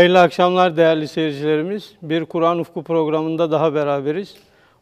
Hayırlı 0.00 0.20
akşamlar 0.20 0.76
değerli 0.76 1.08
seyircilerimiz. 1.08 1.92
Bir 2.02 2.24
Kur'an 2.24 2.58
Ufku 2.58 2.82
programında 2.82 3.50
daha 3.50 3.74
beraberiz. 3.74 4.34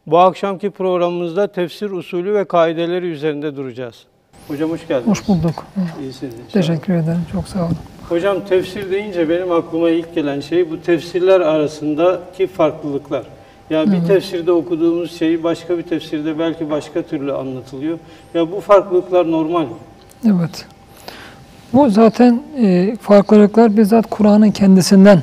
Bu 0.07 0.18
akşamki 0.18 0.71
programımızda 0.71 1.46
tefsir 1.53 1.91
usulü 1.91 2.35
ve 2.35 2.45
kaideleri 2.45 3.07
üzerinde 3.07 3.57
duracağız. 3.57 4.04
Hocam 4.49 4.71
hoş 4.71 4.89
geldiniz. 4.89 5.09
Hoş 5.09 5.29
bulduk. 5.29 5.67
İyisiniz. 6.00 6.35
inşallah. 6.35 6.53
Teşekkür 6.53 6.93
ederim. 6.93 7.21
Çok 7.32 7.49
sağ 7.49 7.58
olun. 7.58 7.77
Hocam 8.08 8.44
tefsir 8.49 8.91
deyince 8.91 9.29
benim 9.29 9.53
aklıma 9.53 9.91
ilk 9.91 10.14
gelen 10.14 10.41
şey 10.41 10.71
bu 10.71 10.81
tefsirler 10.82 11.41
arasındaki 11.41 12.46
farklılıklar. 12.46 13.22
Ya 13.71 13.93
bir 13.93 14.07
tefsirde 14.07 14.53
okuduğumuz 14.53 15.19
şey 15.19 15.43
başka 15.43 15.79
bir 15.79 15.82
tefsirde 15.82 16.39
belki 16.39 16.71
başka 16.71 17.03
türlü 17.03 17.32
anlatılıyor. 17.32 17.99
Ya 18.35 18.53
bu 18.53 18.61
farklılıklar 18.61 19.30
normal 19.30 19.63
mi? 19.63 19.77
Evet. 20.27 20.66
Bu 21.72 21.90
zaten 21.90 22.43
e, 22.63 22.96
farklılıklar 23.00 23.77
bizzat 23.77 24.11
Kur'an'ın 24.11 24.50
kendisinden 24.50 25.22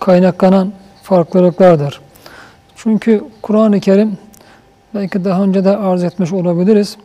kaynaklanan 0.00 0.72
farklılıklardır. 1.02 2.00
Çünkü 2.76 3.24
Kur'an-ı 3.42 3.80
Kerim 3.80 4.18
belki 4.94 5.24
daha 5.24 5.42
önce 5.42 5.64
de 5.64 5.76
arz 5.76 6.04
etmiş 6.04 6.32
olabiliriz. 6.32 6.96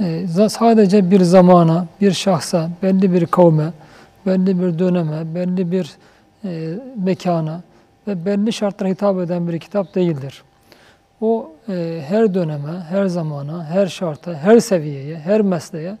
E, 0.00 0.26
sadece 0.48 1.10
bir 1.10 1.20
zamana, 1.20 1.86
bir 2.00 2.12
şahsa, 2.12 2.70
belli 2.82 3.12
bir 3.12 3.26
kavme, 3.26 3.72
belli 4.26 4.60
bir 4.60 4.78
döneme, 4.78 5.34
belli 5.34 5.72
bir 5.72 5.90
e, 6.44 6.68
mekana 7.04 7.60
ve 8.08 8.24
belli 8.24 8.52
şartlara 8.52 8.88
hitap 8.88 9.20
eden 9.20 9.48
bir 9.48 9.58
kitap 9.58 9.94
değildir. 9.94 10.42
O 11.20 11.50
e, 11.68 12.02
her 12.08 12.34
döneme, 12.34 12.72
her 12.88 13.06
zamana, 13.06 13.64
her 13.64 13.86
şarta, 13.86 14.34
her 14.34 14.60
seviyeye, 14.60 15.18
her 15.18 15.40
mesleğe 15.40 15.96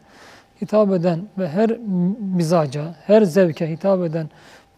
hitap 0.62 0.92
eden 0.92 1.20
ve 1.38 1.48
her 1.48 1.70
mizaca, 2.36 2.94
her 3.06 3.22
zevke 3.22 3.70
hitap 3.70 4.04
eden 4.04 4.30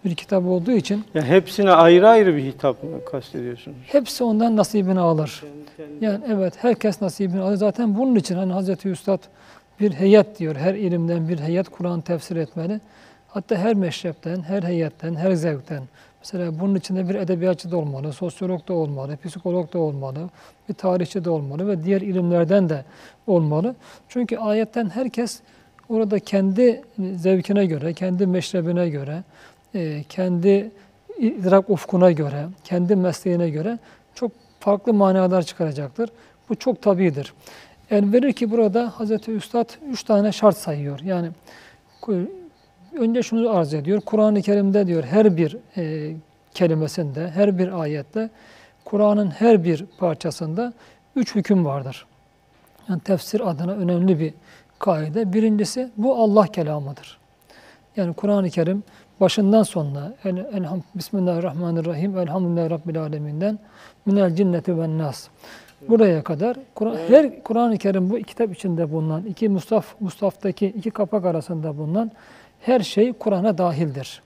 bir 0.05 0.15
kitap 0.15 0.45
olduğu 0.47 0.73
için 0.73 1.05
Ya 1.15 1.23
hepsine 1.25 1.71
ayrı 1.71 2.09
ayrı 2.09 2.37
bir 2.37 2.43
hitap 2.45 2.83
mı 2.83 2.91
kastediyorsunuz? 3.11 3.77
hepsi 3.87 4.25
ondan 4.25 4.57
nasibini 4.57 5.01
alır. 5.01 5.43
Yani 6.01 6.25
evet 6.29 6.55
herkes 6.61 7.03
nasibini 7.03 7.41
alır. 7.41 7.57
Zaten 7.57 7.99
bunun 7.99 8.15
için 8.15 8.35
hani 8.37 8.53
Hazreti 8.53 8.89
Üstad 8.89 9.19
bir 9.81 9.93
heyet 9.93 10.39
diyor. 10.39 10.57
Her 10.57 10.75
ilimden 10.75 11.29
bir 11.29 11.39
heyet 11.39 11.69
Kur'an 11.69 12.01
tefsir 12.01 12.37
etmeli. 12.37 12.81
Hatta 13.29 13.57
her 13.57 13.75
meşrepten, 13.75 14.43
her 14.43 14.63
heyetten, 14.63 15.15
her 15.15 15.33
zevkten. 15.33 15.83
Mesela 16.21 16.61
bunun 16.61 16.75
içinde 16.75 17.09
bir 17.09 17.15
edebiyatçı 17.15 17.71
da 17.71 17.77
olmalı, 17.77 18.13
sosyolog 18.13 18.69
da 18.69 18.73
olmalı, 18.73 19.17
psikolog 19.25 19.73
da 19.73 19.79
olmalı, 19.79 20.19
bir 20.69 20.75
tarihçi 20.75 21.25
de 21.25 21.31
olmalı 21.31 21.69
ve 21.69 21.85
diğer 21.85 22.01
ilimlerden 22.01 22.69
de 22.69 22.85
olmalı. 23.27 23.75
Çünkü 24.09 24.37
ayetten 24.37 24.91
herkes 24.91 25.41
orada 25.89 26.19
kendi 26.19 26.83
zevkine 27.17 27.67
göre, 27.67 27.93
kendi 27.93 28.27
meşrebine 28.27 28.89
göre, 28.89 29.23
e, 29.75 30.05
kendi 30.09 30.71
idrak 31.19 31.71
ufkuna 31.71 32.13
göre, 32.13 32.47
kendi 32.65 32.97
mesleğine 32.97 33.51
göre 33.51 33.79
çok 34.15 34.33
farklı 34.61 34.95
manalar 34.95 35.43
çıkaracaktır. 35.43 36.11
Bu 36.49 36.55
çok 36.55 36.83
tabidir. 36.83 37.35
El 37.91 38.13
verir 38.13 38.33
ki 38.33 38.51
burada 38.51 38.93
Hazreti 38.97 39.33
Üstad 39.33 39.69
üç 39.91 40.05
tane 40.05 40.33
şart 40.33 40.57
sayıyor. 40.57 41.01
Yani 41.01 41.29
önce 42.99 43.23
şunu 43.23 43.51
arz 43.51 43.75
ediyor. 43.75 44.01
Kur'an-ı 44.01 44.43
Kerim'de 44.43 44.87
diyor 44.87 45.05
her 45.05 45.37
bir 45.37 45.57
e, 45.77 46.15
kelimesinde, 46.55 47.31
her 47.31 47.59
bir 47.59 47.81
ayette, 47.81 48.31
Kur'an'ın 48.85 49.31
her 49.31 49.65
bir 49.65 49.85
parçasında 49.99 50.73
üç 51.17 51.35
hüküm 51.35 51.65
vardır. 51.65 52.07
Yani 52.89 53.01
tefsir 53.01 53.51
adına 53.51 53.73
önemli 53.73 54.21
bir 54.21 54.35
kaide. 54.79 55.33
Birincisi 55.33 55.91
bu 55.97 56.17
Allah 56.17 56.47
kelamıdır. 56.47 57.19
Yani 57.97 58.15
Kur'an-ı 58.15 58.51
Kerim 58.51 58.83
başından 59.21 59.63
sonuna 59.63 60.13
el, 60.25 60.37
elham, 60.37 60.83
Bismillahirrahmanirrahim 60.95 62.19
Elhamdülillahi 62.19 62.71
Rabbil 62.71 63.03
Aleminden 63.03 63.59
minel 64.07 64.37
cinneti 64.37 64.79
ve 64.79 64.99
nas. 64.99 65.29
Buraya 65.89 66.23
kadar 66.23 66.57
Kur'an, 66.75 66.97
her 67.09 67.43
Kur'an-ı 67.43 67.79
Kerim 67.79 68.11
bu 68.11 68.19
kitap 68.19 68.55
içinde 68.55 68.93
bulunan 68.93 69.23
iki 69.23 69.49
Mustaf 69.49 70.01
Mustaftaki 70.01 70.67
iki 70.67 70.91
kapak 70.91 71.25
arasında 71.25 71.79
bulunan 71.79 72.11
her 72.61 72.81
şey 72.81 73.13
Kur'an'a 73.13 73.59
dahildir. 73.59 74.23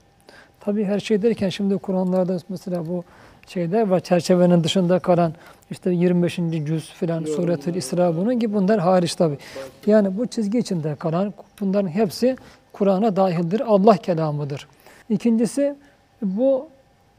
Tabii 0.59 0.85
her 0.85 0.99
şey 0.99 1.21
derken 1.21 1.49
şimdi 1.49 1.77
Kur'anlarda 1.77 2.37
mesela 2.49 2.87
bu 2.87 3.03
şeyler 3.47 3.87
var 3.87 3.99
çerçevenin 3.99 4.63
dışında 4.63 4.99
kalan 4.99 5.33
işte 5.71 5.91
25. 5.91 6.35
cüz 6.35 6.89
filan 6.89 7.23
suretül 7.23 7.75
İsra 7.75 8.17
bunun 8.17 8.39
gibi 8.39 8.53
bunlar 8.53 8.79
hariç 8.79 9.15
tabii. 9.15 9.37
Yani 9.85 10.17
bu 10.17 10.27
çizgi 10.27 10.57
içinde 10.57 10.95
kalan 10.95 11.33
bunların 11.59 11.87
hepsi 11.87 12.35
Kur'an'a 12.73 13.15
dahildir. 13.15 13.61
Allah 13.67 13.97
kelamıdır. 13.97 14.67
İkincisi 15.09 15.75
bu 16.21 16.67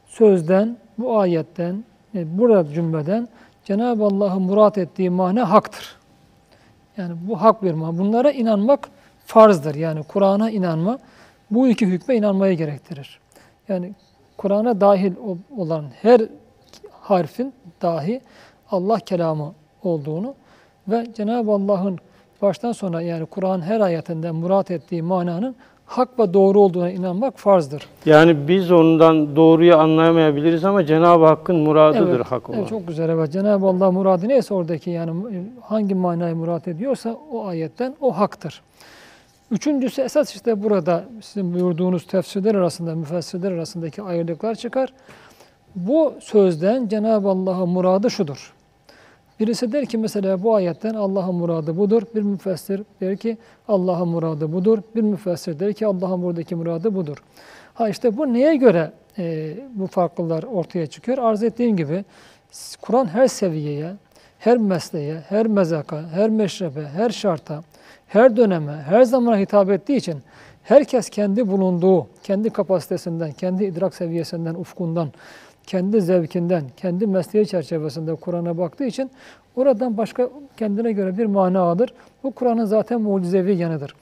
sözden, 0.05 0.77
bu 0.97 1.19
ayetten, 1.19 1.83
e, 2.15 2.37
burada 2.37 2.73
cümleden 2.73 3.27
Cenab-ı 3.65 4.03
Allah'ın 4.03 4.41
murat 4.41 4.77
ettiği 4.77 5.09
mana 5.09 5.49
haktır. 5.51 5.95
Yani 6.97 7.13
bu 7.27 7.41
hak 7.41 7.63
bir 7.63 7.73
mana. 7.73 7.97
Bunlara 7.97 8.31
inanmak 8.31 8.89
farzdır. 9.25 9.75
Yani 9.75 10.03
Kur'an'a 10.03 10.49
inanma 10.49 10.99
bu 11.51 11.67
iki 11.67 11.87
hükme 11.87 12.15
inanmayı 12.15 12.57
gerektirir. 12.57 13.19
Yani 13.69 13.93
Kur'an'a 14.37 14.81
dahil 14.81 15.13
ol- 15.15 15.37
olan 15.57 15.85
her 16.01 16.21
harfin 17.03 17.53
dahi 17.81 18.21
Allah 18.71 18.99
kelamı 18.99 19.53
olduğunu 19.83 20.33
ve 20.87 21.07
Cenab-ı 21.15 21.51
Allah'ın 21.51 21.99
baştan 22.41 22.71
sona 22.71 23.01
yani 23.01 23.25
Kur'an 23.25 23.61
her 23.61 23.79
ayetinden 23.79 24.35
murat 24.35 24.71
ettiği 24.71 25.01
mananın 25.01 25.55
hak 25.85 26.19
ve 26.19 26.33
doğru 26.33 26.59
olduğuna 26.59 26.91
inanmak 26.91 27.39
farzdır. 27.39 27.87
Yani 28.05 28.47
biz 28.47 28.71
ondan 28.71 29.35
doğruyu 29.35 29.75
anlayamayabiliriz 29.77 30.65
ama 30.65 30.85
Cenab-ı 30.85 31.25
Hakk'ın 31.25 31.55
muradıdır 31.55 32.15
Evet, 32.15 32.25
hak 32.25 32.49
olan. 32.49 32.59
evet, 32.59 32.69
çok 32.69 32.87
güzel 32.87 33.09
evet. 33.09 33.31
Cenab-ı 33.31 33.65
Allah 33.65 33.91
muradı 33.91 34.27
neyse 34.27 34.53
oradaki 34.53 34.89
yani 34.89 35.11
hangi 35.61 35.95
manayı 35.95 36.35
murat 36.35 36.67
ediyorsa 36.67 37.17
o 37.31 37.45
ayetten 37.45 37.95
o 38.01 38.17
haktır. 38.17 38.61
Üçüncüsü 39.51 40.01
esas 40.01 40.35
işte 40.35 40.63
burada 40.63 41.03
sizin 41.21 41.53
buyurduğunuz 41.53 42.07
tefsirler 42.07 42.55
arasında, 42.55 42.95
müfessirler 42.95 43.51
arasındaki 43.51 44.01
ayrılıklar 44.01 44.55
çıkar. 44.55 44.93
Bu 45.75 46.13
sözden 46.19 46.87
Cenab-ı 46.87 47.29
Allah'ın 47.29 47.69
muradı 47.69 48.11
şudur. 48.11 48.53
Birisi 49.39 49.71
der 49.71 49.85
ki 49.85 49.97
mesela 49.97 50.43
bu 50.43 50.55
ayetten 50.55 50.93
Allah'ın 50.93 51.35
muradı 51.35 51.77
budur. 51.77 52.03
Bir 52.15 52.21
müfessir 52.21 52.81
der 53.01 53.17
ki 53.17 53.37
Allah'ın 53.67 54.07
muradı 54.07 54.53
budur. 54.53 54.79
Bir 54.95 55.01
müfessir 55.01 55.59
der 55.59 55.73
ki 55.73 55.87
Allah'ın 55.87 56.23
buradaki 56.23 56.55
muradı 56.55 56.95
budur. 56.95 57.17
Ha 57.73 57.89
işte 57.89 58.17
bu 58.17 58.33
neye 58.33 58.55
göre 58.55 58.91
e, 59.17 59.57
bu 59.73 59.87
farklılar 59.87 60.43
ortaya 60.43 60.87
çıkıyor? 60.87 61.17
Arz 61.17 61.43
ettiğim 61.43 61.77
gibi 61.77 62.05
Kur'an 62.81 63.05
her 63.05 63.27
seviyeye, 63.27 63.93
her 64.39 64.57
mesleğe, 64.57 65.19
her 65.29 65.47
mezaka, 65.47 66.09
her 66.09 66.29
meşrebe, 66.29 66.83
her 66.85 67.09
şarta, 67.09 67.63
her 68.07 68.37
döneme, 68.37 68.71
her 68.71 69.03
zamana 69.03 69.37
hitap 69.37 69.69
ettiği 69.69 69.95
için 69.95 70.15
herkes 70.63 71.09
kendi 71.09 71.47
bulunduğu, 71.47 72.07
kendi 72.23 72.49
kapasitesinden, 72.49 73.31
kendi 73.31 73.63
idrak 73.63 73.95
seviyesinden, 73.95 74.53
ufkundan, 74.53 75.09
kendi 75.67 76.01
zevkinden, 76.01 76.63
kendi 76.77 77.07
mesleği 77.07 77.47
çerçevesinde 77.47 78.15
Kur'an'a 78.15 78.57
baktığı 78.57 78.85
için 78.85 79.11
oradan 79.55 79.97
başka 79.97 80.29
kendine 80.57 80.91
göre 80.91 81.17
bir 81.17 81.25
mana 81.25 81.61
alır. 81.61 81.93
Bu 82.23 82.31
Kur'an'ın 82.31 82.65
zaten 82.65 83.01
mucizevi 83.01 83.55
yanıdır. 83.55 83.95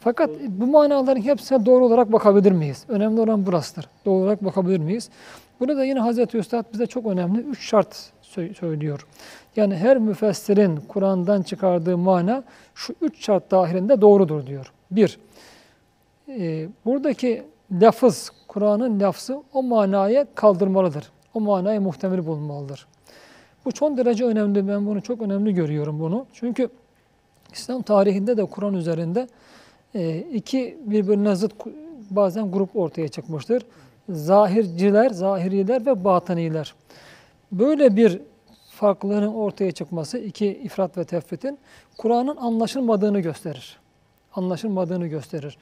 Fakat 0.00 0.30
bu 0.48 0.66
manaların 0.66 1.22
hepsine 1.22 1.66
doğru 1.66 1.86
olarak 1.86 2.12
bakabilir 2.12 2.52
miyiz? 2.52 2.84
Önemli 2.88 3.20
olan 3.20 3.46
burasıdır. 3.46 3.88
Doğru 4.04 4.22
olarak 4.22 4.44
bakabilir 4.44 4.78
miyiz? 4.78 5.10
Burada 5.60 5.84
yine 5.84 6.00
Hazreti 6.00 6.38
Üstad 6.38 6.64
bize 6.72 6.86
çok 6.86 7.06
önemli 7.06 7.40
üç 7.40 7.68
şart 7.68 8.10
sö- 8.22 8.54
söylüyor. 8.54 9.06
Yani 9.56 9.76
her 9.76 9.98
müfessirin 9.98 10.76
Kur'an'dan 10.76 11.42
çıkardığı 11.42 11.98
mana 11.98 12.44
şu 12.74 12.94
üç 13.00 13.24
şart 13.24 13.50
dahilinde 13.50 14.00
doğrudur 14.00 14.46
diyor. 14.46 14.72
Bir, 14.90 15.18
e, 16.28 16.68
buradaki 16.84 17.42
lafız, 17.72 18.30
Kur'an'ın 18.56 19.00
lafzı 19.00 19.42
o 19.52 19.62
manaya 19.62 20.26
kaldırmalıdır. 20.34 21.10
O 21.34 21.40
manayı 21.40 21.80
muhtemel 21.80 22.26
bulmalıdır. 22.26 22.86
Bu 23.64 23.72
çok 23.72 23.96
derece 23.96 24.24
önemli. 24.24 24.68
Ben 24.68 24.86
bunu 24.86 25.00
çok 25.00 25.22
önemli 25.22 25.54
görüyorum 25.54 26.00
bunu. 26.00 26.26
Çünkü 26.32 26.68
İslam 27.52 27.82
tarihinde 27.82 28.36
de 28.36 28.44
Kur'an 28.44 28.74
üzerinde 28.74 29.28
e, 29.94 30.18
iki 30.18 30.78
birbirine 30.86 31.34
zıt 31.34 31.52
bazen 32.10 32.52
grup 32.52 32.76
ortaya 32.76 33.08
çıkmıştır. 33.08 33.66
Zahirciler, 34.08 35.10
zahiriler 35.10 35.86
ve 35.86 36.04
batıniler. 36.04 36.74
Böyle 37.52 37.96
bir 37.96 38.20
farklılığın 38.70 39.34
ortaya 39.34 39.72
çıkması, 39.72 40.18
iki 40.18 40.46
ifrat 40.46 40.98
ve 40.98 41.04
tefritin 41.04 41.58
Kur'an'ın 41.98 42.36
anlaşılmadığını 42.36 43.20
gösterir. 43.20 43.78
Anlaşılmadığını 44.34 45.06
gösterir. 45.06 45.58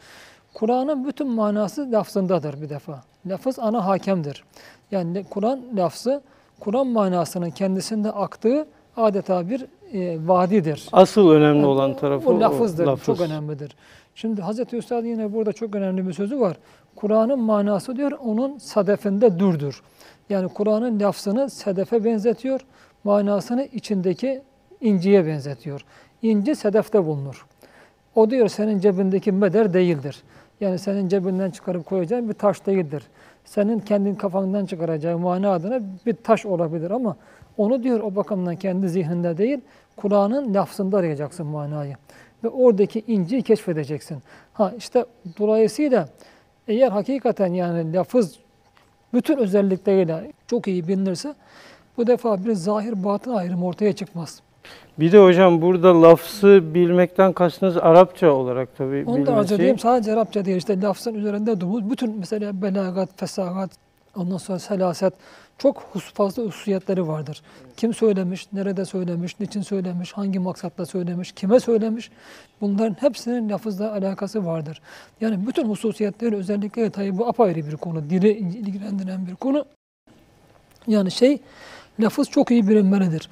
Kur'an'ın 0.54 1.06
bütün 1.08 1.28
manası 1.28 1.92
lafzındadır 1.92 2.62
bir 2.62 2.68
defa. 2.68 3.02
Lafız 3.26 3.58
ana 3.58 3.86
hakemdir. 3.86 4.44
Yani 4.90 5.24
Kur'an 5.30 5.60
lafzı, 5.76 6.22
Kur'an 6.60 6.86
manasının 6.86 7.50
kendisinde 7.50 8.10
aktığı 8.10 8.66
adeta 8.96 9.48
bir 9.48 9.66
e, 9.92 10.28
vadidir. 10.28 10.88
Asıl 10.92 11.30
önemli 11.30 11.66
olan 11.66 11.96
tarafı 11.96 12.30
o 12.30 12.40
lafızdır. 12.40 12.86
lafız. 12.86 13.06
Çok 13.06 13.20
önemlidir. 13.20 13.76
Şimdi 14.14 14.42
Hazreti 14.42 14.76
Üstad 14.76 15.04
yine 15.04 15.32
burada 15.32 15.52
çok 15.52 15.74
önemli 15.74 16.08
bir 16.08 16.12
sözü 16.12 16.40
var. 16.40 16.56
Kur'an'ın 16.96 17.38
manası 17.38 17.96
diyor 17.96 18.12
onun 18.12 18.58
sadefinde 18.58 19.38
durdur. 19.38 19.82
Yani 20.30 20.48
Kur'an'ın 20.48 21.00
lafzını 21.00 21.50
sedefe 21.50 22.04
benzetiyor. 22.04 22.60
Manasını 23.04 23.64
içindeki 23.64 24.42
inciye 24.80 25.26
benzetiyor. 25.26 25.84
İnci 26.22 26.56
sedefte 26.56 27.06
bulunur. 27.06 27.46
O 28.14 28.30
diyor 28.30 28.48
senin 28.48 28.80
cebindeki 28.80 29.32
meder 29.32 29.74
değildir. 29.74 30.22
Yani 30.60 30.78
senin 30.78 31.08
cebinden 31.08 31.50
çıkarıp 31.50 31.86
koyacağın 31.86 32.28
bir 32.28 32.34
taş 32.34 32.66
değildir. 32.66 33.02
Senin 33.44 33.78
kendin 33.78 34.14
kafandan 34.14 34.66
çıkaracağın 34.66 35.20
mana 35.20 35.50
adına 35.50 35.80
bir 36.06 36.14
taş 36.14 36.46
olabilir 36.46 36.90
ama 36.90 37.16
onu 37.56 37.82
diyor 37.82 38.00
o 38.00 38.16
bakımdan 38.16 38.56
kendi 38.56 38.88
zihninde 38.88 39.38
değil, 39.38 39.60
Kur'an'ın 39.96 40.54
lafzında 40.54 40.98
arayacaksın 40.98 41.46
manayı. 41.46 41.94
Ve 42.44 42.48
oradaki 42.48 43.04
inciyi 43.06 43.42
keşfedeceksin. 43.42 44.18
Ha 44.52 44.72
işte 44.78 45.04
dolayısıyla 45.38 46.08
eğer 46.68 46.90
hakikaten 46.90 47.52
yani 47.52 47.92
lafız 47.92 48.38
bütün 49.14 49.36
özellikleriyle 49.36 50.32
çok 50.46 50.68
iyi 50.68 50.88
bilinirse 50.88 51.34
bu 51.96 52.06
defa 52.06 52.44
bir 52.44 52.52
zahir 52.52 53.04
batın 53.04 53.34
ayrımı 53.34 53.66
ortaya 53.66 53.92
çıkmaz. 53.92 54.42
Bir 54.98 55.12
de 55.12 55.18
hocam 55.24 55.62
burada 55.62 56.02
lafzı 56.02 56.74
bilmekten 56.74 57.32
kastınız 57.32 57.76
Arapça 57.76 58.30
olarak 58.32 58.76
tabii 58.76 59.04
Onu 59.06 59.26
da 59.26 59.32
bilmesi. 59.32 59.54
edeyim. 59.54 59.78
Sadece 59.78 60.12
Arapça 60.12 60.44
değil 60.44 60.56
işte 60.56 60.80
lafzın 60.80 61.14
üzerinde 61.14 61.60
durmuş. 61.60 61.82
Bütün 61.92 62.18
mesela 62.18 62.62
belagat, 62.62 63.08
fesahat, 63.16 63.70
ondan 64.16 64.36
sonra 64.36 64.58
selaset 64.58 65.14
çok 65.58 65.82
hus- 65.92 66.14
fazla 66.14 66.42
hususiyetleri 66.42 67.08
vardır. 67.08 67.42
Kim 67.76 67.94
söylemiş, 67.94 68.52
nerede 68.52 68.84
söylemiş, 68.84 69.40
niçin 69.40 69.62
söylemiş, 69.62 70.12
hangi 70.12 70.38
maksatla 70.38 70.86
söylemiş, 70.86 71.32
kime 71.32 71.60
söylemiş. 71.60 72.10
Bunların 72.60 72.96
hepsinin 73.00 73.48
lafızla 73.50 73.92
alakası 73.92 74.46
vardır. 74.46 74.80
Yani 75.20 75.46
bütün 75.46 75.68
hususiyetleri 75.68 76.36
özellikle 76.36 76.90
tabii 76.90 77.18
bu 77.18 77.26
apayrı 77.28 77.66
bir 77.66 77.76
konu. 77.76 78.10
Dili 78.10 78.28
ilgilendiren 78.32 79.26
bir 79.26 79.34
konu. 79.34 79.64
Yani 80.86 81.10
şey 81.10 81.38
lafız 82.00 82.30
çok 82.30 82.50
iyi 82.50 82.68
bilinmelidir. 82.68 83.30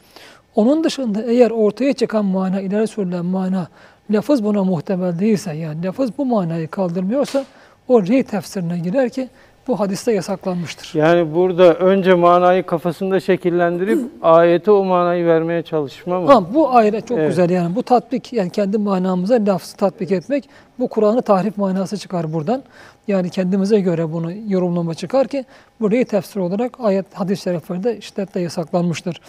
Onun 0.56 0.84
dışında 0.84 1.22
eğer 1.22 1.50
ortaya 1.50 1.92
çıkan 1.92 2.24
mana, 2.24 2.60
ileri 2.60 2.86
sürülen 2.86 3.24
mana 3.24 3.68
lafız 4.10 4.44
buna 4.44 4.64
muhtemel 4.64 5.18
değilse 5.18 5.52
yani 5.52 5.84
lafız 5.84 6.18
bu 6.18 6.24
manayı 6.26 6.68
kaldırmıyorsa 6.68 7.44
o 7.88 8.06
rey 8.06 8.22
tefsirine 8.22 8.78
girer 8.78 9.10
ki 9.10 9.28
bu 9.68 9.80
hadiste 9.80 10.12
yasaklanmıştır. 10.12 10.98
Yani 10.98 11.34
burada 11.34 11.74
önce 11.74 12.14
manayı 12.14 12.62
kafasında 12.62 13.20
şekillendirip 13.20 13.98
ayete 14.22 14.70
o 14.70 14.84
manayı 14.84 15.26
vermeye 15.26 15.62
çalışma 15.62 16.20
mı? 16.20 16.26
Ha, 16.32 16.54
bu 16.54 16.74
ayrı 16.74 17.00
çok 17.00 17.18
Evet. 17.18 17.28
güzel 17.28 17.50
yani 17.50 17.74
bu 17.74 17.82
tatbik 17.82 18.32
yani 18.32 18.50
kendi 18.50 18.78
manamıza 18.78 19.38
lafzı 19.46 19.76
tatbik 19.76 20.12
etmek 20.12 20.48
bu 20.78 20.88
Kur'an'ı 20.88 21.22
tahrif 21.22 21.56
manası 21.56 21.98
çıkar 21.98 22.32
buradan. 22.32 22.62
Yani 23.08 23.30
kendimize 23.30 23.80
göre 23.80 24.12
bunu 24.12 24.32
yorumlama 24.48 24.94
çıkar 24.94 25.28
ki 25.28 25.44
burayı 25.80 26.06
tefsir 26.06 26.40
olarak 26.40 26.80
ayet 26.80 27.06
hadis-i 27.14 27.42
şeriflerde 27.42 28.00
şiddetle 28.00 28.40
yasaklanmıştır. 28.40 29.20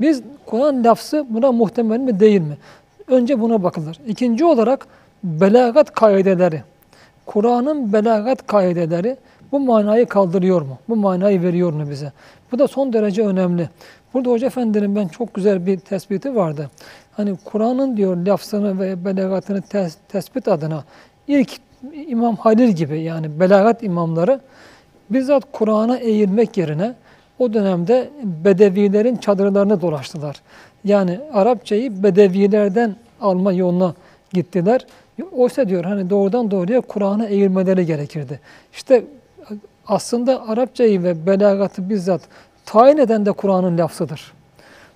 Biz 0.00 0.22
Kur'an 0.46 0.84
lafzı 0.84 1.26
buna 1.30 1.52
muhtemel 1.52 2.00
mi 2.00 2.20
değil 2.20 2.40
mi? 2.40 2.56
Önce 3.08 3.40
buna 3.40 3.62
bakılır. 3.62 4.00
İkinci 4.06 4.44
olarak 4.44 4.86
belagat 5.24 5.94
kaideleri. 5.94 6.62
Kur'an'ın 7.26 7.92
belagat 7.92 8.46
kaideleri 8.46 9.16
bu 9.52 9.60
manayı 9.60 10.06
kaldırıyor 10.06 10.62
mu? 10.62 10.78
Bu 10.88 10.96
manayı 10.96 11.42
veriyor 11.42 11.72
mu 11.72 11.90
bize? 11.90 12.12
Bu 12.52 12.58
da 12.58 12.68
son 12.68 12.92
derece 12.92 13.26
önemli. 13.26 13.68
Burada 14.14 14.30
Hoca 14.30 14.46
Efendi'nin 14.46 14.96
ben 14.96 15.08
çok 15.08 15.34
güzel 15.34 15.66
bir 15.66 15.78
tespiti 15.78 16.36
vardı. 16.36 16.70
Hani 17.12 17.36
Kur'an'ın 17.44 17.96
diyor 17.96 18.16
lafzını 18.16 18.80
ve 18.80 19.04
belagatını 19.04 19.58
tes- 19.58 19.96
tespit 20.08 20.48
adına 20.48 20.84
ilk 21.28 21.50
İmam 22.06 22.36
Halil 22.36 22.68
gibi 22.68 23.00
yani 23.00 23.40
belagat 23.40 23.82
imamları 23.82 24.40
bizzat 25.10 25.44
Kur'an'a 25.52 25.96
eğilmek 25.96 26.56
yerine 26.56 26.94
o 27.44 27.52
dönemde 27.52 28.10
Bedevilerin 28.22 29.16
çadırlarını 29.16 29.80
dolaştılar. 29.80 30.36
Yani 30.84 31.20
Arapçayı 31.32 32.02
Bedevilerden 32.02 32.96
alma 33.20 33.52
yoluna 33.52 33.94
gittiler. 34.32 34.86
Oysa 35.32 35.68
diyor 35.68 35.84
hani 35.84 36.10
doğrudan 36.10 36.50
doğruya 36.50 36.80
Kur'an'a 36.80 37.26
eğilmeleri 37.26 37.86
gerekirdi. 37.86 38.40
İşte 38.72 39.04
aslında 39.86 40.48
Arapçayı 40.48 41.02
ve 41.02 41.26
belagatı 41.26 41.90
bizzat 41.90 42.20
tayin 42.66 42.98
eden 42.98 43.26
de 43.26 43.32
Kur'an'ın 43.32 43.78
lafzıdır. 43.78 44.32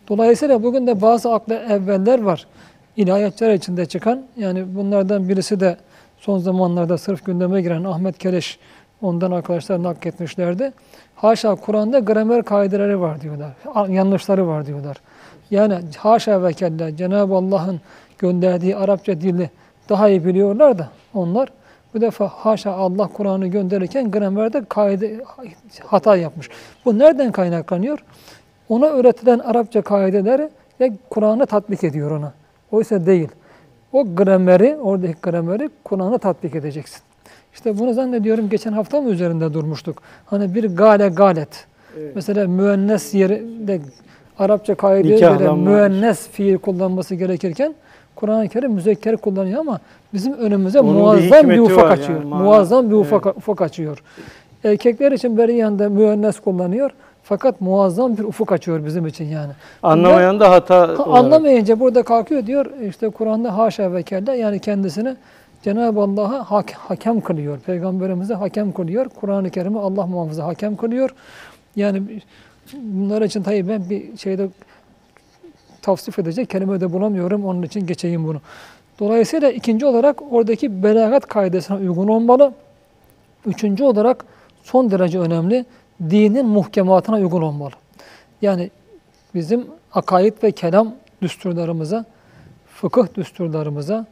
Dolayısıyla 0.08 0.62
bugün 0.62 0.86
de 0.86 1.02
bazı 1.02 1.32
akla 1.32 1.54
evveller 1.54 2.22
var. 2.22 2.46
İlahiyatçılar 2.96 3.52
içinde 3.54 3.86
çıkan, 3.86 4.22
yani 4.36 4.76
bunlardan 4.76 5.28
birisi 5.28 5.60
de 5.60 5.76
son 6.18 6.38
zamanlarda 6.38 6.98
sırf 6.98 7.24
gündeme 7.24 7.62
giren 7.62 7.84
Ahmet 7.84 8.18
Keleş, 8.18 8.58
ondan 9.02 9.30
arkadaşlar 9.30 9.82
nakletmişlerdi. 9.82 10.72
Haşa 11.20 11.54
Kur'an'da 11.54 11.98
gramer 11.98 12.42
kaideleri 12.42 13.00
var 13.00 13.20
diyorlar. 13.20 13.52
Yanlışları 13.88 14.46
var 14.46 14.66
diyorlar. 14.66 14.96
Yani 15.50 15.78
haşa 15.96 16.42
ve 16.42 16.52
kella 16.52 16.96
Cenab-ı 16.96 17.34
Allah'ın 17.34 17.80
gönderdiği 18.18 18.76
Arapça 18.76 19.20
dili 19.20 19.50
daha 19.88 20.08
iyi 20.08 20.24
biliyorlar 20.24 20.78
da 20.78 20.88
onlar 21.14 21.48
bu 21.94 22.00
defa 22.00 22.28
haşa 22.28 22.72
Allah 22.72 23.08
Kur'an'ı 23.14 23.46
gönderirken 23.46 24.10
gramerde 24.10 24.64
kaide 24.68 25.20
hata 25.84 26.16
yapmış. 26.16 26.48
Bu 26.84 26.98
nereden 26.98 27.32
kaynaklanıyor? 27.32 28.04
Ona 28.68 28.86
öğretilen 28.86 29.38
Arapça 29.38 29.82
kaideleri 29.82 30.48
ya 30.80 30.88
Kur'an'ı 31.10 31.46
tatbik 31.46 31.84
ediyor 31.84 32.10
ona. 32.10 32.32
Oysa 32.72 33.06
değil. 33.06 33.28
O 33.92 34.14
grameri, 34.14 34.76
oradaki 34.76 35.14
grameri 35.22 35.70
Kur'an'a 35.84 36.18
tatbik 36.18 36.54
edeceksin. 36.54 37.07
İşte 37.58 37.78
bunu 37.78 37.92
zannediyorum 37.94 38.48
geçen 38.48 38.72
hafta 38.72 39.00
mı 39.00 39.10
üzerinde 39.10 39.54
durmuştuk. 39.54 40.02
Hani 40.26 40.54
bir 40.54 40.76
gale 40.76 41.08
galet. 41.08 41.66
Mesela 42.14 42.48
müennes 42.48 43.14
yerinde 43.14 43.80
Arapça 44.38 44.74
kaideye 44.74 45.18
göre 45.18 45.52
müennes 45.52 46.28
fiil 46.28 46.58
kullanması 46.58 47.14
gerekirken 47.14 47.74
Kur'an-ı 48.16 48.48
Kerim 48.48 48.72
müzekker 48.72 49.16
kullanıyor 49.16 49.60
ama 49.60 49.80
bizim 50.14 50.32
önümüze 50.34 50.80
Onun 50.80 50.94
bir 50.94 51.00
muazzam 51.00 51.30
bir, 51.30 51.36
hikmeti 51.36 51.60
ufak 51.62 51.82
yani, 51.90 51.92
açıyor. 51.92 52.22
mana- 52.22 52.42
muazzam 52.42 52.90
bir 52.90 52.94
ufak, 52.94 53.26
Evet. 53.26 53.36
ufak 53.36 53.62
açıyor. 53.62 54.02
Erkekler 54.64 55.12
için 55.12 55.38
beri 55.38 55.54
yanında 55.54 55.88
müennes 55.88 56.40
kullanıyor. 56.40 56.90
Fakat 57.22 57.60
muazzam 57.60 58.16
bir 58.16 58.24
ufuk 58.24 58.52
açıyor 58.52 58.84
bizim 58.86 59.06
için 59.06 59.24
yani. 59.24 59.52
Anlamayan 59.82 60.40
da 60.40 60.50
hata 60.50 60.74
Ha, 60.80 60.84
olarak. 60.84 61.24
anlamayınca 61.24 61.80
burada 61.80 62.02
kalkıyor 62.02 62.46
diyor 62.46 62.66
işte 62.88 63.08
Kur'an'da 63.08 63.58
haşa 63.58 63.92
ve 63.92 64.02
kella 64.02 64.34
yani 64.34 64.58
kendisini 64.58 65.16
Cenab-ı 65.62 66.00
Allah'a 66.00 66.50
hak, 66.50 66.70
hakem 66.72 67.20
kılıyor. 67.20 67.58
Peygamberimize 67.58 68.34
hakem 68.34 68.72
kılıyor. 68.72 69.08
Kur'an-ı 69.08 69.50
Kerim'i 69.50 69.78
Allah 69.78 70.06
muhafaza 70.06 70.46
hakem 70.46 70.76
kılıyor. 70.76 71.14
Yani 71.76 72.02
bunlar 72.74 73.22
için 73.22 73.42
tabii 73.42 73.68
ben 73.68 73.90
bir 73.90 74.16
şeyde 74.16 74.48
tavsif 75.82 76.18
edecek 76.18 76.50
kelime 76.50 76.80
de 76.80 76.92
bulamıyorum. 76.92 77.44
Onun 77.44 77.62
için 77.62 77.86
geçeyim 77.86 78.26
bunu. 78.26 78.40
Dolayısıyla 78.98 79.50
ikinci 79.50 79.86
olarak 79.86 80.32
oradaki 80.32 80.82
belagat 80.82 81.26
kaidesine 81.26 81.76
uygun 81.76 82.08
olmalı. 82.08 82.52
Üçüncü 83.46 83.84
olarak 83.84 84.24
son 84.62 84.90
derece 84.90 85.18
önemli 85.18 85.64
dinin 86.10 86.46
muhkematına 86.46 87.16
uygun 87.16 87.42
olmalı. 87.42 87.72
Yani 88.42 88.70
bizim 89.34 89.66
akaid 89.94 90.42
ve 90.42 90.52
kelam 90.52 90.94
düsturlarımıza, 91.22 92.04
fıkıh 92.74 93.14
düsturlarımıza, 93.14 94.06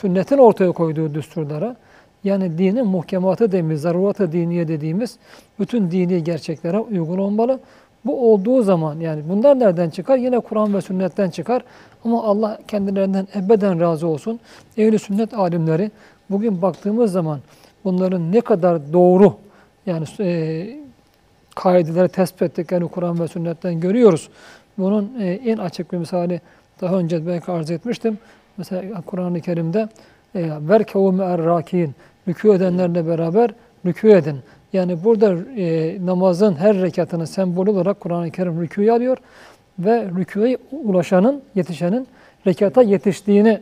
sünnetin 0.00 0.38
ortaya 0.38 0.72
koyduğu 0.72 1.14
düsturlara, 1.14 1.76
yani 2.24 2.58
dinin 2.58 2.86
muhkematı 2.86 3.48
dediğimiz, 3.48 3.80
zarurat-ı 3.80 4.32
diniye 4.32 4.68
dediğimiz 4.68 5.18
bütün 5.58 5.90
dini 5.90 6.24
gerçeklere 6.24 6.78
uygun 6.78 7.18
olmalı. 7.18 7.60
Bu 8.04 8.32
olduğu 8.32 8.62
zaman 8.62 9.00
yani 9.00 9.22
bunlar 9.28 9.58
nereden 9.58 9.90
çıkar? 9.90 10.16
Yine 10.16 10.40
Kur'an 10.40 10.74
ve 10.74 10.80
sünnetten 10.80 11.30
çıkar. 11.30 11.62
Ama 12.04 12.24
Allah 12.24 12.58
kendilerinden 12.68 13.28
ebeden 13.34 13.80
razı 13.80 14.06
olsun. 14.06 14.40
Ehli 14.76 14.98
sünnet 14.98 15.34
alimleri 15.34 15.90
bugün 16.30 16.62
baktığımız 16.62 17.12
zaman 17.12 17.40
bunların 17.84 18.32
ne 18.32 18.40
kadar 18.40 18.92
doğru 18.92 19.34
yani 19.86 20.04
e, 20.20 20.66
kaideleri 21.56 22.08
tespit 22.08 22.42
ettiklerini 22.42 22.88
Kur'an 22.88 23.20
ve 23.20 23.28
sünnetten 23.28 23.80
görüyoruz. 23.80 24.28
Bunun 24.78 25.20
e, 25.20 25.26
en 25.26 25.58
açık 25.58 25.92
bir 25.92 25.98
misali 25.98 26.40
daha 26.80 26.94
önce 26.94 27.26
belki 27.26 27.52
arz 27.52 27.70
etmiştim. 27.70 28.18
Mesela 28.56 29.00
Kur'an-ı 29.06 29.40
Kerim'de 29.40 29.88
verkevu 30.34 31.12
me'er-rakiin 31.12 31.90
rükû 32.28 32.56
edenlerle 32.56 33.06
beraber 33.06 33.50
rükû 33.86 34.16
edin. 34.16 34.38
Yani 34.72 35.04
burada 35.04 35.36
e, 35.56 35.96
namazın 36.06 36.54
her 36.54 36.82
rekatını 36.82 37.26
sembol 37.26 37.66
olarak 37.66 38.00
Kur'an-ı 38.00 38.30
Kerim 38.30 38.62
rükûyu 38.62 38.92
alıyor 38.92 39.18
ve 39.78 40.04
rükûya 40.04 40.58
ulaşanın, 40.72 41.42
yetişenin 41.54 42.06
rekata 42.46 42.82
yetiştiğini, 42.82 43.60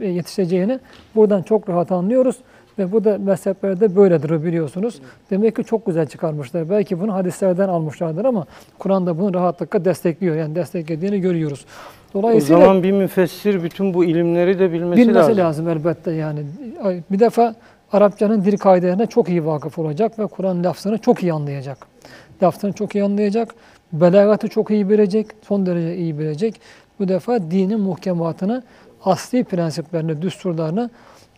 e, 0.00 0.08
yetişeceğini 0.08 0.78
buradan 1.14 1.42
çok 1.42 1.68
rahat 1.68 1.92
anlıyoruz. 1.92 2.36
Ve 2.78 2.92
bu 2.92 3.04
da 3.04 3.18
mezheplerde 3.18 3.96
böyledir 3.96 4.44
biliyorsunuz. 4.44 5.00
Demek 5.30 5.56
ki 5.56 5.64
çok 5.64 5.86
güzel 5.86 6.06
çıkarmışlar. 6.06 6.70
Belki 6.70 7.00
bunu 7.00 7.14
hadislerden 7.14 7.68
almışlardır 7.68 8.24
ama 8.24 8.46
Kur'an 8.78 9.06
da 9.06 9.18
bunu 9.18 9.34
rahatlıkla 9.34 9.84
destekliyor. 9.84 10.36
Yani 10.36 10.54
desteklediğini 10.54 11.20
görüyoruz. 11.20 11.66
O 12.14 12.22
Dolayısıyla 12.22 12.60
zaman 12.60 12.82
bir 12.82 12.92
müfessir 12.92 13.62
bütün 13.62 13.94
bu 13.94 14.04
ilimleri 14.04 14.58
de 14.58 14.72
bilmesi, 14.72 15.02
bilmesi 15.02 15.18
lazım. 15.18 15.38
lazım. 15.38 15.68
elbette 15.68 16.12
yani. 16.12 16.40
Bir 17.10 17.18
defa 17.18 17.54
Arapçanın 17.92 18.44
dil 18.44 18.58
kaidelerine 18.58 19.06
çok 19.06 19.28
iyi 19.28 19.46
vakıf 19.46 19.78
olacak 19.78 20.18
ve 20.18 20.26
Kur'an 20.26 20.64
lafzını 20.64 20.98
çok 20.98 21.22
iyi 21.22 21.32
anlayacak. 21.32 21.78
Lafzını 22.42 22.72
çok 22.72 22.94
iyi 22.94 23.04
anlayacak, 23.04 23.54
belagatı 23.92 24.48
çok 24.48 24.70
iyi 24.70 24.88
bilecek, 24.88 25.26
son 25.42 25.66
derece 25.66 25.96
iyi 25.96 26.18
bilecek. 26.18 26.60
Bu 26.98 27.08
defa 27.08 27.38
dinin 27.50 27.80
muhkematını, 27.80 28.62
asli 29.04 29.44
prensiplerini, 29.44 30.22
düsturlarını 30.22 30.90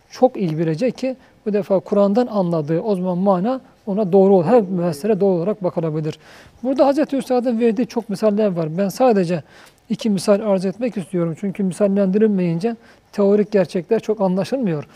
çok 0.09 0.37
iyi 0.37 0.57
bilecek 0.57 0.97
ki 0.97 1.15
bu 1.45 1.53
defa 1.53 1.79
Kur'an'dan 1.79 2.27
anladığı 2.27 2.81
o 2.81 2.95
zaman 2.95 3.17
mana 3.17 3.61
ona 3.85 4.11
doğru. 4.11 4.43
Her 4.43 4.61
mesele 4.61 5.19
doğru 5.19 5.35
olarak 5.35 5.63
bakılabilir. 5.63 6.19
Burada 6.63 6.85
Hazreti 6.87 7.15
Üstad'ın 7.15 7.59
verdiği 7.59 7.87
çok 7.87 8.09
misaller 8.09 8.47
var. 8.47 8.77
Ben 8.77 8.89
sadece 8.89 9.43
iki 9.89 10.09
misal 10.09 10.39
arz 10.41 10.65
etmek 10.65 10.97
istiyorum. 10.97 11.35
Çünkü 11.39 11.63
misallendirilmeyince 11.63 12.75
teorik 13.11 13.51
gerçekler 13.51 13.99
çok 13.99 14.21
anlaşılmıyor. 14.21 14.87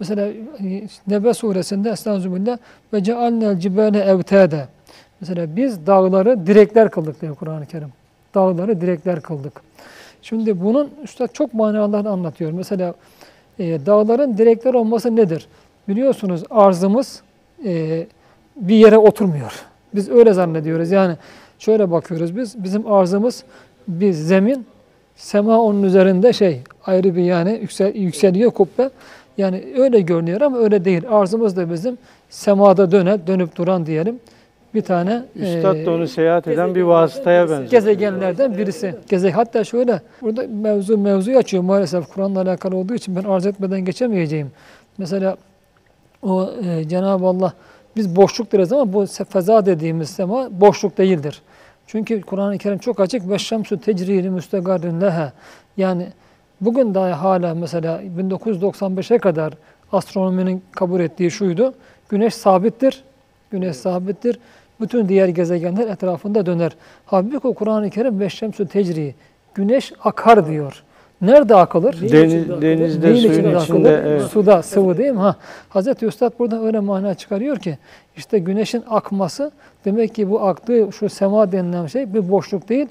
Mesela 0.00 0.28
e, 0.60 0.88
Nebe 1.06 1.34
suresinde 1.34 1.90
Estağfirullah 1.90 2.58
ve 2.92 3.04
cealnel 3.04 3.58
cibale 3.58 3.98
evtede. 3.98 4.68
Mesela 5.20 5.56
biz 5.56 5.86
dağları 5.86 6.46
direkler 6.46 6.90
kıldık 6.90 7.20
diyor 7.20 7.34
Kur'an-ı 7.34 7.66
Kerim. 7.66 7.92
Dağları 8.34 8.80
direkler 8.80 9.20
kıldık. 9.20 9.52
Şimdi 10.22 10.62
bunun 10.62 10.90
üstad 11.04 11.28
çok 11.32 11.54
manalarını 11.54 12.10
anlatıyor. 12.10 12.52
Mesela 12.52 12.94
e, 13.58 13.86
dağların 13.86 14.38
direkler 14.38 14.74
olması 14.74 15.16
nedir? 15.16 15.48
Biliyorsunuz 15.88 16.42
arzımız 16.50 17.22
e, 17.66 18.06
bir 18.56 18.74
yere 18.74 18.98
oturmuyor. 18.98 19.52
Biz 19.94 20.10
öyle 20.10 20.32
zannediyoruz. 20.32 20.90
Yani 20.90 21.16
şöyle 21.58 21.90
bakıyoruz 21.90 22.36
biz. 22.36 22.64
Bizim 22.64 22.92
arzımız 22.92 23.44
bir 23.88 24.12
zemin, 24.12 24.66
sema 25.16 25.60
onun 25.60 25.82
üzerinde 25.82 26.32
şey 26.32 26.60
ayrı 26.86 27.16
bir 27.16 27.22
yani 27.22 27.58
yüksel, 27.62 27.94
yükseliyor 27.94 28.50
kubbe. 28.50 28.90
Yani 29.38 29.64
öyle 29.78 30.00
görünüyor 30.00 30.40
ama 30.40 30.58
öyle 30.58 30.84
değil. 30.84 31.02
Arzımız 31.10 31.56
da 31.56 31.70
bizim 31.70 31.98
semada 32.30 32.90
dönen, 32.90 33.20
dönüp 33.26 33.56
duran 33.56 33.86
diyelim. 33.86 34.20
Bir 34.74 34.82
tane 34.82 35.22
Üstad 35.36 35.76
e, 35.76 35.86
da 35.86 35.90
onu 35.90 36.08
seyahat 36.08 36.48
eden 36.48 36.74
bir 36.74 36.82
vasıtaya 36.82 37.50
benziyor. 37.50 37.70
gezegenlerden 37.70 38.58
birisi. 38.58 38.94
Geze 39.08 39.30
hatta 39.30 39.64
şöyle 39.64 40.00
burada 40.22 40.44
mevzu 40.48 40.98
mevzuyu 40.98 41.38
açıyor 41.38 41.62
maalesef 41.62 42.06
Kur'an'la 42.08 42.40
alakalı 42.40 42.76
olduğu 42.76 42.94
için 42.94 43.16
ben 43.16 43.24
arz 43.24 43.46
etmeden 43.46 43.80
geçemeyeceğim. 43.84 44.50
Mesela 44.98 45.36
o 46.22 46.50
e, 46.64 46.88
Cenab-ı 46.88 47.26
Allah 47.26 47.52
biz 47.96 48.16
boşluk 48.16 48.52
deriz 48.52 48.72
ama 48.72 48.92
bu 48.92 49.06
feza 49.06 49.66
dediğimiz 49.66 50.10
sema 50.10 50.60
boşluk 50.60 50.98
değildir. 50.98 51.42
Çünkü 51.86 52.20
Kur'an-ı 52.20 52.58
Kerim 52.58 52.78
çok 52.78 53.00
açık 53.00 53.28
ve 53.30 53.38
şemsu 53.38 53.80
tecrili 53.80 54.30
müstegarrin 54.30 55.00
leha. 55.00 55.32
Yani 55.76 56.06
bugün 56.60 56.94
dahi 56.94 57.12
hala 57.12 57.54
mesela 57.54 58.02
1995'e 58.18 59.18
kadar 59.18 59.52
astronominin 59.92 60.62
kabul 60.72 61.00
ettiği 61.00 61.30
şuydu. 61.30 61.74
Güneş 62.08 62.34
sabittir. 62.34 63.04
Güneş 63.50 63.76
sabittir. 63.76 64.38
Bütün 64.80 65.08
diğer 65.08 65.28
gezegenler 65.28 65.88
etrafında 65.88 66.46
döner. 66.46 66.72
Halbuki 67.06 67.54
Kur'an-ı 67.54 67.90
Kerim 67.90 68.20
ve 68.20 68.28
şemsu 68.28 68.68
tecri. 68.68 69.14
Güneş 69.54 69.92
akar 70.04 70.48
diyor. 70.48 70.82
Nerede 71.22 71.56
akılır? 71.56 72.10
Deniz, 72.12 72.62
denizde, 72.62 73.06
Neyin 73.06 73.20
suyun 73.20 73.32
içinde 73.32 73.58
içinde. 73.58 73.58
akılır? 73.58 74.04
Evet. 74.06 74.22
Suda, 74.22 74.62
sıvı 74.62 74.98
değil 74.98 75.12
mi? 75.12 75.18
Ha. 75.18 75.36
Hazreti 75.68 76.06
Üstad 76.06 76.32
burada 76.38 76.62
öyle 76.64 76.80
mana 76.80 77.14
çıkarıyor 77.14 77.56
ki 77.56 77.78
işte 78.16 78.38
güneşin 78.38 78.84
akması 78.90 79.50
demek 79.84 80.14
ki 80.14 80.30
bu 80.30 80.40
aktığı 80.46 80.88
şu 80.98 81.08
sema 81.08 81.52
denilen 81.52 81.86
şey 81.86 82.14
bir 82.14 82.30
boşluk 82.30 82.68
değil, 82.68 82.86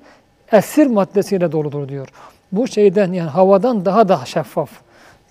esir 0.52 0.88
maddesiyle 0.88 1.52
doludur 1.52 1.88
diyor. 1.88 2.08
Bu 2.52 2.68
şeyden 2.68 3.14
yani 3.14 3.30
havadan 3.30 3.86
daha 3.86 4.10
da 4.10 4.20
şeffaf. 4.26 4.70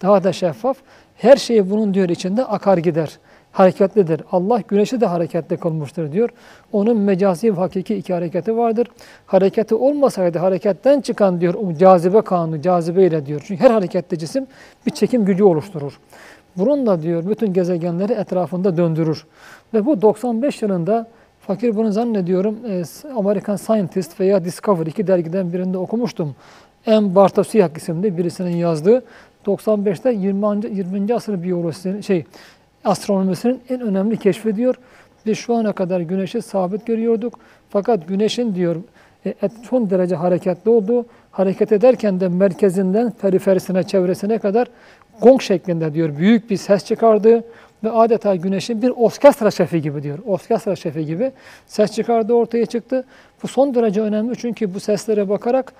Daha 0.02 0.25
da 0.25 0.33
şeffaf. 0.33 0.76
Her 1.16 1.37
şey 1.37 1.71
bunun 1.71 1.95
diyor 1.95 2.09
içinde 2.09 2.45
akar 2.45 2.78
gider. 2.78 3.19
Hareketlidir. 3.52 4.23
Allah 4.33 4.62
güneşi 4.69 5.00
de 5.00 5.07
hareketli 5.07 5.57
kılmıştır 5.57 6.12
diyor. 6.12 6.28
Onun 6.73 6.97
mecazi 6.97 7.52
ve 7.52 7.61
hakiki 7.61 7.95
iki 7.95 8.14
hareketi 8.14 8.57
vardır. 8.57 8.88
Hareketi 9.26 9.75
olmasaydı 9.75 10.38
hareketten 10.38 11.00
çıkan 11.00 11.40
diyor 11.40 11.54
o 11.54 11.75
cazibe 11.75 12.21
kanunu 12.21 12.62
cazibeyle 12.62 13.26
diyor. 13.26 13.42
Çünkü 13.45 13.62
her 13.62 13.71
hareketli 13.71 14.19
cisim 14.19 14.47
bir 14.87 14.90
çekim 14.90 15.25
gücü 15.25 15.45
oluşturur. 15.45 16.00
Bununla 16.57 17.02
diyor 17.02 17.28
bütün 17.28 17.52
gezegenleri 17.52 18.12
etrafında 18.12 18.76
döndürür. 18.76 19.26
Ve 19.75 19.87
bu 19.87 20.02
95 20.02 20.62
yılında 20.62 21.07
fakir 21.40 21.76
bunu 21.76 21.92
zannediyorum 21.92 22.59
e, 22.69 22.83
American 23.16 23.57
Scientist 23.57 24.21
veya 24.21 24.45
Discovery 24.45 24.90
iki 24.90 25.07
dergiden 25.07 25.52
birinde 25.52 25.78
okumuştum. 25.78 26.35
M. 26.87 27.14
Bartosiak 27.14 27.76
isimli 27.76 28.19
birisinin 28.19 28.57
yazdığı 28.57 29.02
95'te 29.47 30.12
20. 30.12 30.76
20. 30.76 31.14
asır 31.14 31.42
biyolojisinin 31.42 32.00
şey 32.00 32.25
astronomisinin 32.84 33.60
en 33.68 33.80
önemli 33.80 34.16
keşfi 34.16 34.56
diyor. 34.56 34.75
Biz 35.26 35.38
şu 35.38 35.54
ana 35.54 35.72
kadar 35.72 36.00
güneşi 36.00 36.42
sabit 36.42 36.87
görüyorduk. 36.87 37.38
Fakat 37.70 38.08
güneşin 38.08 38.54
diyor 38.54 38.76
e, 39.26 39.34
et- 39.42 39.52
son 39.70 39.90
derece 39.90 40.14
hareketli 40.14 40.70
olduğu, 40.70 41.06
hareket 41.30 41.72
ederken 41.72 42.20
de 42.20 42.28
merkezinden 42.28 43.10
periferisine, 43.10 43.82
çevresine 43.82 44.38
kadar 44.38 44.68
gong 45.20 45.42
şeklinde 45.42 45.94
diyor 45.94 46.16
büyük 46.16 46.50
bir 46.50 46.56
ses 46.56 46.84
çıkardığı 46.84 47.44
ve 47.84 47.90
adeta 47.90 48.37
güneşin 48.37 48.82
bir 48.82 48.90
orkestra 48.90 49.50
şefi 49.50 49.82
gibi 49.82 50.02
diyor. 50.02 50.18
Orkestra 50.26 50.76
şefi 50.76 51.06
gibi 51.06 51.32
ses 51.66 51.92
çıkardığı 51.92 52.32
ortaya 52.32 52.66
çıktı. 52.66 53.04
Bu 53.42 53.49
son 53.49 53.75
derece 53.75 54.00
önemli 54.00 54.37
çünkü 54.37 54.75
bu 54.75 54.80
seslere 54.80 55.28
bakarak 55.28 55.72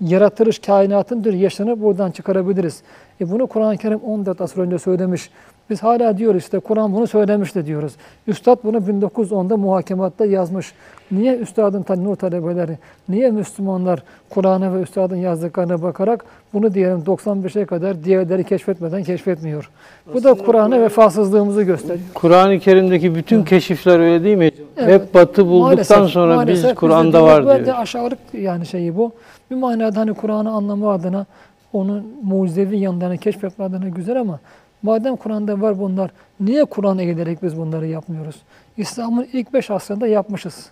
yaratılış 0.00 0.58
kainatın 0.58 1.24
bir 1.24 1.32
yaşını 1.32 1.82
buradan 1.82 2.10
çıkarabiliriz. 2.10 2.82
E 3.20 3.30
bunu 3.30 3.46
Kur'an-ı 3.46 3.76
Kerim 3.76 3.98
14 3.98 4.40
asır 4.40 4.58
önce 4.62 4.78
söylemiş. 4.78 5.30
Biz 5.70 5.82
hala 5.82 6.18
diyoruz 6.18 6.42
işte 6.42 6.58
Kur'an 6.58 6.94
bunu 6.94 7.06
söylemişti 7.06 7.66
diyoruz. 7.66 7.92
Üstad 8.26 8.56
bunu 8.64 8.76
1910'da 8.76 9.56
muhakematta 9.56 10.26
yazmış. 10.26 10.72
Niye 11.10 11.36
Üstadın 11.36 11.82
ta- 11.82 11.96
nur 11.96 12.16
talebeleri, 12.16 12.78
niye 13.08 13.30
Müslümanlar 13.30 14.02
Kur'an'a 14.30 14.74
ve 14.74 14.80
Üstadın 14.82 15.16
yazdıklarına 15.16 15.82
bakarak 15.82 16.24
bunu 16.52 16.74
diyelim 16.74 16.98
95'e 17.06 17.64
kadar 17.64 18.04
diğerleri 18.04 18.44
keşfetmeden 18.44 19.02
keşfetmiyor. 19.04 19.70
Bu 20.14 20.24
da 20.24 20.34
Kur'an'a 20.34 20.80
vefasızlığımızı 20.80 21.62
gösteriyor. 21.62 22.06
Kur'an-ı 22.14 22.58
Kerim'deki 22.58 23.14
bütün 23.14 23.44
keşifler 23.44 23.98
öyle 23.98 24.24
değil 24.24 24.36
mi? 24.36 24.50
Evet. 24.76 24.92
Hep 25.02 25.14
batı 25.14 25.46
bulduktan 25.46 25.76
Maalesef- 26.02 26.08
sonra 26.12 26.36
maalesef 26.36 26.70
biz 26.70 26.74
Kur'an'da 26.74 27.22
var 27.22 27.46
böyle 27.46 27.64
diyor. 27.64 27.76
aşağılık 27.78 28.18
yani 28.32 28.66
şeyi 28.66 28.96
bu. 28.96 29.12
Bir 29.50 29.56
manada 29.56 30.00
hani 30.00 30.14
Kur'an'ı 30.14 30.50
anlama 30.50 30.92
adına, 30.92 31.26
onun 31.72 32.06
mucizevi 32.24 32.78
yanlarını 32.78 33.18
keşfetme 33.18 33.64
adına 33.64 33.88
güzel 33.88 34.20
ama 34.20 34.40
madem 34.84 35.16
Kur'an'da 35.16 35.60
var 35.60 35.78
bunlar, 35.78 36.10
niye 36.40 36.64
Kur'an'a 36.64 37.04
giderek 37.04 37.42
biz 37.42 37.56
bunları 37.56 37.86
yapmıyoruz? 37.86 38.42
İslam'ın 38.76 39.26
ilk 39.32 39.52
beş 39.52 39.70
asrında 39.70 40.06
yapmışız. 40.06 40.70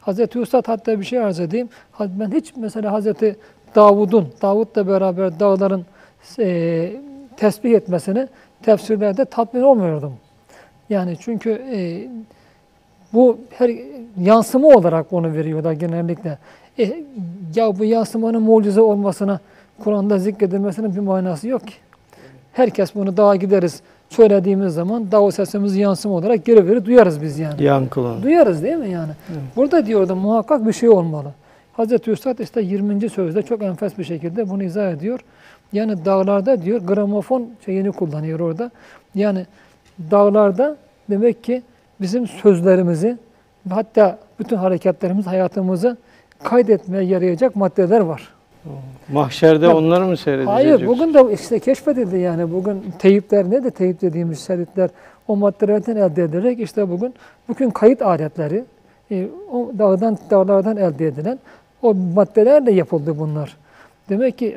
Hazreti 0.00 0.38
Üstad 0.38 0.68
hatta 0.68 1.00
bir 1.00 1.04
şey 1.04 1.18
arz 1.18 1.40
edeyim. 1.40 1.68
Ben 2.00 2.30
hiç 2.30 2.52
mesela 2.56 2.92
Hazreti 2.92 3.36
Davud'un, 3.74 4.28
Davud'la 4.42 4.88
beraber 4.88 5.40
dağların 5.40 5.86
e, 6.38 6.92
tesbih 7.36 7.74
etmesini 7.74 8.28
tefsirlerde 8.62 9.24
tatmin 9.24 9.62
olmuyordum. 9.62 10.12
Yani 10.90 11.16
çünkü 11.20 11.50
e, 11.50 12.08
bu 13.12 13.38
her 13.50 13.70
yansıma 14.20 14.68
olarak 14.68 15.12
onu 15.12 15.34
veriyorlar 15.34 15.72
genellikle. 15.72 16.38
E, 16.78 17.02
ya 17.54 17.78
bu 17.78 17.84
yansımanın 17.84 18.42
mucize 18.42 18.80
olmasına, 18.80 19.40
Kur'an'da 19.84 20.18
zikredilmesinin 20.18 20.94
bir 20.94 21.00
manası 21.00 21.48
yok 21.48 21.66
ki. 21.66 21.74
Herkes 22.52 22.94
bunu 22.94 23.16
dağa 23.16 23.36
gideriz 23.36 23.80
söylediğimiz 24.08 24.74
zaman 24.74 25.12
dağ 25.12 25.32
sesimizi 25.32 25.80
yansıma 25.80 26.14
olarak 26.14 26.44
geri 26.44 26.68
verir 26.68 26.84
duyarız 26.84 27.22
biz 27.22 27.38
yani. 27.38 27.62
Yankılan. 27.62 28.22
Duyarız 28.22 28.62
değil 28.62 28.76
mi 28.76 28.90
yani? 28.90 29.12
Burada 29.56 29.86
diyordu 29.86 30.16
muhakkak 30.16 30.66
bir 30.66 30.72
şey 30.72 30.88
olmalı. 30.88 31.32
Hazreti 31.72 32.10
Üstad 32.10 32.38
işte 32.38 32.60
20. 32.60 33.10
sözde 33.10 33.42
çok 33.42 33.62
enfes 33.62 33.98
bir 33.98 34.04
şekilde 34.04 34.50
bunu 34.50 34.62
izah 34.62 34.90
ediyor. 34.90 35.20
Yani 35.72 36.04
dağlarda 36.04 36.62
diyor 36.62 36.80
gramofon 36.80 37.48
şeyini 37.64 37.92
kullanıyor 37.92 38.40
orada. 38.40 38.70
Yani 39.14 39.46
dağlarda 40.10 40.76
demek 41.10 41.44
ki 41.44 41.62
bizim 42.00 42.26
sözlerimizi 42.26 43.18
hatta 43.70 44.18
bütün 44.38 44.56
hareketlerimiz, 44.56 45.26
hayatımızı 45.26 45.96
kaydetmeye 46.44 47.04
yarayacak 47.04 47.56
maddeler 47.56 48.00
var. 48.00 48.28
Mahşerde 49.12 49.66
Tabii. 49.66 49.76
onları 49.76 50.06
mı 50.06 50.16
seyredeceğiz? 50.16 50.56
Hayır, 50.56 50.80
yoksa? 50.80 50.86
bugün 50.86 51.14
de 51.14 51.32
işte 51.34 51.58
keşfedildi 51.58 52.18
yani 52.18 52.52
bugün 52.52 52.84
teyipler 52.98 53.50
ne 53.50 53.64
de 53.64 53.70
teyip 53.70 54.00
dediğimiz 54.00 54.46
şeritler 54.46 54.90
o 55.28 55.36
maddelerden 55.36 55.96
elde 55.96 56.22
edilerek 56.22 56.60
işte 56.60 56.90
bugün 56.90 57.14
bugün 57.48 57.70
kayıt 57.70 58.02
aletleri 58.02 58.64
e, 59.10 59.28
o 59.52 59.70
dağdan 59.78 60.18
dağlardan 60.30 60.76
elde 60.76 61.06
edilen 61.06 61.38
o 61.82 61.94
maddelerle 61.94 62.72
yapıldı 62.72 63.18
bunlar. 63.18 63.56
Demek 64.08 64.38
ki 64.38 64.56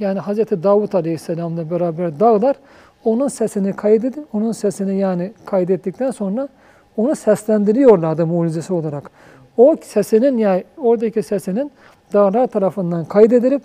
yani 0.00 0.18
Hazreti 0.18 0.62
Davut 0.62 0.94
Aleyhisselam'la 0.94 1.70
beraber 1.70 2.20
dağlar 2.20 2.56
onun 3.04 3.28
sesini 3.28 3.72
kaydedip, 3.72 4.24
onun 4.32 4.52
sesini 4.52 4.98
yani 4.98 5.32
kaydettikten 5.44 6.10
sonra 6.10 6.48
onu 6.96 7.16
seslendiriyorlardı 7.16 8.26
mucizesi 8.26 8.72
olarak. 8.72 9.10
O 9.56 9.76
sesinin 9.82 10.38
yani 10.38 10.64
oradaki 10.76 11.22
sesinin 11.22 11.70
dağlar 12.12 12.46
tarafından 12.46 13.04
kaydedilip 13.04 13.62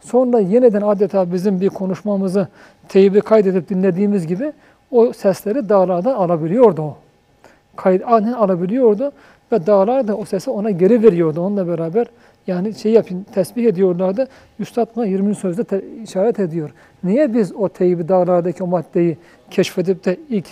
sonra 0.00 0.40
yeniden 0.40 0.82
adeta 0.82 1.32
bizim 1.32 1.60
bir 1.60 1.68
konuşmamızı 1.68 2.48
teybi 2.88 3.20
kaydedip 3.20 3.68
dinlediğimiz 3.68 4.26
gibi 4.26 4.52
o 4.90 5.12
sesleri 5.12 5.68
dağlardan 5.68 6.14
alabiliyordu 6.14 6.82
o. 6.82 6.96
Kayıt 7.76 8.02
aynen 8.06 8.32
alabiliyordu 8.32 9.12
ve 9.52 9.66
dağlar 9.66 10.08
da 10.08 10.16
o 10.16 10.24
sesi 10.24 10.50
ona 10.50 10.70
geri 10.70 11.02
veriyordu 11.02 11.40
onunla 11.40 11.68
beraber. 11.68 12.06
Yani 12.46 12.74
şey 12.74 12.92
yapın, 12.92 13.26
tesbih 13.34 13.66
ediyorlardı. 13.66 14.28
Üstad 14.58 14.86
buna 14.96 15.06
20. 15.06 15.34
sözde 15.34 15.64
te- 15.64 15.84
işaret 16.04 16.40
ediyor. 16.40 16.70
Niye 17.04 17.34
biz 17.34 17.52
o 17.52 17.68
teybi 17.68 18.08
dağlardaki 18.08 18.62
o 18.62 18.66
maddeyi 18.66 19.18
keşfedip 19.50 20.04
de 20.04 20.16
ilk, 20.28 20.46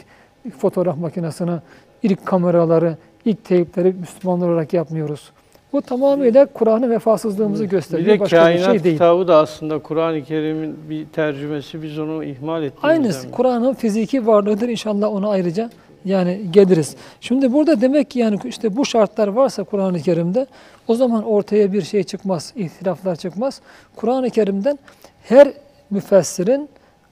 ilk 0.45 0.55
fotoğraf 0.59 0.99
makinesine, 0.99 1.59
ilk 2.03 2.27
kameraları, 2.27 2.97
ilk 3.25 3.45
teypleri 3.45 3.93
Müslümanlar 3.93 4.49
olarak 4.49 4.73
yapmıyoruz? 4.73 5.31
Bu 5.73 5.83
tamamıyla 5.83 6.47
Kur'an'ın 6.47 6.91
vefasızlığımızı 6.91 7.65
Bir 7.65 7.69
gösteriyor. 7.69 8.09
de 8.17 8.21
Başka 8.21 8.37
bir 8.37 8.43
kainat 8.43 8.65
şey 8.71 8.85
değil. 8.85 8.95
kitabı 8.95 9.29
da 9.29 9.37
aslında 9.37 9.79
Kur'an-ı 9.79 10.25
Kerim'in 10.25 10.77
bir 10.91 11.07
tercümesi. 11.07 11.83
Biz 11.83 11.99
onu 11.99 12.25
ihmal 12.25 12.63
ettiğimizden. 12.63 12.89
Aynısı 12.89 13.31
Kur'an'ın 13.31 13.75
fiziki 13.75 14.27
varlığıdır 14.27 14.69
inşallah 14.69 15.13
ona 15.13 15.29
ayrıca 15.29 15.71
yani 16.05 16.41
geliriz. 16.51 16.97
Şimdi 17.21 17.53
burada 17.53 17.81
demek 17.81 18.11
ki 18.11 18.19
yani 18.19 18.39
işte 18.45 18.77
bu 18.77 18.85
şartlar 18.85 19.29
varsa 19.29 19.65
Kur'an-ı 19.65 20.01
Kerim'de 20.01 20.47
o 20.89 20.95
zaman 20.95 21.25
ortaya 21.25 21.73
bir 21.73 21.83
şey 21.83 22.03
çıkmaz, 22.05 22.53
ihtilaflar 22.57 23.17
çıkmaz. 23.17 23.61
Kur'an-ı 23.97 24.31
Kerim'den 24.31 24.79
her 25.23 25.49
müfessirin 25.91 26.69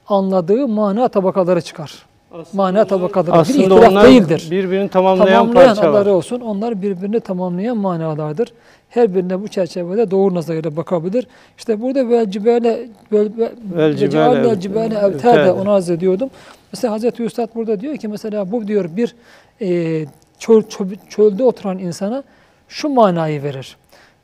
anladığı 0.07 0.67
mana 0.67 1.07
tabakaları 1.07 1.61
çıkar. 1.61 2.05
Aslında 2.41 2.63
Mana 2.63 2.85
tabakaları 2.85 3.33
bir 3.35 3.39
Aslında 3.39 3.59
ihtilaf 3.61 3.91
onlar 3.91 4.07
değildir. 4.07 4.47
birbirini 4.51 4.89
tamamlayan, 4.89 5.27
Tamamlayan 5.39 5.67
parça 5.67 5.81
var. 5.81 5.87
adları 5.99 6.13
olsun. 6.13 6.39
Onlar 6.39 6.81
birbirini 6.81 7.19
tamamlayan 7.19 7.77
manalardır. 7.77 8.53
Her 8.89 9.15
birine 9.15 9.41
bu 9.41 9.47
çerçevede 9.47 10.11
doğru 10.11 10.35
nazarıyla 10.35 10.75
bakabilir. 10.75 11.27
İşte 11.57 11.81
burada 11.81 12.09
vel 12.09 12.31
cibale 12.31 12.79
vel 13.11 14.59
cibale 14.59 14.95
evter 14.97 15.45
de 15.45 15.51
onu 15.51 15.71
arz 15.71 15.89
ediyordum. 15.89 16.29
Mesela 16.73 16.93
Hazreti 16.93 17.23
Üstad 17.23 17.49
burada 17.55 17.79
diyor 17.79 17.97
ki 17.97 18.07
mesela 18.07 18.51
bu 18.51 18.67
diyor 18.67 18.89
bir 18.95 19.15
e, 19.61 20.05
çöl, 20.39 20.61
çö- 20.61 20.95
çölde 21.09 21.43
oturan 21.43 21.77
insana 21.79 22.23
şu 22.67 22.89
manayı 22.89 23.43
verir. 23.43 23.77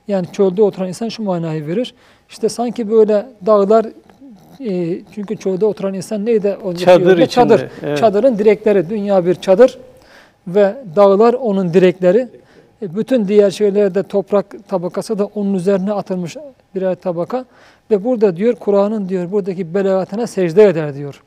Yani 0.07 0.25
çölde 0.31 0.61
oturan 0.63 0.87
insan 0.87 1.09
şu 1.09 1.23
manayı 1.23 1.67
verir. 1.67 1.93
İşte 2.29 2.49
sanki 2.49 2.89
böyle 2.91 3.25
dağlar 3.45 3.85
e, 4.69 5.01
çünkü 5.15 5.37
çölde 5.37 5.65
oturan 5.65 5.93
insan 5.93 6.25
neydi? 6.25 6.57
O 6.63 6.73
Çadır 6.73 7.17
diyor? 7.17 7.27
Çadır. 7.27 7.55
içinde, 7.59 7.69
evet. 7.83 7.97
Çadırın 7.97 8.37
direkleri. 8.37 8.89
Dünya 8.89 9.25
bir 9.25 9.35
çadır 9.35 9.79
ve 10.47 10.75
dağlar 10.95 11.33
onun 11.33 11.73
direkleri. 11.73 12.27
E, 12.81 12.95
Bütün 12.95 13.27
diğer 13.27 13.51
şeyler 13.51 13.95
de 13.95 14.03
toprak 14.03 14.45
tabakası 14.67 15.19
da 15.19 15.25
onun 15.25 15.53
üzerine 15.53 15.93
atılmış 15.93 16.37
birer 16.75 16.95
tabaka. 16.95 17.45
Ve 17.91 18.03
burada 18.03 18.37
diyor 18.37 18.55
Kur'an'ın 18.55 19.09
diyor 19.09 19.31
buradaki 19.31 19.73
belagatına 19.73 20.27
secde 20.27 20.63
eder 20.63 20.95
diyor. 20.95 21.23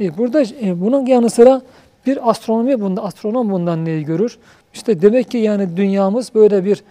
E, 0.00 0.18
burada 0.18 0.42
e, 0.42 0.80
bunun 0.80 1.06
yanı 1.06 1.30
sıra 1.30 1.62
bir 2.06 2.30
astronomi 2.30 2.80
bunda, 2.80 3.04
astronom 3.04 3.50
bundan 3.50 3.84
neyi 3.84 4.04
görür? 4.04 4.38
İşte 4.74 5.02
demek 5.02 5.30
ki 5.30 5.38
yani 5.38 5.76
dünyamız 5.76 6.34
böyle 6.34 6.64
bir 6.64 6.82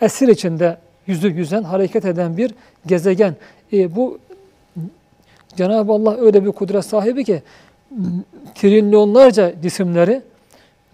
esir 0.00 0.28
içinde 0.28 0.76
yüzü 1.06 1.28
yüzen, 1.28 1.62
hareket 1.62 2.04
eden 2.04 2.36
bir 2.36 2.54
gezegen. 2.86 3.34
E, 3.72 3.96
bu 3.96 4.18
Cenab-ı 5.56 5.92
Allah 5.92 6.16
öyle 6.20 6.44
bir 6.44 6.52
kudret 6.52 6.84
sahibi 6.84 7.24
ki 7.24 7.42
trilyonlarca 8.54 9.52
cisimleri, 9.62 10.22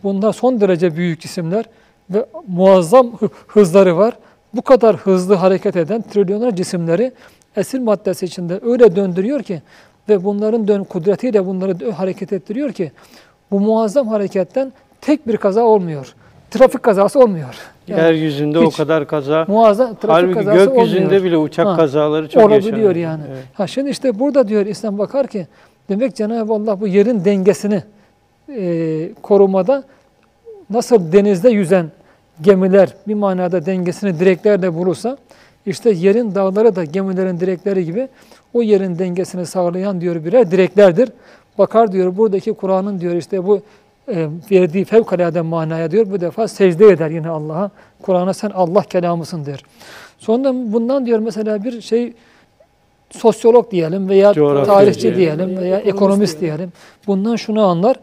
bunlar 0.02 0.32
son 0.32 0.60
derece 0.60 0.96
büyük 0.96 1.20
cisimler 1.20 1.64
ve 2.10 2.26
muazzam 2.48 3.12
hı- 3.18 3.30
hızları 3.46 3.96
var. 3.96 4.14
Bu 4.54 4.62
kadar 4.62 4.96
hızlı 4.96 5.34
hareket 5.34 5.76
eden 5.76 6.02
trilyonlar 6.02 6.56
cisimleri 6.56 7.12
esir 7.56 7.78
maddesi 7.78 8.26
içinde 8.26 8.60
öyle 8.62 8.96
döndürüyor 8.96 9.42
ki 9.42 9.62
ve 10.08 10.24
bunların 10.24 10.68
dön 10.68 10.84
kudretiyle 10.84 11.46
bunları 11.46 11.90
hareket 11.90 12.32
ettiriyor 12.32 12.72
ki 12.72 12.92
bu 13.50 13.60
muazzam 13.60 14.08
hareketten 14.08 14.72
tek 15.00 15.28
bir 15.28 15.36
kaza 15.36 15.62
olmuyor. 15.64 16.14
Trafik 16.50 16.82
kazası 16.82 17.20
olmuyor. 17.20 17.54
Yani 17.86 18.00
Yeryüzünde 18.00 18.58
o 18.58 18.70
kadar 18.70 19.06
kaza. 19.06 19.44
muazzam 19.48 19.86
trafik 19.94 20.08
Halbuki 20.10 20.34
kazası 20.34 20.70
gökyüzünde 20.70 21.04
olmuyor. 21.04 21.24
bile 21.24 21.36
uçak 21.36 21.66
Ha, 21.66 21.76
kazaları 21.76 22.28
çok 22.28 22.42
olabiliyor 22.42 22.64
yaşanıyor. 22.66 22.96
yani. 22.96 23.22
Evet. 23.30 23.44
Ha 23.54 23.66
şimdi 23.66 23.90
işte 23.90 24.18
burada 24.18 24.48
diyor 24.48 24.66
İslam 24.66 24.98
bakar 24.98 25.26
ki 25.26 25.46
demek 25.88 26.16
Cenab-ı 26.16 26.52
Allah 26.52 26.80
bu 26.80 26.86
yerin 26.86 27.24
dengesini 27.24 27.82
e, 28.56 29.10
korumada 29.22 29.84
nasıl 30.70 31.12
denizde 31.12 31.48
yüzen 31.50 31.86
gemiler 32.42 32.94
bir 33.08 33.14
manada 33.14 33.66
dengesini 33.66 34.20
direklerle 34.20 34.74
bulursa 34.74 35.16
işte 35.66 35.90
yerin 35.90 36.34
dağları 36.34 36.76
da 36.76 36.84
gemilerin 36.84 37.40
direkleri 37.40 37.84
gibi 37.84 38.08
o 38.54 38.62
yerin 38.62 38.98
dengesini 38.98 39.46
sağlayan 39.46 40.00
diyor 40.00 40.24
birer 40.24 40.50
direklerdir. 40.50 41.08
Bakar 41.58 41.92
diyor 41.92 42.16
buradaki 42.16 42.52
Kur'an'ın 42.52 43.00
diyor 43.00 43.14
işte 43.14 43.46
bu 43.46 43.60
verdiği 44.50 44.84
fevkalade 44.84 45.40
manaya 45.40 45.90
diyor 45.90 46.10
bu 46.10 46.20
defa 46.20 46.48
secde 46.48 46.86
eder 46.88 47.10
yine 47.10 47.28
Allah'a. 47.28 47.70
Kur'an'a 48.02 48.34
sen 48.34 48.50
Allah 48.50 48.82
kelamısın 48.82 49.46
der. 49.46 49.62
Sonra 50.18 50.52
bundan 50.54 51.06
diyor 51.06 51.18
mesela 51.18 51.64
bir 51.64 51.80
şey 51.80 52.12
sosyolog 53.10 53.70
diyelim 53.70 54.08
veya 54.08 54.32
Coğrafyacı 54.34 54.70
tarihçi 54.70 55.16
diyelim. 55.16 55.38
diyelim 55.48 55.58
veya 55.62 55.78
ekonomist 55.78 56.40
diyelim. 56.40 56.72
Bundan 57.06 57.36
şunu 57.36 57.62
anlar. 57.64 57.96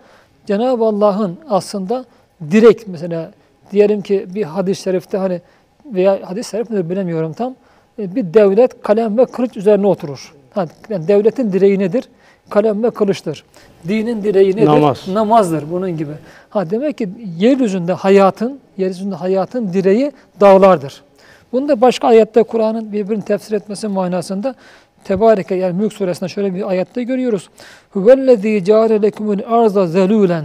Cenab-ı 0.46 0.84
Allah'ın 0.86 1.38
aslında 1.50 2.06
direkt 2.52 2.88
mesela 2.88 3.32
diyelim 3.72 4.02
ki 4.02 4.26
bir 4.36 4.44
hadis-i 4.44 4.82
şerifte 4.82 5.18
hani 5.18 5.42
veya 5.86 6.20
hadis-i 6.24 6.50
şerif 6.50 6.70
nedir 6.70 6.90
bilemiyorum 6.90 7.34
tam. 7.34 7.56
E, 8.00 8.16
Bir 8.16 8.34
devlet 8.34 8.82
kalem 8.82 9.18
ve 9.18 9.26
kılıç 9.26 9.58
üzerine 9.58 9.88
oturur. 9.88 10.34
Ha, 10.54 10.66
yani 10.90 11.08
devletin 11.08 11.54
direği 11.54 11.80
nedir? 11.80 12.10
Kalem 12.50 12.84
ve 12.84 12.90
kılıçtır. 12.90 13.44
Dinin 13.88 14.24
direği 14.24 14.56
nedir? 14.56 14.66
Namaz. 14.66 15.08
Namazdır 15.08 15.72
bunun 15.72 15.98
gibi. 15.98 16.12
Ha 16.50 16.70
demek 16.70 16.98
ki 16.98 17.10
yeryüzünde 17.38 17.94
hayatın, 17.94 18.60
yeryüzünde 18.78 19.16
hayatın 19.16 19.74
direği 19.74 20.12
dağlardır. 20.40 21.04
Bunu 21.52 21.70
da 21.70 21.82
başka 21.82 22.08
ayette 22.08 22.44
Kur'an'ın 22.44 22.92
birbirini 22.92 23.26
tefsir 23.26 23.56
etmesi 23.56 23.88
manasında 23.88 24.56
Tebareke 25.04 25.56
yani 25.56 25.74
Mülk 25.74 25.94
suresinde 25.94 26.30
şöyle 26.30 26.56
bir 26.56 26.70
ayette 26.70 27.04
görüyoruz. 27.04 27.50
Huvellezî 27.92 28.64
câle 28.64 29.02
lekumul 29.02 29.40
arza 29.48 29.82
zelûlen. 29.82 30.44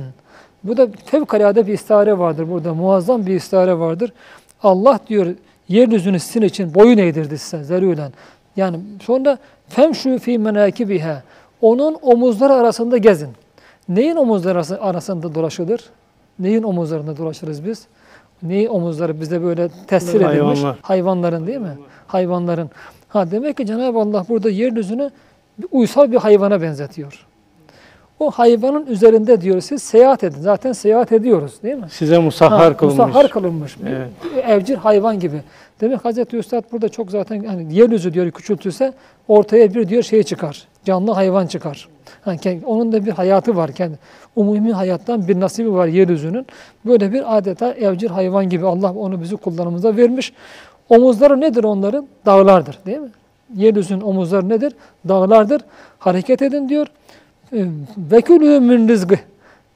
Bu 0.64 0.76
da 0.76 0.88
fevkalade 1.06 1.66
bir 1.66 1.72
istare 1.72 2.18
vardır 2.18 2.50
burada. 2.50 2.74
Muazzam 2.74 3.26
bir 3.26 3.34
istare 3.34 3.78
vardır. 3.78 4.12
Allah 4.62 5.00
diyor 5.08 5.26
yeryüzünü 5.68 6.20
sizin 6.20 6.42
için 6.42 6.74
boyun 6.74 6.98
eğdirdi 6.98 7.38
size 7.38 7.74
zelûlen. 7.74 8.10
Yani 8.56 8.76
sonra 9.02 9.38
femşû 9.76 10.18
fî 10.18 10.38
menâkibiha. 10.38 11.22
Onun 11.62 11.96
omuzları 12.02 12.52
arasında 12.52 12.96
gezin. 12.96 13.28
Neyin 13.88 14.16
omuzları 14.16 14.54
arası- 14.58 14.80
arasında 14.80 15.34
dolaşılır? 15.34 15.80
Neyin 16.38 16.62
omuzlarında 16.62 17.16
dolaşırız 17.16 17.64
biz? 17.64 17.86
Neyin 18.42 18.68
omuzları 18.68 19.20
bize 19.20 19.42
böyle 19.42 19.68
tesir 19.86 20.20
edilmiş? 20.20 20.28
Hayvanlar. 20.58 20.76
Hayvanların 20.82 21.46
değil 21.46 21.58
mi? 21.58 21.78
Hayvanların. 22.06 22.70
Ha 23.08 23.30
demek 23.30 23.56
ki 23.56 23.66
Cenab-ı 23.66 23.98
Allah 23.98 24.24
burada 24.28 24.50
yeryüzünü 24.50 25.10
uysal 25.72 26.12
bir 26.12 26.16
hayvana 26.16 26.62
benzetiyor. 26.62 27.26
O 28.20 28.30
hayvanın 28.30 28.86
üzerinde 28.86 29.40
diyor 29.40 29.60
siz 29.60 29.82
seyahat 29.82 30.24
edin. 30.24 30.40
Zaten 30.40 30.72
seyahat 30.72 31.12
ediyoruz 31.12 31.52
değil 31.62 31.74
mi? 31.76 31.86
Size 31.90 32.18
musahhar 32.18 32.58
Ha, 32.72 32.76
kılınmış. 32.76 32.98
Musahhar 32.98 33.28
kılınmış. 33.30 33.76
Evet. 33.88 34.08
Evcil 34.48 34.74
hayvan 34.76 35.20
gibi. 35.20 35.42
Demek 35.82 36.04
Hazreti 36.04 36.36
Üstad 36.36 36.64
burada 36.72 36.88
çok 36.88 37.10
zaten 37.10 37.44
hani 37.44 37.74
yeryüzü 37.74 38.14
diyor 38.14 38.30
küçültülse 38.30 38.92
ortaya 39.28 39.74
bir 39.74 39.88
diyor 39.88 40.02
şey 40.02 40.22
çıkar. 40.22 40.68
Canlı 40.84 41.10
hayvan 41.12 41.46
çıkar. 41.46 41.88
Ha, 42.24 42.36
kendi- 42.36 42.66
onun 42.66 42.92
da 42.92 43.06
bir 43.06 43.10
hayatı 43.10 43.56
var. 43.56 43.72
Kendi, 43.72 43.98
umumi 44.36 44.72
hayattan 44.72 45.28
bir 45.28 45.40
nasibi 45.40 45.72
var 45.72 45.86
yeryüzünün. 45.86 46.46
Böyle 46.84 47.12
bir 47.12 47.36
adeta 47.36 47.72
evcil 47.72 48.08
hayvan 48.08 48.48
gibi 48.48 48.66
Allah 48.66 48.92
onu 48.92 49.20
bizi 49.22 49.36
kullanımıza 49.36 49.96
vermiş. 49.96 50.32
Omuzları 50.88 51.40
nedir 51.40 51.64
onların? 51.64 52.06
Dağlardır 52.26 52.78
değil 52.86 52.98
mi? 52.98 53.10
Yeryüzünün 53.56 54.00
omuzları 54.00 54.48
nedir? 54.48 54.72
Dağlardır. 55.08 55.62
Hareket 55.98 56.42
edin 56.42 56.68
diyor. 56.68 56.86
Ve 57.98 58.20
külü 58.20 58.60
min 58.60 58.88
rizgı. 58.88 59.18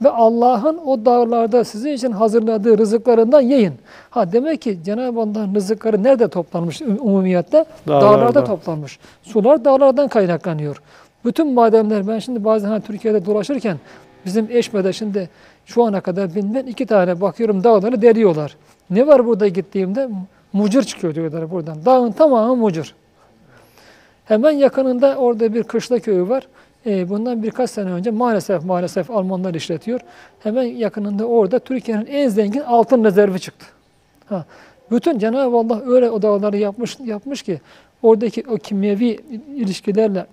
Ve 0.02 0.10
Allah'ın 0.10 0.78
o 0.86 1.04
dağlarda 1.04 1.64
sizin 1.64 1.92
için 1.92 2.12
hazırladığı 2.12 2.78
rızıklarından 2.78 3.40
yiyin. 3.40 3.74
Ha 4.10 4.32
demek 4.32 4.62
ki 4.62 4.78
Cenab-ı 4.84 5.20
Allah'ın 5.20 5.54
rızıkları 5.54 6.02
nerede 6.02 6.28
toplanmış 6.28 6.82
umumiyette? 6.82 7.64
Dağlarda. 7.88 8.06
Dağlarda 8.06 8.44
toplanmış. 8.44 8.98
Sular 9.22 9.64
dağlardan 9.64 10.08
kaynaklanıyor. 10.08 10.82
Bütün 11.24 11.54
madenler 11.54 12.08
ben 12.08 12.18
şimdi 12.18 12.44
bazen 12.44 12.68
hani 12.68 12.82
Türkiye'de 12.82 13.26
dolaşırken 13.26 13.76
bizim 14.24 14.48
Eşme'de 14.50 14.92
şimdi 14.92 15.28
şu 15.66 15.84
ana 15.84 16.00
kadar 16.00 16.34
bilmem 16.34 16.68
iki 16.68 16.86
tane 16.86 17.20
bakıyorum 17.20 17.64
dağları 17.64 18.02
deliyorlar. 18.02 18.56
Ne 18.90 19.06
var 19.06 19.26
burada 19.26 19.48
gittiğimde? 19.48 20.08
Mucur 20.52 20.82
çıkıyor 20.82 21.14
diyorlar 21.14 21.50
buradan. 21.50 21.84
Dağın 21.84 22.12
tamamı 22.12 22.56
mucur. 22.56 22.94
Hemen 24.24 24.50
yakınında 24.50 25.16
orada 25.16 25.54
bir 25.54 25.62
kışla 25.62 25.98
köyü 25.98 26.28
var. 26.28 26.46
E, 26.86 27.08
bundan 27.08 27.42
birkaç 27.42 27.70
sene 27.70 27.90
önce 27.90 28.10
maalesef 28.10 28.64
maalesef 28.64 29.10
Almanlar 29.10 29.54
işletiyor. 29.54 30.00
Hemen 30.40 30.62
yakınında 30.62 31.24
orada 31.24 31.58
Türkiye'nin 31.58 32.06
en 32.06 32.28
zengin 32.28 32.60
altın 32.60 33.04
rezervi 33.04 33.40
çıktı. 33.40 33.66
Ha, 34.28 34.44
bütün 34.90 35.18
Cenab-ı 35.18 35.56
Allah 35.56 35.82
öyle 35.86 36.10
o 36.10 36.22
dağları 36.22 36.56
yapmış 36.56 36.98
yapmış 37.04 37.42
ki 37.42 37.60
oradaki 38.02 38.44
o 38.48 38.56
kimyevi 38.56 39.20
ilişkilerle 39.56 40.26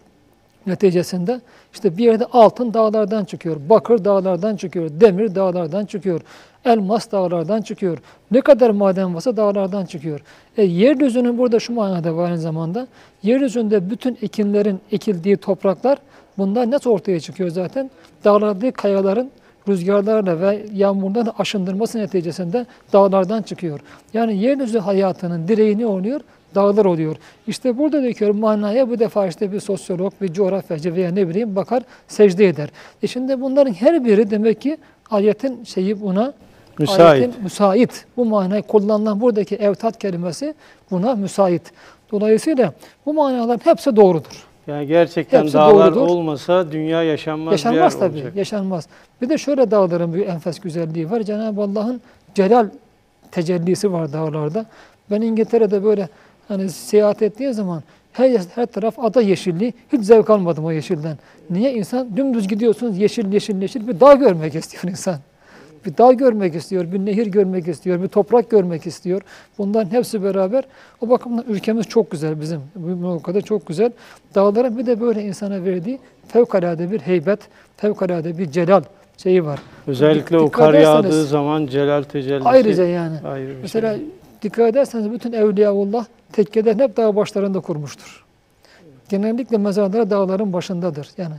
neticesinde 0.68 1.42
işte 1.74 1.98
bir 1.98 2.04
yerde 2.04 2.26
altın 2.26 2.74
dağlardan 2.74 3.26
çıkıyor, 3.26 3.58
bakır 3.70 4.06
dağlardan 4.06 4.56
çıkıyor, 4.56 4.90
demir 5.00 5.36
dağlardan 5.36 5.86
çıkıyor, 5.86 6.22
elmas 6.66 7.12
dağlardan 7.12 7.62
çıkıyor. 7.62 7.98
Ne 8.32 8.42
kadar 8.42 8.70
maden 8.70 9.16
varsa 9.16 9.38
dağlardan 9.38 9.86
çıkıyor. 9.86 10.20
E, 10.58 10.64
yeryüzünün 10.64 11.38
burada 11.38 11.60
şu 11.60 11.74
manada 11.74 12.16
var 12.16 12.26
aynı 12.26 12.38
zamanda. 12.38 12.88
Yeryüzünde 13.24 13.90
bütün 13.90 14.18
ekinlerin 14.22 14.80
ekildiği 14.92 15.38
topraklar 15.38 15.98
bundan 16.38 16.72
net 16.72 16.88
ortaya 16.88 17.20
çıkıyor 17.20 17.50
zaten. 17.50 17.92
Dağlardaki 18.24 18.72
kayaların 18.72 19.32
rüzgarlarla 19.68 20.42
ve 20.42 20.66
yağmurdan 20.74 21.34
aşındırması 21.40 22.00
neticesinde 22.00 22.66
dağlardan 22.94 23.42
çıkıyor. 23.42 23.80
Yani 24.14 24.38
yeryüzü 24.38 24.80
hayatının 24.80 25.48
direği 25.48 25.78
ne 25.78 25.86
oluyor? 25.86 26.22
Dağlar 26.56 26.86
oluyor. 26.86 27.16
İşte 27.48 27.78
burada 27.78 28.04
diyor 28.04 28.32
manaya 28.32 28.90
bu 28.90 29.00
defa 29.00 29.28
işte 29.28 29.52
bir 29.52 29.60
sosyolog, 29.60 30.14
bir 30.22 30.34
coğrafyacı 30.34 30.96
veya 30.96 31.12
ne 31.12 31.28
bileyim 31.30 31.56
bakar 31.56 31.84
secde 32.08 32.48
eder. 32.48 32.70
E 33.04 33.08
şimdi 33.08 33.42
bunların 33.42 33.74
her 33.74 34.06
biri 34.06 34.32
demek 34.32 34.62
ki 34.62 34.78
ayetin 35.10 35.64
şeyi 35.64 36.02
buna 36.02 36.34
Müsait. 36.80 37.00
Ayetin 37.00 37.44
müsait. 37.44 38.06
Bu 38.18 38.26
manayı 38.26 38.64
kullanılan 38.64 39.22
buradaki 39.22 39.56
evtat 39.56 40.00
kelimesi 40.00 40.54
buna 40.92 41.16
müsait. 41.16 41.62
Dolayısıyla 42.12 42.74
bu 43.06 43.14
manaların 43.14 43.62
hepsi 43.64 43.96
doğrudur. 43.96 44.48
Yani 44.68 44.88
gerçekten 44.88 45.42
Hepsi 45.42 45.54
dağlar 45.54 45.96
doğrudur. 45.96 46.10
olmasa 46.10 46.72
dünya 46.72 47.04
yaşanmaz, 47.04 47.52
Yaşanmaz 47.52 47.76
bir 47.96 48.00
yer 48.02 48.10
tabii, 48.10 48.18
olacak. 48.18 48.36
yaşanmaz. 48.36 48.88
Bir 49.22 49.30
de 49.30 49.38
şöyle 49.38 49.72
dağların 49.72 50.14
bir 50.14 50.28
enfes 50.28 50.60
güzelliği 50.60 51.12
var. 51.12 51.22
Cenab-ı 51.24 51.62
Allah'ın 51.62 52.02
celal 52.36 52.68
tecellisi 53.32 53.92
var 53.94 54.14
dağlarda. 54.14 54.66
Ben 55.12 55.22
İngiltere'de 55.22 55.84
böyle 55.84 56.10
hani 56.48 56.70
seyahat 56.70 57.22
ettiği 57.22 57.54
zaman 57.54 57.84
her, 58.14 58.40
her 58.56 58.66
taraf 58.66 59.00
ada 59.00 59.22
yeşilliği. 59.22 59.74
Hiç 59.94 60.02
zevk 60.04 60.30
almadım 60.30 60.66
o 60.66 60.72
yeşilden. 60.72 61.18
Niye? 61.50 61.74
insan 61.74 62.18
dümdüz 62.18 62.48
gidiyorsunuz 62.48 62.98
yeşil 62.98 63.34
yeşil 63.34 63.62
yeşil 63.62 63.88
bir 63.88 64.00
dağ 64.00 64.14
görmek 64.14 64.56
istiyor 64.56 64.84
insan. 64.84 65.16
Bir 65.86 65.98
dağ 65.98 66.14
görmek 66.14 66.56
istiyor, 66.56 66.92
bir 66.92 67.00
nehir 67.00 67.28
görmek 67.28 67.68
istiyor, 67.68 68.04
bir 68.04 68.08
toprak 68.08 68.50
görmek 68.50 68.88
istiyor. 68.88 69.22
Bunların 69.58 69.92
hepsi 69.92 70.24
beraber. 70.24 70.64
O 71.02 71.10
bakımdan 71.10 71.46
ülkemiz 71.48 71.86
çok 71.88 72.12
güzel 72.12 72.42
bizim. 72.42 72.62
Bu 72.76 73.22
kadar 73.22 73.42
çok 73.42 73.68
güzel. 73.68 73.92
Dağların 74.36 74.78
bir 74.78 74.86
de 74.86 75.02
böyle 75.02 75.22
insana 75.24 75.64
verdiği 75.64 76.00
fevkalade 76.28 76.92
bir 76.92 77.00
heybet, 77.00 77.40
fevkalade 77.78 78.38
bir 78.38 78.52
celal 78.52 78.82
şeyi 79.18 79.46
var. 79.46 79.60
Özellikle 79.88 80.38
o 80.38 80.48
Dikkat 80.48 80.66
kar 80.66 80.74
yağdığı 80.74 81.24
zaman 81.26 81.68
celal 81.68 82.04
tecellisi 82.04 82.50
Ayrıca 82.50 82.86
yani. 82.86 83.16
ayrı 83.26 83.50
bir 83.50 83.62
Mesela 83.62 83.96
şey. 83.96 84.04
dikkat 84.42 84.70
ederseniz 84.70 85.12
bütün 85.12 85.34
Evliyaullah 85.34 86.06
tekkeden 86.32 86.80
hep 86.80 86.98
dağ 86.98 87.16
başlarında 87.16 87.60
kurmuştur. 87.60 88.24
Genellikle 89.10 89.58
mezarları 89.58 90.10
dağların 90.10 90.54
başındadır. 90.54 91.10
Yani 91.18 91.36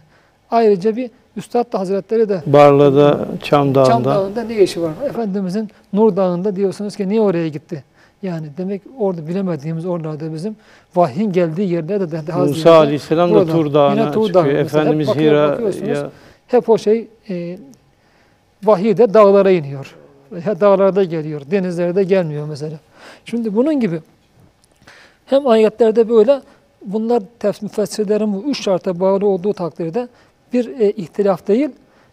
ayrıca 0.50 0.96
bir 0.96 1.10
Üstad 1.36 1.72
da 1.72 1.78
Hazretleri 1.78 2.28
de 2.28 2.42
Barla'da, 2.46 3.26
Çam 3.42 3.74
Dağı'nda. 3.74 3.90
Çam 3.90 4.04
Dağı'nda 4.04 4.42
ne 4.42 4.62
işi 4.62 4.82
var? 4.82 4.92
Efendimizin 5.06 5.70
Nur 5.92 6.16
Dağı'nda 6.16 6.56
diyorsunuz 6.56 6.96
ki 6.96 7.08
niye 7.08 7.20
oraya 7.20 7.48
gitti? 7.48 7.84
Yani 8.22 8.46
demek 8.56 8.82
orada 8.98 9.28
bilemediğimiz 9.28 9.86
oralarda 9.86 10.34
bizim 10.34 10.56
vahyin 10.96 11.32
geldiği 11.32 11.72
yerlerde 11.72 12.10
de 12.10 12.26
daha 12.26 12.38
Musa 12.38 12.52
ziyade 12.54 12.76
Aleyhisselam 12.76 13.34
da. 13.34 13.46
Tur 13.46 13.74
Dağı'na 13.74 14.12
Tur 14.12 14.26
çıkıyor. 14.26 14.46
Efendimiz 14.46 15.08
Hep 15.08 15.14
bakıyor- 15.14 15.52
Hira 15.72 15.90
ya 15.90 16.10
hep 16.46 16.68
o 16.70 16.78
şey 16.78 17.08
e, 17.30 17.58
vahiy 18.64 18.96
de 18.96 19.14
dağlara 19.14 19.50
iniyor. 19.50 19.94
Ya 20.46 20.60
dağlarda 20.60 21.04
geliyor, 21.04 21.40
denizlerde 21.50 22.04
gelmiyor 22.04 22.46
mesela. 22.48 22.76
Şimdi 23.24 23.56
bunun 23.56 23.80
gibi 23.80 24.00
hem 25.26 25.46
ayetlerde 25.46 26.08
böyle 26.08 26.40
bunlar 26.86 27.22
müfessirlerin 27.62 28.32
bu 28.32 28.42
üç 28.42 28.64
şarta 28.64 29.00
bağlı 29.00 29.26
olduğu 29.26 29.52
takdirde 29.52 30.08
bir 30.54 30.80
e, 30.80 30.90
ihtilaf 30.90 31.46
değil. 31.48 31.68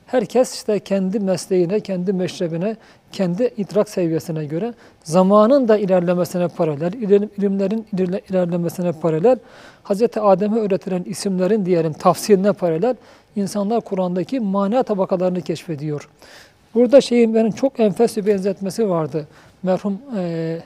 Herkes 0.05 0.53
işte 0.55 0.79
kendi 0.79 1.19
mesleğine, 1.19 1.79
kendi 1.79 2.13
meşrebine, 2.13 2.75
kendi 3.11 3.53
idrak 3.57 3.89
seviyesine 3.89 4.45
göre 4.45 4.73
zamanın 5.03 5.67
da 5.67 5.77
ilerlemesine 5.77 6.47
paralel, 6.47 6.93
ilim- 6.93 7.29
ilimlerin 7.37 7.85
ilerle- 7.93 8.21
ilerlemesine 8.29 8.91
paralel, 8.91 9.37
Hz. 9.83 10.01
Adem'e 10.17 10.59
öğretilen 10.59 11.03
isimlerin 11.03 11.65
diyelim 11.65 11.93
tafsirine 11.93 12.53
paralel 12.53 12.95
insanlar 13.35 13.81
Kur'an'daki 13.81 14.39
mana 14.39 14.83
tabakalarını 14.83 15.41
keşfediyor. 15.41 16.09
Burada 16.75 17.01
şeyin 17.01 17.35
benim 17.35 17.51
çok 17.51 17.79
enfes 17.79 18.17
bir 18.17 18.25
benzetmesi 18.25 18.89
vardı. 18.89 19.27
Merhum 19.63 19.97
e, 20.17 20.57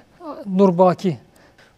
Nurbaki. 0.45 1.17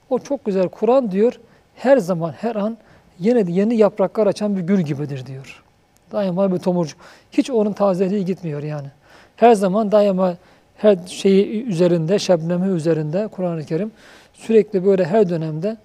O 0.09 0.19
çok 0.19 0.45
güzel 0.45 0.69
Kur'an 0.69 1.11
diyor. 1.11 1.39
Her 1.75 1.97
zaman, 1.97 2.31
her 2.31 2.55
an 2.55 2.77
yeni 3.19 3.51
yeni 3.51 3.75
yapraklar 3.77 4.27
açan 4.27 4.57
bir 4.57 4.61
gül 4.61 4.81
gibidir 4.81 5.25
diyor. 5.25 5.63
Daima 6.11 6.53
bir 6.53 6.57
tomurcuk. 6.57 6.97
Hiç 7.31 7.49
onun 7.49 7.73
tazeliği 7.73 8.25
gitmiyor 8.25 8.63
yani. 8.63 8.87
Her 9.35 9.53
zaman 9.53 9.91
daima 9.91 10.35
her 10.77 10.97
şeyi 11.07 11.63
üzerinde, 11.63 12.19
şebnemi 12.19 12.75
üzerinde 12.75 13.27
Kur'an-ı 13.27 13.65
Kerim 13.65 13.91
sürekli 14.33 14.85
böyle 14.85 15.05
her 15.05 15.29
dönemde 15.29 15.77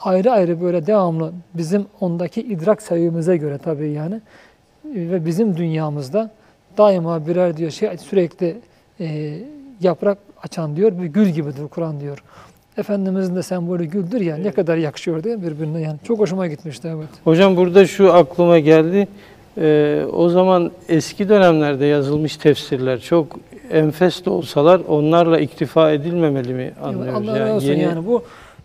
ayrı 0.00 0.30
ayrı 0.32 0.60
böyle 0.60 0.86
devamlı 0.86 1.32
bizim 1.54 1.86
ondaki 2.00 2.40
idrak 2.40 2.82
seviyemize 2.82 3.36
göre 3.36 3.58
tabii 3.58 3.90
yani 3.90 4.20
ve 4.84 5.26
bizim 5.26 5.56
dünyamızda 5.56 6.30
daima 6.78 7.26
birer 7.26 7.56
diyor 7.56 7.70
şey 7.70 7.98
sürekli 7.98 8.56
e, 9.00 9.38
yaprak 9.80 10.18
açan 10.42 10.76
diyor 10.76 10.98
bir 10.98 11.06
gül 11.06 11.28
gibidir 11.28 11.68
Kur'an 11.68 12.00
diyor. 12.00 12.22
Efendimizin 12.78 13.36
de 13.36 13.42
sembolü 13.42 13.84
güldür 13.84 14.20
ya 14.20 14.36
ne 14.36 14.52
kadar 14.52 14.76
yakışıyor 14.76 15.24
değil 15.24 15.36
mi 15.36 15.42
birbirine 15.42 15.80
yani. 15.80 15.98
Çok 16.04 16.18
hoşuma 16.18 16.46
gitmişti 16.46 16.88
evet. 16.96 17.08
Hocam 17.24 17.56
burada 17.56 17.86
şu 17.86 18.12
aklıma 18.12 18.58
geldi. 18.58 19.08
Ee, 19.60 20.04
o 20.12 20.28
zaman 20.28 20.70
eski 20.88 21.28
dönemlerde 21.28 21.86
yazılmış 21.86 22.36
tefsirler 22.36 23.00
çok 23.00 23.26
enfes 23.70 24.24
de 24.24 24.30
olsalar 24.30 24.80
onlarla 24.88 25.38
iktifa 25.38 25.90
edilmemeli 25.90 26.54
mi 26.54 26.72
anlıyoruz? 26.82 27.28
Allah 27.28 27.40
razı 27.40 27.52
olsun 27.54 27.66
yeni- 27.68 27.82
yani 27.82 28.06
bu, 28.06 28.22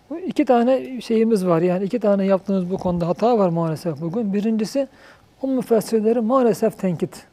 bu 0.09 0.19
iki 0.19 0.45
tane 0.45 1.01
şeyimiz 1.01 1.47
var 1.47 1.61
yani 1.61 1.83
iki 1.83 1.99
tane 1.99 2.25
yaptığınız 2.25 2.71
bu 2.71 2.77
konuda 2.77 3.07
hata 3.07 3.37
var 3.37 3.49
maalesef 3.49 4.01
bugün. 4.01 4.33
Birincisi 4.33 4.87
o 5.41 5.47
müfessirleri 5.47 6.21
maalesef 6.21 6.77
tenkit. 6.79 7.23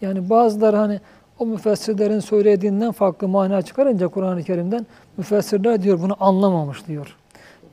Yani 0.00 0.30
bazıları 0.30 0.76
hani 0.76 1.00
o 1.38 1.46
müfessirlerin 1.46 2.20
söylediğinden 2.20 2.92
farklı 2.92 3.28
mana 3.28 3.62
çıkarınca 3.62 4.08
Kur'an-ı 4.08 4.42
Kerim'den 4.42 4.86
müfessirler 5.16 5.82
diyor 5.82 5.98
bunu 6.02 6.16
anlamamış 6.20 6.86
diyor. 6.86 7.16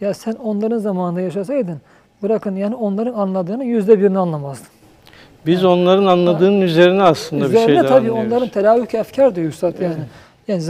Ya 0.01 0.13
sen 0.13 0.33
onların 0.33 0.77
zamanında 0.77 1.21
yaşasaydın 1.21 1.81
bırakın 2.23 2.55
yani 2.55 2.75
onların 2.75 3.13
anladığını 3.13 3.65
yüzde 3.65 3.99
birini 3.99 4.17
anlamazdın. 4.19 4.67
Biz 5.45 5.65
onların 5.65 6.05
anladığının 6.05 6.61
üzerine 6.61 7.03
aslında 7.03 7.43
bir 7.45 7.49
Üzerine 7.49 7.65
şeyler 7.65 7.87
tabii 7.87 7.97
anlıyoruz. 7.97 8.25
onların 8.33 8.49
teravih 8.49 8.93
efkar 8.95 9.35
diyor 9.35 9.47
üstad 9.47 9.79
yani. 9.81 9.95
Yani 10.47 10.63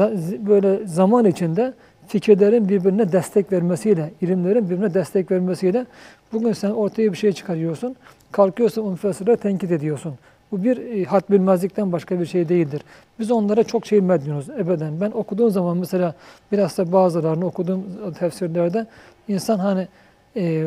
böyle 0.48 0.88
zaman 0.88 1.26
içinde 1.26 1.74
fikirlerin 2.08 2.70
birbirine 2.70 3.12
destek 3.12 3.52
vermesiyle, 3.52 4.12
ilimlerin 4.22 4.70
birbirine 4.70 4.94
destek 4.94 5.32
vermesiyle 5.32 5.86
bugün 6.34 6.54
sen 6.54 6.70
ortaya 6.70 7.12
bir 7.12 7.18
şey 7.18 7.32
çıkarıyorsun, 7.32 7.96
kalkıyorsun 8.32 8.90
müfessirleri 8.90 9.38
tenkit 9.38 9.72
ediyorsun. 9.72 10.14
Bu 10.52 10.64
bir 10.64 10.78
e, 10.78 11.04
had 11.04 11.22
bilmezlikten 11.32 11.92
başka 11.92 12.20
bir 12.20 12.26
şey 12.26 12.50
değildir. 12.50 12.82
Biz 13.20 13.32
onlara 13.32 13.64
çok 13.64 13.86
şey 13.86 14.02
medyanız 14.02 14.50
ebeden. 14.50 15.02
Ben 15.02 15.12
okuduğum 15.12 15.50
zaman 15.50 15.78
mesela 15.78 16.14
biraz 16.52 16.78
da 16.78 16.92
bazılarını 16.92 17.46
okuduğum 17.46 17.84
tefsirlerde 18.20 18.86
insan 19.28 19.60
hani 19.60 19.88
e, 20.36 20.66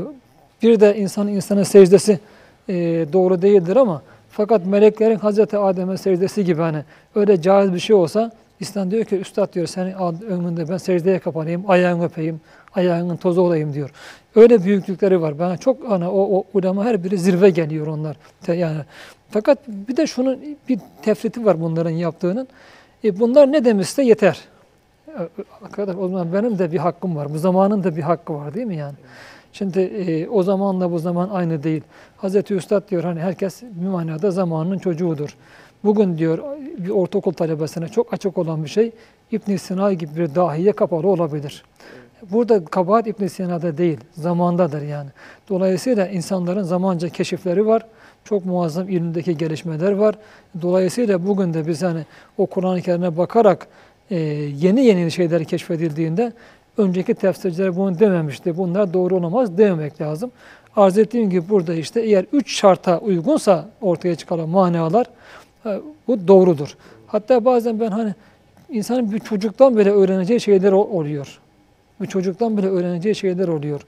bir 0.62 0.80
de 0.80 0.96
insan 0.96 1.28
insanın 1.28 1.62
secdesi 1.62 2.18
e, 2.68 2.74
doğru 3.12 3.42
değildir 3.42 3.76
ama 3.76 4.02
fakat 4.30 4.66
meleklerin 4.66 5.18
Hazreti 5.18 5.58
Adem'e 5.58 5.96
secdesi 5.96 6.44
gibi 6.44 6.60
hani 6.60 6.84
öyle 7.14 7.42
caiz 7.42 7.74
bir 7.74 7.78
şey 7.78 7.96
olsa 7.96 8.30
İslam 8.60 8.90
diyor 8.90 9.04
ki 9.04 9.16
üstad 9.16 9.52
diyor 9.54 9.66
senin 9.66 9.92
önünde 10.22 10.68
ben 10.68 10.76
secdeye 10.76 11.18
kapanayım, 11.18 11.64
ayağını 11.68 12.04
öpeyim, 12.04 12.40
ayağının 12.74 13.16
tozu 13.16 13.40
olayım 13.40 13.74
diyor. 13.74 13.90
Öyle 14.34 14.64
büyüklükleri 14.64 15.20
var. 15.20 15.38
Bana 15.38 15.56
çok 15.56 15.90
hani 15.90 16.08
o, 16.08 16.38
o 16.38 16.44
ulema 16.54 16.84
her 16.84 17.04
biri 17.04 17.18
zirve 17.18 17.50
geliyor 17.50 17.86
onlar. 17.86 18.16
Yani 18.48 18.78
fakat 19.30 19.58
bir 19.68 19.96
de 19.96 20.06
şunun 20.06 20.38
bir 20.68 20.78
tefriti 21.02 21.44
var 21.44 21.60
bunların 21.60 21.90
yaptığının. 21.90 22.48
E 23.04 23.20
bunlar 23.20 23.52
ne 23.52 23.64
demişse 23.64 24.02
yeter. 24.02 24.40
E, 25.08 25.12
Arkadaş 25.64 25.96
o 25.96 26.08
zaman 26.08 26.32
benim 26.32 26.58
de 26.58 26.72
bir 26.72 26.78
hakkım 26.78 27.16
var. 27.16 27.34
Bu 27.34 27.38
zamanın 27.38 27.84
da 27.84 27.96
bir 27.96 28.02
hakkı 28.02 28.34
var 28.34 28.54
değil 28.54 28.66
mi 28.66 28.76
yani? 28.76 28.94
Şimdi 29.52 29.80
e, 29.80 30.28
o 30.28 30.42
zamanla 30.42 30.92
bu 30.92 30.98
zaman 30.98 31.28
aynı 31.28 31.62
değil. 31.62 31.82
Hazreti 32.16 32.54
Üstad 32.54 32.90
diyor 32.90 33.04
hani 33.04 33.20
herkes 33.20 33.62
bir 33.62 33.88
manada 33.88 34.30
zamanının 34.30 34.78
çocuğudur. 34.78 35.36
Bugün 35.84 36.18
diyor 36.18 36.38
bir 36.78 36.90
ortaokul 36.90 37.32
talebesine 37.32 37.88
çok 37.88 38.12
açık 38.12 38.38
olan 38.38 38.64
bir 38.64 38.68
şey 38.68 38.92
İbn 39.30 39.56
Sina 39.56 39.92
gibi 39.92 40.16
bir 40.16 40.34
dahiye 40.34 40.72
kapalı 40.72 41.08
olabilir. 41.08 41.64
Burada 42.30 42.64
kabahat 42.64 43.06
İbn 43.06 43.26
Sina'da 43.26 43.78
değil, 43.78 43.98
zamandadır 44.12 44.82
yani. 44.82 45.10
Dolayısıyla 45.48 46.08
insanların 46.08 46.62
zamanca 46.62 47.08
keşifleri 47.08 47.66
var 47.66 47.86
Çok 48.24 48.44
muazzam 48.44 48.88
ilimdeki 48.88 49.36
gelişmeler 49.36 49.92
var. 49.92 50.14
Dolayısıyla 50.62 51.26
bugün 51.26 51.54
de 51.54 51.66
biz 51.66 51.82
hani 51.82 52.06
o 52.38 52.46
Kur'an-ı 52.46 52.82
Kerim'e 52.82 53.16
bakarak 53.16 53.66
e, 54.10 54.16
yeni 54.58 54.84
yeni 54.84 55.10
şeyler 55.10 55.44
keşfedildiğinde 55.44 56.32
önceki 56.78 57.14
tefsirciler 57.14 57.76
bunu 57.76 57.98
dememişti. 57.98 58.56
Bunlar 58.56 58.92
doğru 58.94 59.16
olamaz 59.16 59.58
dememek 59.58 60.00
lazım. 60.00 60.30
Arz 60.76 60.98
ettiğim 60.98 61.30
gibi 61.30 61.48
burada 61.48 61.74
işte 61.74 62.00
eğer 62.00 62.24
üç 62.32 62.56
şarta 62.56 62.98
uygunsa 62.98 63.68
ortaya 63.80 64.14
çıkan 64.14 64.48
manalar 64.48 65.06
e, 65.66 65.78
bu 66.08 66.28
doğrudur. 66.28 66.76
Hatta 67.06 67.44
bazen 67.44 67.80
ben 67.80 67.90
hani 67.90 68.14
insanın 68.70 69.12
bir 69.12 69.18
çocuktan 69.18 69.76
bile 69.76 69.90
öğreneceği 69.90 70.40
şeyler 70.40 70.72
oluyor. 70.72 71.38
Bir 72.00 72.06
çocuktan 72.06 72.56
bile 72.56 72.66
öğreneceği 72.66 73.14
şeyler 73.14 73.48
oluyor. 73.48 73.80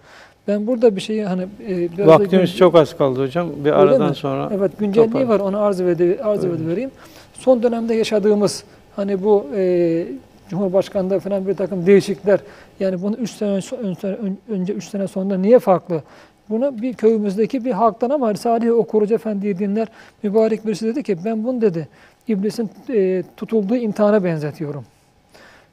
Ben 0.48 0.66
burada 0.66 0.96
bir 0.96 1.00
şeyi 1.00 1.24
hani 1.24 1.42
e, 1.68 1.92
biraz 1.96 2.06
Vaktimiz 2.08 2.50
gün- 2.52 2.58
çok 2.58 2.74
az 2.74 2.96
kaldı 2.96 3.22
hocam. 3.22 3.48
Bir 3.56 3.64
Öyle 3.64 3.72
aradan 3.74 4.08
mi? 4.08 4.14
sonra 4.14 4.50
Evet 4.54 4.78
güncelliği 4.78 5.06
toparlayalım. 5.06 5.34
var 5.44 5.48
onu 5.48 5.58
arz 5.58 5.80
ede 5.80 6.18
arz 6.22 6.44
Öyle. 6.44 6.66
vereyim. 6.68 6.90
Son 7.34 7.62
dönemde 7.62 7.94
yaşadığımız 7.94 8.64
hani 8.96 9.24
bu 9.24 9.46
e, 9.56 10.06
Cumhurbaşkanı'nda 10.48 11.20
falan 11.20 11.46
bir 11.48 11.54
takım 11.54 11.86
değişiklikler 11.86 12.40
yani 12.80 13.02
bunu 13.02 13.16
3 13.16 13.30
sene 13.30 13.60
önce, 13.82 14.18
önce 14.48 14.72
3 14.72 14.84
sene 14.84 15.08
sonra 15.08 15.38
niye 15.38 15.58
farklı? 15.58 16.02
Bunu 16.50 16.82
bir 16.82 16.94
köyümüzdeki 16.94 17.64
bir 17.64 17.72
halktan 17.72 18.10
ama 18.10 18.34
Salih 18.34 18.72
Okurucu 18.72 19.14
Efendi'yi 19.14 19.58
dinler 19.58 19.88
mübarek 20.22 20.66
birisi 20.66 20.86
dedi 20.86 21.02
ki 21.02 21.18
ben 21.24 21.44
bunu 21.44 21.60
dedi 21.60 21.88
iblisin 22.28 22.70
e, 22.88 23.22
tutulduğu 23.36 23.76
imtihana 23.76 24.24
benzetiyorum. 24.24 24.84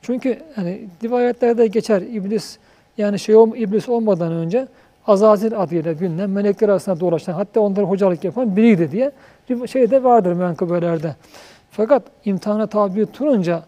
Çünkü 0.02 0.40
hani 0.56 0.82
rivayetlerde 1.04 1.68
geçer 1.68 2.02
iblis 2.02 2.58
yani 2.98 3.20
şey 3.20 3.36
iblis 3.36 3.90
olmadan 3.90 4.32
önce 4.32 4.68
Azazil 5.08 5.60
adıyla 5.60 6.00
bilinen 6.00 6.30
melekler 6.30 6.70
arasında 6.70 7.00
dolaşan 7.00 7.34
hatta 7.34 7.60
onlara 7.60 7.86
hocalık 7.86 8.24
yapan 8.24 8.56
biriydi 8.56 8.92
diye 8.92 9.12
şeyde 9.68 10.04
vardır 10.04 10.34
menkıbelerde. 10.34 11.16
Fakat 11.72 12.04
imtihana 12.26 12.68
tabi 12.68 13.06
tutulunca 13.06 13.64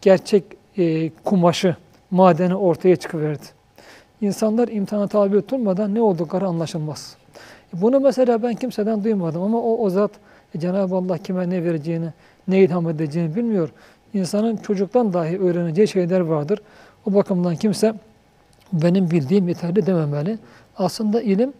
gerçek 0.00 0.44
e, 0.78 1.10
kumaşı, 1.10 1.76
madeni 2.14 2.54
ortaya 2.54 2.96
çıkıverdi. 2.96 3.42
İnsanlar 4.20 4.68
imtihana 4.68 5.08
tabi 5.08 5.40
tutulmadan 5.40 5.94
ne 5.94 6.00
oldukları 6.00 6.46
anlaşılmaz. 6.46 7.16
Bunu 7.72 8.00
mesela 8.00 8.42
ben 8.42 8.54
kimseden 8.54 9.04
duymadım 9.04 9.42
ama 9.42 9.58
o, 9.58 9.78
o 9.78 9.90
zat 9.90 10.10
e, 10.54 10.60
Cenab-ı 10.60 10.94
Allah 10.96 11.18
kime 11.18 11.50
ne 11.50 11.64
vereceğini, 11.64 12.08
ne 12.48 12.58
ilham 12.60 12.88
edeceğini 12.88 13.36
bilmiyor. 13.36 13.72
İnsanın 14.14 14.56
çocuktan 14.56 15.12
dahi 15.12 15.38
öğreneceği 15.38 15.88
şeyler 15.88 16.20
vardır. 16.20 16.60
O 17.06 17.14
bakımdan 17.14 17.56
kimse 17.56 17.94
benim 18.72 19.10
bildiğim 19.10 19.48
yeterli 19.48 19.86
dememeli. 19.86 20.38
Aslında 20.76 21.22
ilim 21.22 21.52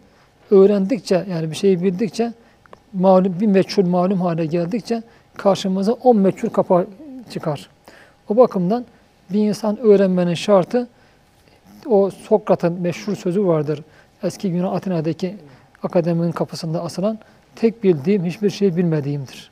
öğrendikçe 0.51 1.25
yani 1.29 1.51
bir 1.51 1.55
şeyi 1.55 1.83
bildikçe 1.83 2.33
malum 2.93 3.39
bir 3.39 3.47
meçhul 3.47 3.85
malum 3.85 4.21
hale 4.21 4.45
geldikçe 4.45 5.03
karşımıza 5.37 5.91
on 5.91 6.17
meçhul 6.17 6.49
kapı 6.49 6.87
çıkar. 7.29 7.69
O 8.29 8.37
bakımdan 8.37 8.85
bir 9.29 9.39
insan 9.47 9.77
öğrenmenin 9.77 10.33
şartı 10.33 10.87
o 11.85 12.09
Sokrat'ın 12.09 12.81
meşhur 12.81 13.15
sözü 13.15 13.45
vardır. 13.45 13.81
Eski 14.23 14.47
Yunan 14.47 14.73
Atina'daki 14.75 15.35
akademinin 15.83 16.31
kapısında 16.31 16.83
asılan 16.83 17.19
tek 17.55 17.83
bildiğim 17.83 18.25
hiçbir 18.25 18.49
şey 18.49 18.75
bilmediğimdir. 18.77 19.51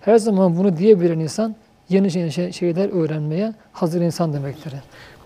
Her 0.00 0.18
zaman 0.18 0.56
bunu 0.56 0.76
diyebilen 0.76 1.18
insan 1.18 1.54
yeni 1.88 2.18
yeni 2.18 2.32
şey- 2.32 2.52
şeyler 2.52 3.02
öğrenmeye 3.02 3.54
hazır 3.72 4.00
insan 4.00 4.32
demektir. 4.32 4.72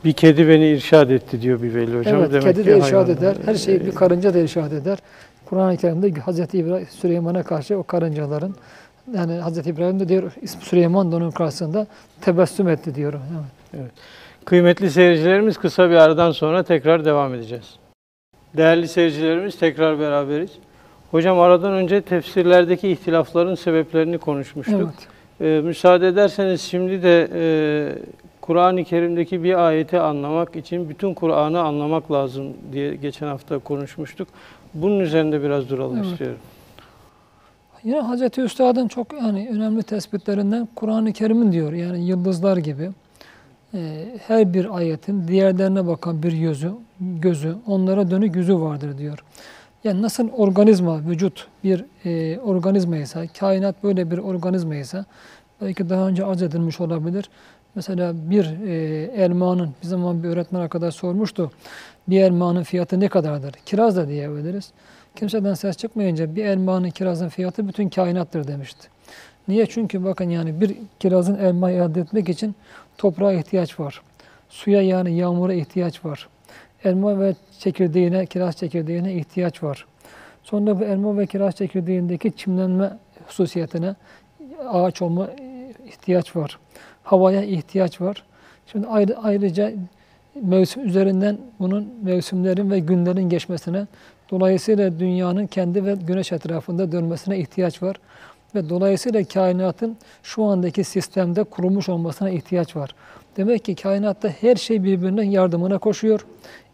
bir 0.04 0.12
kedi 0.12 0.48
beni 0.48 0.68
irşad 0.68 1.10
etti 1.10 1.42
diyor 1.42 1.62
bir 1.62 1.74
veli 1.74 1.98
hocam. 1.98 2.16
evet, 2.20 2.30
Demek 2.32 2.42
kedi 2.42 2.66
de 2.66 2.78
irşad 2.78 3.08
eder. 3.08 3.36
Her 3.44 3.54
şey 3.54 3.74
e, 3.74 3.86
bir 3.86 3.94
karınca 3.94 4.34
da 4.34 4.38
irşad 4.38 4.72
eder. 4.72 4.98
Kur'an-ı 5.46 5.76
Kerim'de 5.76 6.10
Hz. 6.10 6.54
İbrahim, 6.54 6.86
Süleyman'a 6.90 7.42
karşı 7.42 7.78
o 7.78 7.82
karıncaların 7.82 8.54
yani 9.14 9.40
Hz. 9.40 9.66
İbrahim 9.66 10.00
de 10.00 10.08
diyor 10.08 10.32
Süleyman 10.60 11.12
da 11.12 11.16
onun 11.16 11.30
karşısında 11.30 11.86
tebessüm 12.20 12.68
etti 12.68 12.94
diyor. 12.94 13.12
Evet. 13.12 13.57
Kıymetli 14.44 14.90
seyircilerimiz 14.90 15.58
kısa 15.58 15.90
bir 15.90 15.94
aradan 15.96 16.32
sonra 16.32 16.62
tekrar 16.62 17.04
devam 17.04 17.34
edeceğiz. 17.34 17.76
Değerli 18.56 18.88
seyircilerimiz 18.88 19.58
tekrar 19.58 20.00
beraberiz. 20.00 20.50
Hocam 21.10 21.40
aradan 21.40 21.72
önce 21.72 22.00
tefsirlerdeki 22.00 22.88
ihtilafların 22.88 23.54
sebeplerini 23.54 24.18
konuşmuştuk. 24.18 24.80
Evet. 24.80 25.08
Ee, 25.40 25.60
müsaade 25.66 26.08
ederseniz 26.08 26.60
şimdi 26.60 27.02
de 27.02 27.28
e, 27.34 27.42
Kur'an-ı 28.40 28.84
Kerim'deki 28.84 29.42
bir 29.42 29.66
ayeti 29.66 29.98
anlamak 30.00 30.56
için 30.56 30.88
bütün 30.88 31.14
Kur'an'ı 31.14 31.60
anlamak 31.60 32.12
lazım 32.12 32.46
diye 32.72 32.94
geçen 32.96 33.26
hafta 33.26 33.58
konuşmuştuk. 33.58 34.28
Bunun 34.74 35.00
üzerinde 35.00 35.42
biraz 35.42 35.68
duralım 35.68 35.96
Evet. 35.96 36.06
istiyorum. 36.06 36.38
Yine 37.84 38.00
Hazreti 38.00 38.40
Üstad'ın 38.40 38.88
çok 38.88 39.12
yani 39.12 39.48
önemli 39.52 39.82
tespitlerinden 39.82 40.68
Kur'an-ı 40.76 41.12
Kerim'in 41.12 41.52
diyor 41.52 41.72
yani 41.72 42.04
yıldızlar 42.04 42.56
gibi 42.56 42.90
her 44.26 44.54
bir 44.54 44.76
ayetin 44.76 45.28
diğerlerine 45.28 45.86
bakan 45.86 46.22
bir 46.22 46.32
yüzü, 46.32 46.72
gözü, 47.00 47.56
onlara 47.66 48.10
dönük 48.10 48.36
yüzü 48.36 48.60
vardır 48.60 48.98
diyor. 48.98 49.24
Yani 49.84 50.02
nasıl 50.02 50.28
organizma, 50.28 51.00
vücut 51.00 51.46
bir 51.64 51.84
e, 52.04 52.38
organizma 52.38 52.96
ise, 52.96 53.28
kainat 53.38 53.84
böyle 53.84 54.10
bir 54.10 54.18
organizma 54.18 54.74
ise, 54.74 55.04
belki 55.60 55.90
daha 55.90 56.08
önce 56.08 56.24
arz 56.24 56.42
edilmiş 56.42 56.80
olabilir. 56.80 57.30
Mesela 57.74 58.12
bir 58.30 58.66
e, 58.66 58.74
elmanın, 59.22 59.70
bir 59.82 59.86
zaman 59.86 60.22
bir 60.22 60.28
öğretmen 60.28 60.60
arkadaş 60.60 60.94
sormuştu, 60.94 61.50
bir 62.08 62.20
elmanın 62.20 62.62
fiyatı 62.62 63.00
ne 63.00 63.08
kadardır? 63.08 63.52
Kiraz 63.66 63.96
da 63.96 64.08
diyebiliriz. 64.08 64.72
Kimseden 65.16 65.54
ses 65.54 65.76
çıkmayınca 65.76 66.36
bir 66.36 66.44
elmanın 66.44 66.90
kirazın 66.90 67.28
fiyatı 67.28 67.68
bütün 67.68 67.88
kainattır 67.88 68.48
demişti. 68.48 68.88
Niye? 69.48 69.66
Çünkü 69.66 70.04
bakın 70.04 70.30
yani 70.30 70.60
bir 70.60 70.76
kirazın 71.00 71.38
elmayı 71.38 71.82
elde 71.82 72.00
etmek 72.00 72.28
için 72.28 72.54
toprağa 72.98 73.32
ihtiyaç 73.32 73.80
var. 73.80 74.02
Suya 74.48 74.82
yani 74.82 75.16
yağmura 75.16 75.54
ihtiyaç 75.54 76.04
var. 76.04 76.28
Elma 76.84 77.20
ve 77.20 77.34
çekirdeğine, 77.58 78.26
kiraz 78.26 78.56
çekirdeğine 78.56 79.14
ihtiyaç 79.14 79.62
var. 79.62 79.86
Sonra 80.42 80.80
bu 80.80 80.84
elma 80.84 81.18
ve 81.18 81.26
kiraz 81.26 81.54
çekirdeğindeki 81.54 82.32
çimlenme 82.36 82.90
hususiyetine 83.26 83.94
ağaç 84.68 85.02
olma 85.02 85.26
e, 85.26 85.72
ihtiyaç 85.86 86.36
var. 86.36 86.58
Havaya 87.02 87.42
ihtiyaç 87.42 88.00
var. 88.00 88.24
Şimdi 88.66 88.86
ayrı, 88.86 89.18
ayrıca 89.18 89.72
mevsim 90.42 90.86
üzerinden 90.86 91.38
bunun 91.60 91.94
mevsimlerin 92.02 92.70
ve 92.70 92.78
günlerin 92.78 93.28
geçmesine, 93.28 93.86
dolayısıyla 94.30 94.98
dünyanın 94.98 95.46
kendi 95.46 95.84
ve 95.84 95.94
güneş 95.94 96.32
etrafında 96.32 96.92
dönmesine 96.92 97.38
ihtiyaç 97.38 97.82
var. 97.82 97.96
Ve 98.54 98.68
dolayısıyla 98.68 99.24
kainatın 99.24 99.96
şu 100.22 100.44
andaki 100.44 100.84
sistemde 100.84 101.44
kurulmuş 101.44 101.88
olmasına 101.88 102.30
ihtiyaç 102.30 102.76
var. 102.76 102.94
Demek 103.36 103.64
ki 103.64 103.74
kainatta 103.74 104.28
her 104.28 104.56
şey 104.56 104.84
birbirinin 104.84 105.30
yardımına 105.30 105.78
koşuyor. 105.78 106.26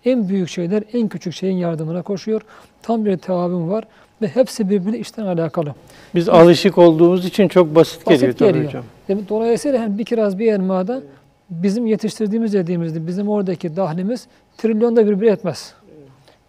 En 0.05 0.29
büyük 0.29 0.49
şeyler 0.49 0.83
en 0.93 1.09
küçük 1.09 1.35
şeyin 1.35 1.57
yardımına 1.57 2.03
koşuyor. 2.03 2.43
Tam 2.83 3.05
bir 3.05 3.17
tevabun 3.17 3.71
var 3.71 3.85
ve 4.23 4.29
hepsi 4.29 4.71
birbirine 4.71 4.99
işten 4.99 5.27
alakalı. 5.27 5.75
Biz 6.15 6.29
alışık 6.29 6.79
olduğumuz 6.79 7.25
için 7.27 7.49
çok 7.49 7.75
basit, 7.75 8.07
Basit 8.07 8.21
geliyor 8.21 8.39
tabii 8.39 8.49
geliyor. 8.53 8.67
hocam. 8.69 8.85
Demek 9.09 9.29
dolayısıyla 9.29 9.83
hem 9.83 9.99
bir 9.99 10.05
kiraz 10.05 10.39
bir 10.39 10.53
elmada 10.53 11.03
bizim 11.51 11.87
yetiştirdiğimiz 11.87 12.53
dediğimizde 12.53 13.07
bizim 13.07 13.29
oradaki 13.29 13.77
dahlimiz 13.77 14.27
trilyonda 14.59 15.07
bir 15.07 15.21
bile 15.21 15.31
etmez. 15.31 15.75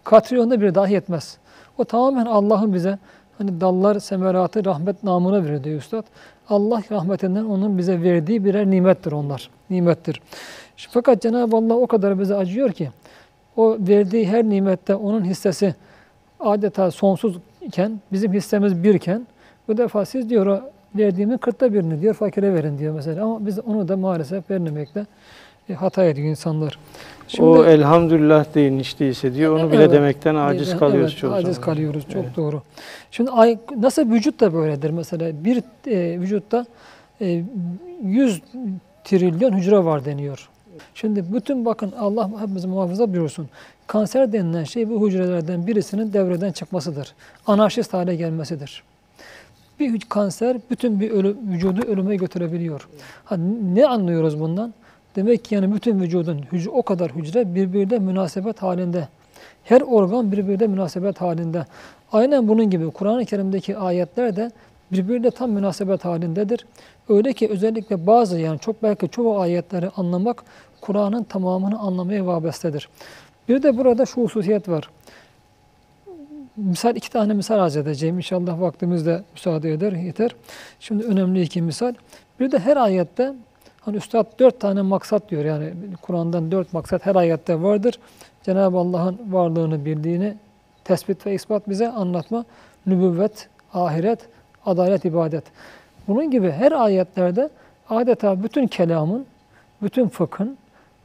Katrilyonda 0.04 0.60
bir 0.60 0.74
dahi 0.74 0.96
etmez. 0.96 1.38
O 1.78 1.84
tamamen 1.84 2.26
Allah'ın 2.26 2.74
bize 2.74 2.98
hani 3.38 3.60
dallar 3.60 3.98
semeratı 3.98 4.64
rahmet 4.64 5.04
namına 5.04 5.44
verir 5.44 5.64
diyor 5.64 5.78
Üstad. 5.78 6.04
Allah 6.48 6.82
rahmetinden 6.90 7.44
onun 7.44 7.78
bize 7.78 8.02
verdiği 8.02 8.44
birer 8.44 8.70
nimettir 8.70 9.12
onlar. 9.12 9.50
Nimettir. 9.70 10.22
Fakat 10.76 11.22
Cenab-ı 11.22 11.56
Allah 11.56 11.74
o 11.74 11.86
kadar 11.86 12.20
bize 12.20 12.34
acıyor 12.34 12.72
ki 12.72 12.90
o 13.56 13.76
verdiği 13.80 14.28
her 14.28 14.44
nimette 14.44 14.94
onun 14.94 15.24
hissesi 15.24 15.74
adeta 16.40 16.90
sonsuz 16.90 17.38
iken, 17.60 18.00
bizim 18.12 18.32
hissemiz 18.32 18.84
birken 18.84 19.26
bu 19.68 19.76
defa 19.76 20.04
siz 20.04 20.30
diyor 20.30 20.62
verdiğimin 20.94 21.38
kırkta 21.38 21.72
birini 21.72 22.00
diyor 22.00 22.14
fakire 22.14 22.54
verin 22.54 22.78
diyor 22.78 22.94
mesela. 22.94 23.24
Ama 23.24 23.46
biz 23.46 23.58
onu 23.58 23.88
da 23.88 23.96
maalesef 23.96 24.50
vermemekte 24.50 25.06
hata 25.74 26.04
ediyor 26.04 26.28
insanlar. 26.28 26.78
o 27.38 27.64
elhamdülillah 27.64 28.54
deyin 28.54 28.78
hiç 28.80 29.00
değilse 29.00 29.34
diyor. 29.34 29.58
Onu 29.58 29.72
bile 29.72 29.82
Evet. 29.82 29.92
demekten 29.92 30.34
aciz 30.34 30.68
Evet, 30.68 30.78
kalıyoruz 30.78 31.10
evet, 31.12 31.20
çoğu 31.20 31.32
aciz 31.32 31.54
zaman. 31.54 31.60
kalıyoruz. 31.60 32.04
Çok 32.12 32.24
Evet. 32.24 32.36
doğru. 32.36 32.62
Şimdi 33.10 33.30
ay, 33.30 33.58
nasıl 33.76 34.10
vücut 34.10 34.40
da 34.40 34.54
böyledir 34.54 34.90
mesela. 34.90 35.44
Bir 35.44 35.62
e, 35.86 36.20
vücutta 36.20 36.66
e, 37.20 37.42
100 38.04 38.42
trilyon 39.04 39.52
hücre 39.52 39.84
var 39.84 40.04
deniyor. 40.04 40.48
Şimdi 40.94 41.24
bütün 41.34 41.64
bakın 41.64 41.92
Allah 41.98 42.30
hepimizi 42.40 42.68
muhafaza 42.68 43.12
buyursun. 43.12 43.48
Kanser 43.86 44.32
denilen 44.32 44.64
şey 44.64 44.90
bu 44.90 45.06
hücrelerden 45.08 45.66
birisinin 45.66 46.12
devreden 46.12 46.52
çıkmasıdır. 46.52 47.14
Anarşist 47.46 47.92
hale 47.94 48.16
gelmesidir. 48.16 48.82
Bir 49.80 50.00
kanser 50.00 50.56
bütün 50.70 51.00
bir 51.00 51.10
ölü, 51.10 51.36
vücudu 51.48 51.80
ölüme 51.86 52.16
götürebiliyor. 52.16 52.88
Ha, 53.24 53.36
ne 53.74 53.86
anlıyoruz 53.86 54.40
bundan? 54.40 54.74
Demek 55.16 55.44
ki 55.44 55.54
yani 55.54 55.74
bütün 55.74 56.00
vücudun 56.00 56.42
hücre, 56.52 56.70
o 56.70 56.82
kadar 56.82 57.10
hücre 57.10 57.54
birbiriyle 57.54 57.98
münasebet 57.98 58.62
halinde. 58.62 59.08
Her 59.64 59.80
organ 59.80 60.32
birbiriyle 60.32 60.66
münasebet 60.66 61.20
halinde. 61.20 61.66
Aynen 62.12 62.48
bunun 62.48 62.70
gibi 62.70 62.90
Kur'an-ı 62.90 63.24
Kerim'deki 63.24 63.76
ayetler 63.76 64.36
de 64.36 64.50
birbiriyle 64.92 65.30
tam 65.30 65.50
münasebet 65.50 66.04
halindedir. 66.04 66.66
Öyle 67.08 67.32
ki 67.32 67.48
özellikle 67.48 68.06
bazı 68.06 68.40
yani 68.40 68.58
çok 68.58 68.82
belki 68.82 69.08
çoğu 69.08 69.40
ayetleri 69.40 69.90
anlamak 69.96 70.44
Kur'an'ın 70.80 71.22
tamamını 71.22 71.78
anlamaya 71.78 72.26
vabestedir. 72.26 72.88
Bir 73.48 73.62
de 73.62 73.76
burada 73.76 74.06
şu 74.06 74.22
hususiyet 74.22 74.68
var. 74.68 74.90
Misal 76.56 76.96
iki 76.96 77.10
tane 77.10 77.34
misal 77.34 77.58
arz 77.58 77.76
edeceğim. 77.76 78.16
İnşallah 78.16 78.60
vaktimiz 78.60 79.06
de 79.06 79.22
müsaade 79.32 79.72
eder, 79.72 79.92
yeter. 79.92 80.30
Şimdi 80.80 81.04
önemli 81.04 81.42
iki 81.42 81.62
misal. 81.62 81.94
Bir 82.40 82.52
de 82.52 82.58
her 82.58 82.76
ayette 82.76 83.32
hani 83.86 83.96
Üstad 83.96 84.26
dört 84.38 84.60
tane 84.60 84.82
maksat 84.82 85.30
diyor. 85.30 85.44
Yani 85.44 85.72
Kur'an'dan 86.02 86.50
dört 86.52 86.72
maksat 86.72 87.06
her 87.06 87.14
ayette 87.14 87.62
vardır. 87.62 87.98
Cenab-ı 88.42 88.78
Allah'ın 88.78 89.18
varlığını 89.30 89.84
bildiğini 89.84 90.34
tespit 90.84 91.26
ve 91.26 91.34
ispat 91.34 91.68
bize 91.68 91.88
anlatma. 91.88 92.44
Nübüvvet, 92.86 93.48
ahiret, 93.74 94.18
adalet, 94.66 95.04
ibadet. 95.04 95.44
Bunun 96.08 96.30
gibi 96.30 96.50
her 96.50 96.72
ayetlerde 96.72 97.50
adeta 97.90 98.42
bütün 98.42 98.66
kelamın, 98.66 99.26
bütün 99.82 100.08
fıkhın, 100.08 100.56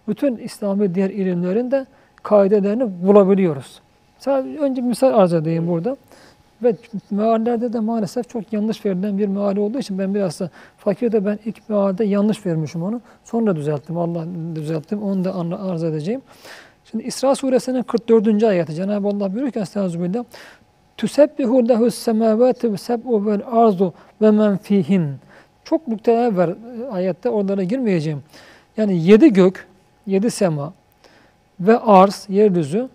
bütün 0.08 0.38
İslami 0.38 0.96
diğer 0.96 1.10
ilimlerin 1.10 1.72
de 1.72 1.86
kaidelerini 2.24 3.08
bulabiliyoruz. 3.08 3.82
Sadece 4.20 4.60
önce 4.60 4.82
misal 4.82 5.14
arz 5.14 5.34
edeyim 5.34 5.68
burada. 5.68 5.96
Ve 6.64 6.76
meallerde 7.12 7.74
de 7.74 7.80
maalesef 7.80 8.30
çok 8.30 8.54
yanlış 8.54 8.86
verilen 8.86 9.18
bir 9.18 9.28
meal 9.28 9.58
olduğu 9.58 9.80
için 9.80 10.00
ben 10.00 10.16
biraz 10.16 10.40
da 10.40 10.50
fakirde 10.78 11.26
ben 11.26 11.40
ilk 11.46 11.70
mealde 11.70 12.04
yanlış 12.04 12.46
vermişim 12.46 12.84
onu. 12.84 13.02
Sonra 13.24 13.56
düzelttim. 13.56 13.98
Allah 13.98 14.26
düzelttim. 14.56 15.04
Onu 15.04 15.24
da 15.24 15.60
arz 15.60 15.84
edeceğim. 15.84 16.22
Şimdi 16.86 17.04
İsra 17.04 17.36
suresinin 17.36 17.84
44. 17.84 18.44
ayeti 18.44 18.76
Cenab-ı 18.76 19.08
Allah 19.08 19.34
buyuruyor 19.34 19.52
ki 19.52 19.60
Estağfirullah. 19.60 20.24
Tüsebbihu 20.98 21.70
lehu 21.70 21.92
semavati 21.92 22.78
seb'u 22.78 23.26
vel 23.26 23.42
arzu 23.52 23.94
ve 24.22 24.32
men 24.32 24.58
fihin. 24.58 25.16
Çok 25.64 25.88
nükteler 25.88 26.36
var 26.36 26.50
ayette 26.92 27.30
oralara 27.30 27.64
girmeyeceğim. 27.64 28.24
Yani 28.78 29.04
yedi 29.04 29.34
gök, 29.34 29.68
yedi 30.08 30.32
sema 30.32 30.74
ve 31.60 31.80
arz, 31.80 32.26
yeryüzü 32.30 32.90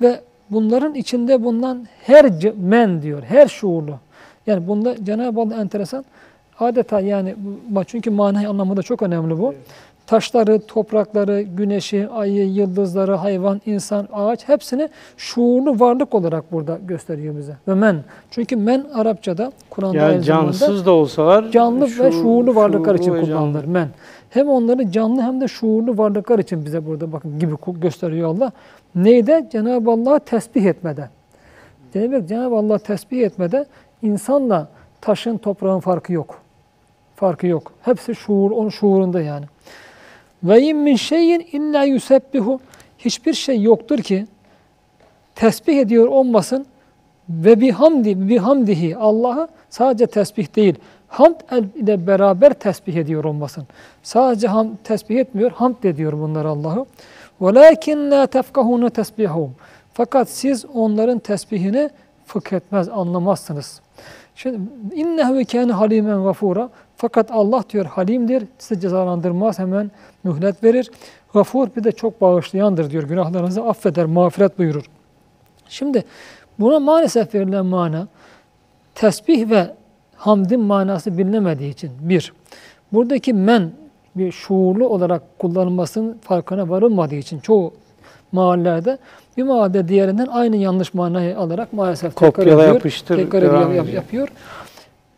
ve 0.00 0.20
bunların 0.52 0.94
içinde 0.94 1.44
bulunan 1.44 1.86
her 2.04 2.26
men 2.56 3.02
diyor, 3.02 3.22
her 3.22 3.48
şuurlu. 3.48 3.94
Yani 4.46 4.68
bunda 4.68 5.04
Cenab-ı 5.04 5.40
Allah 5.40 5.54
enteresan 5.60 6.04
adeta 6.60 7.00
yani 7.00 7.34
çünkü 7.86 8.10
manayı 8.10 8.48
anlamında 8.48 8.82
çok 8.82 9.02
önemli 9.02 9.38
bu. 9.38 9.54
Taşları, 10.06 10.60
toprakları, 10.60 11.42
güneşi, 11.42 12.08
ayı, 12.08 12.46
yıldızları, 12.52 13.14
hayvan, 13.14 13.60
insan, 13.66 14.08
ağaç 14.12 14.48
hepsini 14.48 14.88
şuurlu 15.16 15.80
varlık 15.80 16.14
olarak 16.14 16.52
burada 16.52 16.78
gösteriyor 16.86 17.36
bize. 17.36 17.56
Ve 17.68 17.74
men. 17.74 17.96
Çünkü 18.30 18.56
men 18.56 18.84
Arapçada 18.94 19.52
Kur'an'da 19.70 19.96
Yani 19.96 20.22
cansız 20.22 20.86
da 20.86 20.90
olsalar 20.90 21.50
canlı 21.50 21.84
ve 21.84 21.88
şuur- 21.88 22.12
şuurlu 22.12 22.54
varlıklar 22.54 22.94
için 22.94 23.04
şuurlu 23.04 23.22
ve 23.22 23.24
kullanılır 23.24 23.64
men. 23.64 23.88
Hem 24.30 24.48
onları 24.48 24.90
canlı 24.90 25.22
hem 25.22 25.40
de 25.40 25.48
şuurlu 25.48 25.98
varlıklar 25.98 26.38
için 26.38 26.64
bize 26.64 26.86
burada 26.86 27.12
bakın 27.12 27.38
gibi 27.38 27.54
gösteriyor 27.80 28.28
Allah. 28.28 28.52
Neyde? 28.94 29.48
Cenab-ı 29.52 29.90
Allah'ı 29.90 30.20
tesbih 30.20 30.64
etmede. 30.64 31.08
Demek 31.94 32.28
Cenab-ı 32.28 32.54
Allah 32.54 32.78
tesbih 32.78 33.22
etmede 33.22 33.66
insanla 34.02 34.68
taşın 35.00 35.38
toprağın 35.38 35.80
farkı 35.80 36.12
yok. 36.12 36.42
Farkı 37.16 37.46
yok. 37.46 37.72
Hepsi 37.82 38.14
şuur, 38.14 38.50
onun 38.50 38.68
şuurunda 38.68 39.20
yani. 39.20 39.44
Ve 40.44 40.62
in 40.62 40.76
min 40.76 40.96
şeyin 40.96 41.40
illa 41.52 41.84
yusebbihu. 41.84 42.60
Hiçbir 42.98 43.34
şey 43.34 43.62
yoktur 43.62 43.98
ki 43.98 44.26
tesbih 45.34 45.78
ediyor 45.78 46.06
olmasın 46.06 46.66
ve 47.28 47.60
bihamdi 47.60 48.28
bihamdihi 48.28 48.96
Allah'ı 48.96 49.48
sadece 49.70 50.06
tesbih 50.06 50.56
değil 50.56 50.74
hamd 51.12 51.40
ile 51.76 52.06
beraber 52.06 52.54
tesbih 52.54 52.94
ediyor 52.94 53.24
olmasın. 53.24 53.66
Sadece 54.02 54.48
ham 54.48 54.76
tesbih 54.84 55.16
etmiyor, 55.16 55.50
hamd 55.50 55.84
ediyor 55.84 56.12
bunlar 56.12 56.44
Allah'ı. 56.44 56.86
Velakin 57.40 58.10
la 58.10 58.26
tefkahuna 58.26 58.90
tesbihum. 58.90 59.54
Fakat 59.94 60.28
siz 60.28 60.64
onların 60.74 61.18
tesbihini 61.18 61.90
fıkh 62.26 62.52
etmez, 62.52 62.88
anlamazsınız. 62.88 63.80
Şimdi 64.34 64.58
innehu 64.94 65.44
kâne 65.52 65.72
halimen 65.72 66.22
gafura. 66.22 66.70
Fakat 66.96 67.30
Allah 67.30 67.64
diyor 67.70 67.84
halimdir, 67.84 68.44
sizi 68.58 68.80
cezalandırmaz, 68.80 69.58
hemen 69.58 69.90
mühlet 70.24 70.64
verir. 70.64 70.90
Gafur 71.34 71.68
bir 71.76 71.84
de 71.84 71.92
çok 71.92 72.20
bağışlayandır 72.20 72.90
diyor, 72.90 73.02
günahlarınızı 73.02 73.62
affeder, 73.62 74.06
mağfiret 74.06 74.58
buyurur. 74.58 74.84
Şimdi 75.68 76.04
buna 76.58 76.80
maalesef 76.80 77.34
verilen 77.34 77.66
mana 77.66 78.08
tesbih 78.94 79.50
ve 79.50 79.74
hamdin 80.16 80.60
manası 80.60 81.18
bilinemediği 81.18 81.70
için 81.70 81.90
bir, 82.00 82.32
buradaki 82.92 83.32
men 83.32 83.72
bir 84.16 84.32
şuurlu 84.32 84.88
olarak 84.88 85.38
kullanılmasının 85.38 86.18
farkına 86.20 86.68
varılmadığı 86.68 87.14
için 87.14 87.38
çoğu 87.40 87.72
mahallelerde 88.32 88.98
bir 89.36 89.42
mahallede 89.42 89.88
diğerinden 89.88 90.26
aynı 90.26 90.56
yanlış 90.56 90.94
manayı 90.94 91.38
alarak 91.38 91.72
maalesef 91.72 92.16
tekrar 92.16 92.32
Kopyala 92.32 92.62
ediyor, 92.62 92.74
yapıştır, 92.74 93.16
tekrar 93.16 93.38
ediyor, 93.42 93.72
yap- 93.72 93.92
yapıyor. 93.92 94.28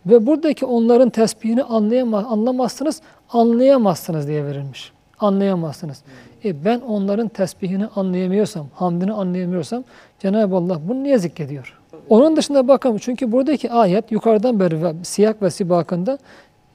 Ve 0.06 0.26
buradaki 0.26 0.66
onların 0.66 1.10
tesbihini 1.10 1.62
anlayama, 1.62 2.18
anlamazsınız, 2.18 3.00
anlayamazsınız 3.32 4.28
diye 4.28 4.44
verilmiş. 4.44 4.92
Anlayamazsınız. 5.20 6.02
E 6.44 6.64
ben 6.64 6.80
onların 6.80 7.28
tesbihini 7.28 7.86
anlayamıyorsam, 7.96 8.66
hamdini 8.74 9.12
anlayamıyorsam 9.12 9.84
Cenab-ı 10.18 10.56
Allah 10.56 10.78
bunu 10.88 11.02
niye 11.02 11.18
zikrediyor? 11.18 11.78
Onun 12.08 12.36
dışında 12.36 12.68
bakın 12.68 12.96
çünkü 12.98 13.32
buradaki 13.32 13.72
ayet 13.72 14.12
yukarıdan 14.12 14.60
beri 14.60 14.76
siyak 15.02 15.42
ve 15.42 15.50
sibakında 15.50 16.18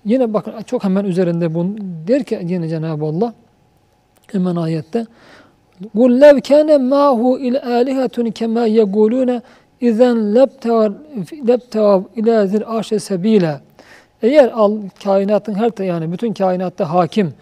yine 0.05 0.35
bakın 0.35 0.53
çok 0.67 0.85
hemen 0.85 1.05
üzerinde 1.05 1.55
bunu 1.55 1.75
der 2.09 2.25
ki 2.25 2.39
yine 2.43 2.69
Cenab-ı 2.69 3.05
Allah 3.05 3.35
hemen 4.33 4.57
ayette 4.57 5.07
قُلْ 5.97 6.11
لَوْ 6.25 6.37
كَانَ 6.51 6.69
مَاهُ 6.95 7.21
الْآلِهَةٌ 7.51 8.17
كَمَا 8.39 8.65
يَقُولُونَ 8.81 9.31
اِذَنْ 9.89 10.17
لَبْتَغَوْ 11.49 12.03
اِلَى 12.19 12.35
ذِرْ 12.51 12.63
عَرْشِ 12.65 12.91
سَب۪يلًا 13.11 13.55
Eğer 14.23 14.49
al, 14.49 14.79
kainatın 15.05 15.55
her 15.55 15.71
ta- 15.71 15.85
yani 15.85 16.13
bütün 16.13 16.33
kainatta 16.33 16.95
hakim 16.95 17.35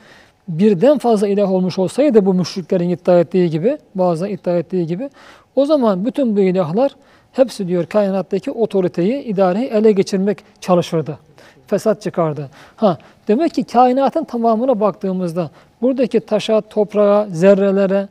birden 0.49 0.99
fazla 0.99 1.29
ilah 1.29 1.53
olmuş 1.53 1.79
olsaydı 1.79 2.27
bu 2.27 2.35
müşriklerin 2.35 2.89
iddia 2.91 3.21
ettiği 3.21 3.51
gibi, 3.51 3.79
bazı 3.95 4.29
iddia 4.29 4.59
ettiği 4.59 4.87
gibi 4.87 5.11
o 5.57 5.65
zaman 5.67 6.05
bütün 6.05 6.37
bu 6.37 6.41
ilahlar 6.41 6.97
hepsi 7.33 7.69
diyor 7.69 7.87
kainattaki 7.87 8.51
otoriteyi, 8.51 9.23
idareyi 9.23 9.67
ele 9.67 9.93
geçirmek 9.93 10.39
çalışırdı. 10.61 11.19
Fesat 11.68 12.02
çıkardı. 12.02 12.50
Ha, 12.76 12.98
demek 13.28 13.54
ki 13.54 13.64
kainatın 13.64 14.24
tamamına 14.24 14.80
baktığımızda 14.80 15.50
buradaki 15.82 16.20
taşa, 16.20 16.62
toprağa, 16.62 17.28
zerrelere, 17.32 18.08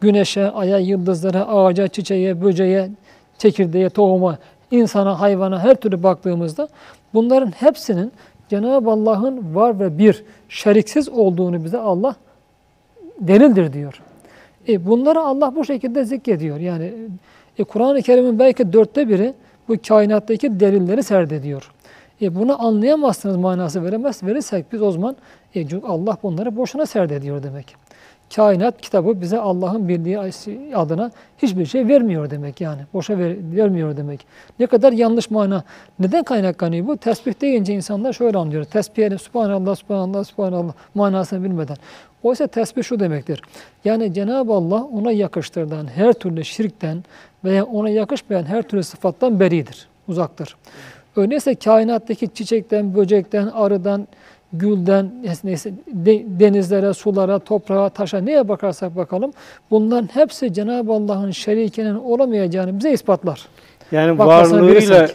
güneşe, 0.00 0.50
aya, 0.50 0.78
yıldızlara, 0.78 1.48
ağaca, 1.48 1.88
çiçeğe, 1.88 2.42
böceğe, 2.42 2.88
çekirdeğe, 3.38 3.90
tohuma, 3.90 4.38
insana, 4.70 5.20
hayvana 5.20 5.58
her 5.58 5.74
türlü 5.74 6.02
baktığımızda 6.02 6.68
bunların 7.14 7.50
hepsinin 7.50 8.12
Cenab-ı 8.48 8.90
Allah'ın 8.90 9.54
var 9.54 9.80
ve 9.80 9.98
bir, 9.98 10.24
şeriksiz 10.48 11.08
olduğunu 11.08 11.64
bize 11.64 11.78
Allah 11.78 12.16
delildir 13.20 13.72
diyor. 13.72 14.02
E 14.68 14.86
bunları 14.86 15.20
Allah 15.20 15.56
bu 15.56 15.64
şekilde 15.64 16.04
zikrediyor. 16.04 16.60
Yani 16.60 16.92
e, 17.58 17.64
Kur'an-ı 17.64 18.02
Kerim'in 18.02 18.38
belki 18.38 18.72
dörtte 18.72 19.08
biri 19.08 19.34
bu 19.68 19.76
kainattaki 19.88 20.60
delilleri 20.60 21.02
serdediyor. 21.02 21.70
E 22.22 22.34
bunu 22.34 22.66
anlayamazsınız 22.66 23.36
manası 23.36 23.84
veremez. 23.84 24.22
Verirsek 24.22 24.72
biz 24.72 24.82
o 24.82 24.90
zaman 24.90 25.16
e, 25.54 25.68
çünkü 25.68 25.86
Allah 25.86 26.16
bunları 26.22 26.56
boşuna 26.56 26.86
serdediyor 26.86 27.42
demek. 27.42 27.76
Kainat 28.36 28.80
kitabı 28.80 29.20
bize 29.20 29.38
Allah'ın 29.38 29.88
bildiği 29.88 30.18
adına 30.74 31.10
hiçbir 31.38 31.66
şey 31.66 31.88
vermiyor 31.88 32.30
demek 32.30 32.60
yani. 32.60 32.80
Boşa 32.94 33.18
ver, 33.18 33.36
vermiyor 33.56 33.96
demek. 33.96 34.26
Ne 34.58 34.66
kadar 34.66 34.92
yanlış 34.92 35.30
mana. 35.30 35.64
Neden 35.98 36.24
kaynaklanıyor 36.24 36.86
bu? 36.86 36.96
Tesbih 36.96 37.40
deyince 37.40 37.74
insanlar 37.74 38.12
şöyle 38.12 38.38
anlıyor. 38.38 38.64
Tesbih 38.64 39.18
Subhanallah, 39.18 39.76
Subhanallah, 39.76 40.24
Subhanallah 40.24 40.72
manasını 40.94 41.44
bilmeden. 41.44 41.76
Oysa 42.22 42.46
tesbih 42.46 42.82
şu 42.82 43.00
demektir. 43.00 43.42
Yani 43.84 44.14
Cenab-ı 44.14 44.52
Allah 44.52 44.84
ona 44.84 45.12
yakıştırılan 45.12 45.86
her 45.86 46.12
türlü 46.12 46.44
şirkten 46.44 47.04
veya 47.44 47.64
ona 47.64 47.88
yakışmayan 47.88 48.44
her 48.44 48.62
türlü 48.62 48.82
sıfattan 48.82 49.40
beridir, 49.40 49.88
uzaktır. 50.08 50.56
Öyleyse 51.16 51.54
kainattaki 51.54 52.28
çiçekten, 52.34 52.94
böcekten, 52.94 53.46
arıdan, 53.46 54.08
gülden, 54.52 55.10
neyse, 55.44 55.72
de- 55.86 56.40
denizlere, 56.40 56.94
sulara, 56.94 57.38
toprağa, 57.38 57.88
taşa 57.88 58.18
neye 58.18 58.48
bakarsak 58.48 58.96
bakalım 58.96 59.32
bunların 59.70 60.08
hepsi 60.14 60.52
Cenab-ı 60.52 60.92
Allah'ın 60.92 61.30
şerikinin 61.30 61.94
olamayacağını 61.94 62.78
bize 62.78 62.92
ispatlar. 62.92 63.48
Yani 63.92 64.18
Bakmasına 64.18 64.62
varlığıyla. 64.62 65.08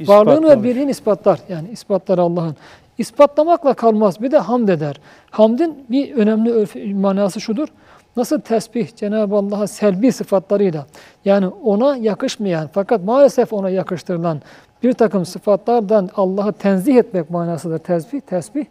Varlığını 0.00 0.50
ve 0.50 0.62
birliğini 0.62 0.90
ispatlar. 0.90 1.40
Yani 1.48 1.68
ispatlar 1.68 2.18
Allah'ın. 2.18 2.56
İspatlamakla 2.98 3.74
kalmaz. 3.74 4.22
Bir 4.22 4.30
de 4.30 4.38
hamd 4.38 4.68
eder. 4.68 5.00
Hamdin 5.30 5.84
bir 5.90 6.14
önemli 6.14 6.94
manası 6.94 7.40
şudur. 7.40 7.68
Nasıl 8.16 8.40
tesbih 8.40 8.96
Cenab-ı 8.96 9.36
Allah'a 9.36 9.66
selbi 9.66 10.12
sıfatlarıyla 10.12 10.86
yani 11.24 11.46
ona 11.46 11.96
yakışmayan 11.96 12.70
fakat 12.72 13.04
maalesef 13.04 13.52
ona 13.52 13.70
yakıştırılan 13.70 14.42
bir 14.82 14.92
takım 14.92 15.26
sıfatlardan 15.26 16.08
Allah'ı 16.16 16.52
tenzih 16.52 16.96
etmek 16.96 17.30
manasıdır 17.30 17.78
tesbih. 17.78 18.20
Tesbih 18.20 18.64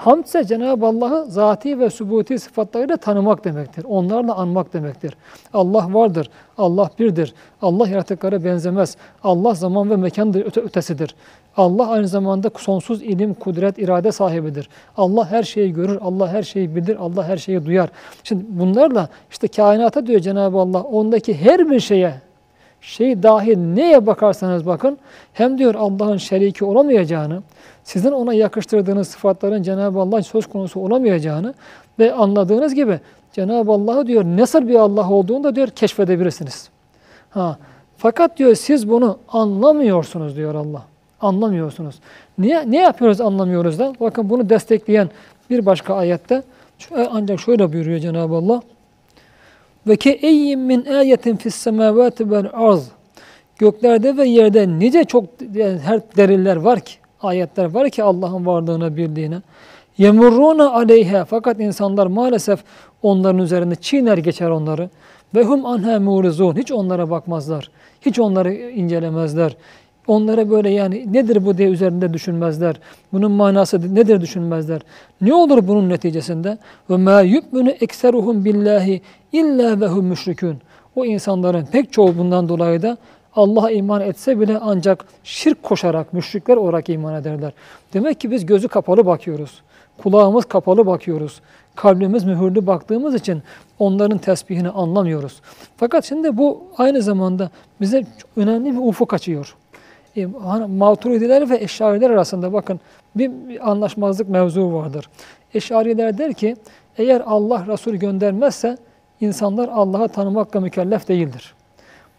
Hamd 0.00 0.24
ise 0.24 0.44
Cenab-ı 0.44 0.86
Allah'ı 0.86 1.26
zati 1.26 1.78
ve 1.78 1.90
sübuti 1.90 2.38
sıfatlarıyla 2.38 2.96
tanımak 2.96 3.44
demektir. 3.44 3.84
Onlarla 3.84 4.34
anmak 4.34 4.72
demektir. 4.72 5.16
Allah 5.54 5.94
vardır, 5.94 6.30
Allah 6.58 6.90
birdir, 6.98 7.34
Allah 7.62 7.88
yaratıklara 7.88 8.44
benzemez, 8.44 8.96
Allah 9.24 9.54
zaman 9.54 9.90
ve 9.90 9.96
mekandır 9.96 10.46
öte 10.46 10.60
ötesidir. 10.60 11.14
Allah 11.56 11.90
aynı 11.90 12.08
zamanda 12.08 12.50
sonsuz 12.56 13.02
ilim, 13.02 13.34
kudret, 13.34 13.78
irade 13.78 14.12
sahibidir. 14.12 14.68
Allah 14.96 15.30
her 15.30 15.42
şeyi 15.42 15.72
görür, 15.72 15.98
Allah 16.02 16.28
her 16.28 16.42
şeyi 16.42 16.76
bilir, 16.76 16.96
Allah 16.96 17.28
her 17.28 17.36
şeyi 17.36 17.66
duyar. 17.66 17.90
Şimdi 18.24 18.44
bunlarla 18.48 19.08
işte 19.30 19.48
kainata 19.48 20.06
diyor 20.06 20.20
Cenab-ı 20.20 20.58
Allah 20.58 20.82
ondaki 20.82 21.34
her 21.34 21.70
bir 21.70 21.80
şeye 21.80 22.14
şey 22.80 23.22
dahil 23.22 23.58
neye 23.58 24.06
bakarsanız 24.06 24.66
bakın 24.66 24.98
hem 25.32 25.58
diyor 25.58 25.74
Allah'ın 25.74 26.16
şeriki 26.16 26.64
olamayacağını, 26.64 27.42
sizin 27.84 28.12
ona 28.12 28.34
yakıştırdığınız 28.34 29.08
sıfatların 29.08 29.62
Cenab-ı 29.62 30.00
Allah 30.00 30.22
söz 30.22 30.46
konusu 30.46 30.80
olamayacağını 30.80 31.54
ve 31.98 32.12
anladığınız 32.12 32.74
gibi 32.74 33.00
Cenab-ı 33.32 33.72
Allah'ı 33.72 34.06
diyor 34.06 34.24
nasıl 34.24 34.68
bir 34.68 34.74
Allah 34.74 35.10
olduğunu 35.10 35.44
da 35.44 35.56
diyor 35.56 35.68
keşfedebilirsiniz. 35.68 36.68
Ha, 37.30 37.58
fakat 37.96 38.38
diyor 38.38 38.54
siz 38.54 38.90
bunu 38.90 39.18
anlamıyorsunuz 39.28 40.36
diyor 40.36 40.54
Allah. 40.54 40.82
Anlamıyorsunuz. 41.20 41.94
Niye 42.38 42.70
ne 42.70 42.76
yapıyoruz 42.76 43.20
anlamıyoruz 43.20 43.78
da? 43.78 43.92
Bakın 44.00 44.30
bunu 44.30 44.50
destekleyen 44.50 45.10
bir 45.50 45.66
başka 45.66 45.94
ayette 45.94 46.42
ancak 47.10 47.40
şöyle 47.40 47.72
buyuruyor 47.72 47.98
Cenab-ı 47.98 48.34
Allah. 48.34 48.62
Ve 49.86 49.96
ke 49.96 50.10
eyyin 50.10 50.60
min 50.60 50.84
ayetin 50.84 51.36
fis 51.36 51.54
semavati 51.54 52.30
vel 52.30 52.46
arz. 52.52 52.88
Göklerde 53.58 54.16
ve 54.16 54.28
yerde 54.28 54.68
nice 54.78 55.04
çok 55.04 55.24
her 55.82 56.00
deliller 56.16 56.56
var 56.56 56.80
ki, 56.80 56.94
ayetler 57.22 57.74
var 57.74 57.90
ki 57.90 58.02
Allah'ın 58.02 58.46
varlığına, 58.46 58.96
birliğine. 58.96 59.42
Yemurruna 59.98 60.72
aleyha 60.72 61.24
fakat 61.24 61.60
insanlar 61.60 62.06
maalesef 62.06 62.60
onların 63.02 63.38
üzerinde 63.38 63.74
çiğner 63.74 64.18
geçer 64.18 64.50
onları. 64.50 64.90
Ve 65.34 65.42
hum 65.42 65.66
anha 65.66 66.00
murizun. 66.00 66.56
Hiç 66.56 66.72
onlara 66.72 67.10
bakmazlar. 67.10 67.70
Hiç 68.00 68.18
onları 68.18 68.54
incelemezler. 68.54 69.56
Onlara 70.06 70.50
böyle 70.50 70.70
yani 70.70 71.12
nedir 71.12 71.46
bu 71.46 71.58
diye 71.58 71.68
üzerinde 71.68 72.12
düşünmezler. 72.12 72.76
Bunun 73.12 73.32
manası 73.32 73.94
nedir 73.94 74.20
düşünmezler. 74.20 74.80
Ne 75.20 75.34
olur 75.34 75.68
bunun 75.68 75.88
neticesinde? 75.88 76.58
Ve 76.90 76.96
ma 76.96 77.20
yu'minu 77.20 77.70
ekseruhum 77.70 78.44
billahi 78.44 79.00
illa 79.32 79.80
ve 79.80 79.86
hum 79.86 80.06
müşrikun. 80.06 80.58
O 80.96 81.04
insanların 81.04 81.64
pek 81.72 81.92
çoğu 81.92 82.18
bundan 82.18 82.48
dolayı 82.48 82.82
da 82.82 82.96
Allah'a 83.34 83.70
iman 83.70 84.00
etse 84.00 84.40
bile 84.40 84.58
ancak 84.60 85.04
şirk 85.24 85.62
koşarak, 85.62 86.12
müşrikler 86.12 86.56
olarak 86.56 86.88
iman 86.88 87.14
ederler. 87.14 87.52
Demek 87.92 88.20
ki 88.20 88.30
biz 88.30 88.46
gözü 88.46 88.68
kapalı 88.68 89.06
bakıyoruz. 89.06 89.62
Kulağımız 90.02 90.44
kapalı 90.44 90.86
bakıyoruz. 90.86 91.40
Kalbimiz 91.76 92.24
mühürlü 92.24 92.66
baktığımız 92.66 93.14
için 93.14 93.42
onların 93.78 94.18
tesbihini 94.18 94.68
anlamıyoruz. 94.68 95.40
Fakat 95.76 96.04
şimdi 96.04 96.36
bu 96.36 96.62
aynı 96.78 97.02
zamanda 97.02 97.50
bize 97.80 98.04
önemli 98.36 98.72
bir 98.72 98.88
ufuk 98.88 99.14
açıyor. 99.14 99.56
E, 100.16 100.26
Maturidiler 100.68 101.50
ve 101.50 101.56
Eşariler 101.56 102.10
arasında 102.10 102.52
bakın 102.52 102.80
bir 103.14 103.30
anlaşmazlık 103.70 104.28
mevzu 104.28 104.72
vardır. 104.72 105.08
Eşariler 105.54 106.18
der 106.18 106.32
ki 106.32 106.56
eğer 106.98 107.22
Allah 107.26 107.66
Resul 107.68 107.94
göndermezse 107.94 108.76
insanlar 109.20 109.68
Allah'ı 109.68 110.08
tanımakla 110.08 110.60
mükellef 110.60 111.08
değildir. 111.08 111.54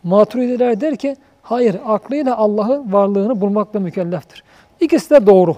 Maturidiler 0.03 0.81
der 0.81 0.95
ki 0.95 1.15
hayır 1.41 1.75
aklıyla 1.85 2.37
Allah'ın 2.37 2.93
varlığını 2.93 3.41
bulmakla 3.41 3.79
mükelleftir. 3.79 4.43
İkisi 4.79 5.09
de 5.09 5.27
doğru. 5.27 5.55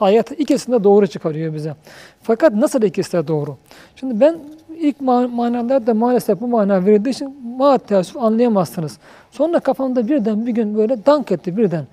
Ayet 0.00 0.40
ikisini 0.40 0.80
de 0.80 0.84
doğru 0.84 1.06
çıkarıyor 1.06 1.54
bize. 1.54 1.74
Fakat 2.22 2.52
nasıl 2.52 2.82
ikisi 2.82 3.12
de 3.12 3.28
doğru? 3.28 3.56
Şimdi 3.96 4.20
ben 4.20 4.38
ilk 4.78 5.00
manalarda 5.00 5.94
maalesef 5.94 6.40
bu 6.40 6.48
mana 6.48 6.86
verildiği 6.86 7.14
için 7.14 7.36
maat 7.58 7.88
teessüf 7.88 8.16
anlayamazsınız. 8.16 8.98
Sonra 9.30 9.60
kafamda 9.60 10.08
birden 10.08 10.46
bir 10.46 10.52
gün 10.52 10.78
böyle 10.78 11.06
dank 11.06 11.32
etti 11.32 11.56
birden. 11.56 11.84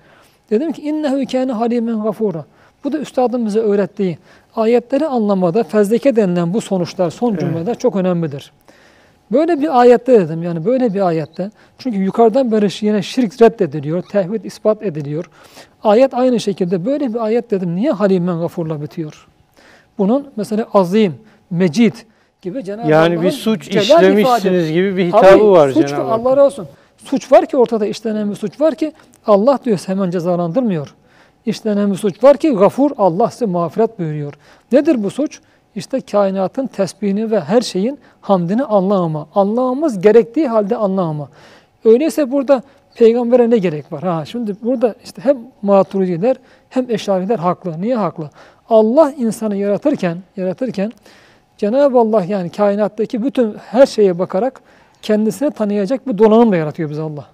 Dedim 0.50 0.72
ki 0.72 0.82
innehu 0.82 1.26
kâne 1.32 1.52
halimen 1.52 2.02
gafura. 2.02 2.44
Bu 2.84 2.92
da 2.92 2.98
üstadın 2.98 3.46
bize 3.46 3.60
öğrettiği 3.60 4.18
ayetleri 4.56 5.06
anlamada 5.06 5.62
fezleke 5.62 6.16
denilen 6.16 6.54
bu 6.54 6.60
sonuçlar, 6.60 7.10
son 7.10 7.36
cümleler 7.36 7.66
evet. 7.66 7.80
çok 7.80 7.96
önemlidir. 7.96 8.52
Böyle 9.32 9.60
bir 9.60 9.80
ayette 9.80 10.20
dedim 10.20 10.42
yani 10.42 10.64
böyle 10.64 10.94
bir 10.94 11.06
ayette. 11.06 11.50
Çünkü 11.78 11.98
yukarıdan 11.98 12.52
beri 12.52 12.68
yine 12.80 13.02
şirk 13.02 13.42
reddediliyor, 13.42 14.02
tevhid 14.02 14.44
ispat 14.44 14.82
ediliyor. 14.82 15.30
Ayet 15.84 16.14
aynı 16.14 16.40
şekilde 16.40 16.86
böyle 16.86 17.14
bir 17.14 17.24
ayet 17.24 17.50
dedim. 17.50 17.76
Niye 17.76 17.90
halimen 17.90 18.40
gafurla 18.40 18.82
bitiyor? 18.82 19.26
Bunun 19.98 20.26
mesela 20.36 20.66
azim, 20.74 21.14
mecid 21.50 21.94
gibi 22.42 22.64
Cenab-ı 22.64 22.90
Yani 22.90 23.22
bir 23.22 23.30
suç 23.30 23.68
işlemişsiniz 23.68 24.72
gibi 24.72 24.96
bir 24.96 25.06
hitabı 25.06 25.26
Tabii, 25.26 25.44
var 25.44 25.70
suç 25.70 25.88
Cenab-ı 25.88 26.12
Allah 26.12 26.36
razı 26.36 26.44
olsun. 26.44 26.68
Suç 26.96 27.32
var 27.32 27.46
ki 27.46 27.56
ortada 27.56 27.86
işlenen 27.86 28.30
bir 28.30 28.36
suç 28.36 28.60
var 28.60 28.74
ki 28.74 28.92
Allah 29.26 29.58
diyor 29.64 29.80
hemen 29.86 30.10
cezalandırmıyor. 30.10 30.94
İşlenen 31.46 31.90
bir 31.90 31.96
suç 31.96 32.24
var 32.24 32.36
ki 32.36 32.50
gafur 32.50 32.90
Allah 32.98 33.30
size 33.30 33.46
mağfiret 33.46 33.98
buyuruyor. 33.98 34.34
Nedir 34.72 35.04
bu 35.04 35.10
suç? 35.10 35.40
İşte 35.76 36.00
kainatın 36.00 36.66
tesbihini 36.66 37.30
ve 37.30 37.40
her 37.40 37.60
şeyin 37.60 37.98
hamdini 38.20 38.64
anlamama. 38.64 39.28
Anlamamız 39.34 40.00
gerektiği 40.00 40.48
halde 40.48 40.76
anlamama. 40.76 41.28
Öyleyse 41.84 42.32
burada 42.32 42.62
peygambere 42.94 43.50
ne 43.50 43.58
gerek 43.58 43.92
var? 43.92 44.02
Ha, 44.02 44.24
şimdi 44.24 44.56
burada 44.62 44.94
işte 45.04 45.22
hem 45.24 45.38
maturidiler 45.62 46.36
hem 46.68 46.90
eşariler 46.90 47.38
haklı. 47.38 47.80
Niye 47.80 47.96
haklı? 47.96 48.30
Allah 48.70 49.12
insanı 49.18 49.56
yaratırken, 49.56 50.18
yaratırken 50.36 50.92
Cenab-ı 51.58 51.98
Allah 51.98 52.24
yani 52.24 52.50
kainattaki 52.50 53.22
bütün 53.22 53.54
her 53.54 53.86
şeye 53.86 54.18
bakarak 54.18 54.60
kendisini 55.02 55.50
tanıyacak 55.50 56.08
bir 56.08 56.18
donanımla 56.18 56.56
yaratıyor 56.56 56.90
bizi 56.90 57.02
Allah. 57.02 57.26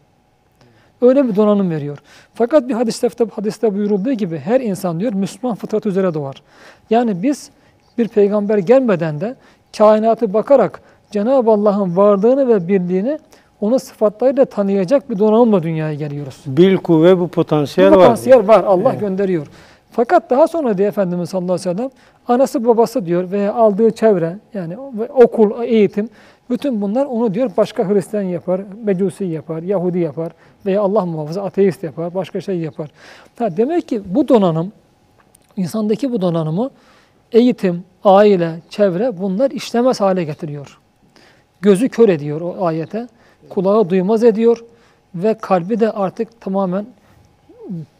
Öyle 1.03 1.29
bir 1.29 1.37
donanım 1.37 1.71
veriyor. 1.71 1.99
Fakat 2.35 2.69
bir 2.69 2.75
hadiste, 2.75 3.09
hadiste 3.35 3.75
buyurulduğu 3.75 4.13
gibi 4.13 4.39
her 4.39 4.61
insan 4.61 5.01
diyor 5.01 5.13
Müslüman 5.13 5.57
fıtrat 5.57 5.87
üzere 5.87 6.15
doğar. 6.15 6.43
Yani 6.91 7.23
biz 7.23 7.51
bir 7.99 8.09
peygamber 8.09 8.59
gelmeden 8.59 9.21
de 9.21 9.37
kainatı 9.79 10.35
bakarak 10.35 10.81
Cenab-ı 11.11 11.51
Allah'ın 11.51 11.97
varlığını 11.97 12.49
ve 12.49 12.69
birliğini 12.69 13.19
onu 13.61 13.79
sıfatlarıyla 13.79 14.45
tanıyacak 14.45 15.11
bir 15.11 15.19
donanımla 15.19 15.63
dünyaya 15.63 15.95
geliyoruz. 15.95 16.43
Bil 16.47 16.77
kuvve 16.77 17.19
bu 17.19 17.29
potansiyel 17.29 17.91
var. 17.91 17.97
Bu 17.97 18.01
potansiyel 18.01 18.49
var. 18.49 18.65
Allah 18.65 18.91
evet. 18.91 19.01
gönderiyor. 19.01 19.47
Fakat 19.91 20.31
daha 20.31 20.49
sonra 20.49 20.79
diye 20.79 20.89
Efendimiz 20.89 21.31
sallallahu 21.31 21.53
aleyhi 21.53 21.71
ve 21.71 21.77
sellem 21.77 21.91
anası 22.29 22.67
babası 22.67 23.07
diyor 23.07 23.31
veya 23.31 23.55
aldığı 23.55 23.91
çevre 23.91 24.37
yani 24.55 24.77
okul, 25.09 25.63
eğitim 25.63 26.09
bütün 26.51 26.81
bunlar 26.81 27.07
onu 27.07 27.35
diyor 27.35 27.51
başka 27.57 27.89
Hristiyan 27.89 28.23
yapar, 28.23 28.61
Mecusi 28.85 29.25
yapar, 29.25 29.63
Yahudi 29.63 29.99
yapar 29.99 30.33
veya 30.67 30.83
Allah 30.83 31.07
muhafaza 31.07 31.43
ateist 31.43 31.83
yapar, 31.83 32.15
başka 32.15 32.41
şey 32.41 32.59
yapar. 32.59 32.91
Ha, 33.39 33.57
demek 33.57 33.89
ki 33.89 34.03
bu 34.07 34.29
donanım, 34.29 34.73
insandaki 35.57 36.13
bu 36.13 36.21
donanımı 36.21 36.71
eğitim, 37.33 37.85
aile, 38.05 38.61
çevre 38.71 39.19
bunlar 39.19 39.51
işlemez 39.51 40.01
hale 40.01 40.25
getiriyor. 40.25 40.79
Gözü 41.61 41.89
kör 41.89 42.09
ediyor 42.09 42.41
o 42.41 42.67
ayete, 42.67 43.09
kulağı 43.49 43.91
duymaz 43.91 44.25
ediyor 44.25 44.65
ve 45.15 45.35
kalbi 45.35 45.81
de 45.81 45.91
artık 45.91 46.41
tamamen 46.41 46.87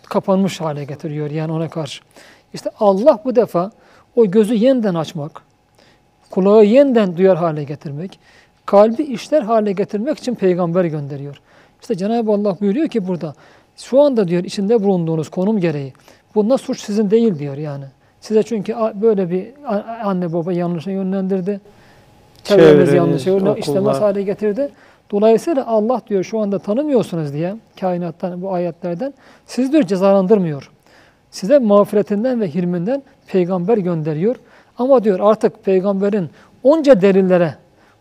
kapanmış 0.09 0.61
hale 0.61 0.85
getiriyor 0.85 1.31
yani 1.31 1.53
ona 1.53 1.69
karşı. 1.69 2.03
İşte 2.55 2.71
Allah 2.81 3.19
bu 3.25 3.37
defa 3.37 3.71
o 4.17 4.27
gözü 4.27 4.55
yeniden 4.55 4.95
açmak, 4.95 5.43
kulağı 6.31 6.65
yeniden 6.65 7.17
duyar 7.17 7.39
hale 7.39 7.65
getirmek, 7.65 8.19
kalbi 8.67 9.03
işler 9.03 9.43
hale 9.43 9.73
getirmek 9.73 10.19
için 10.19 10.35
peygamber 10.35 10.85
gönderiyor. 10.85 11.41
İşte 11.81 11.95
Cenab-ı 11.95 12.33
Allah 12.33 12.61
buyuruyor 12.61 12.89
ki 12.89 13.09
burada, 13.09 13.35
şu 13.77 14.01
anda 14.01 14.29
diyor 14.29 14.45
içinde 14.45 14.83
bulunduğunuz 14.83 15.29
konum 15.29 15.61
gereği, 15.61 15.93
bunda 16.35 16.59
suç 16.59 16.81
sizin 16.81 17.11
değil 17.11 17.39
diyor 17.39 17.57
yani. 17.57 17.85
Size 18.21 18.43
çünkü 18.43 18.75
böyle 18.95 19.31
bir 19.31 19.47
anne 20.05 20.33
baba 20.33 20.53
yanlışa 20.53 20.91
yönlendirdi. 20.91 21.61
Çevreniz 22.45 22.93
yanlışa 22.93 23.31
yönlendirdi, 23.31 23.61
işlemez 23.61 24.01
hale 24.01 24.23
getirdi. 24.23 24.69
Dolayısıyla 25.11 25.67
Allah 25.67 26.01
diyor 26.09 26.25
şu 26.25 26.39
anda 26.39 26.59
tanımıyorsunuz 26.59 27.33
diye 27.33 27.57
kainattan 27.81 28.43
bu 28.43 28.53
ayetlerden 28.53 29.15
siz 29.47 29.73
diyor 29.73 29.83
cezalandırmıyor. 29.83 30.71
Size 31.31 31.59
mağfiretinden 31.59 32.41
ve 32.41 32.49
hilminden 32.49 33.03
peygamber 33.27 33.79
gönderiyor. 33.79 34.37
Ama 34.79 35.05
diyor 35.05 35.21
artık 35.23 35.65
peygamberin 35.65 36.31
onca 36.63 37.01
delillere 37.01 37.55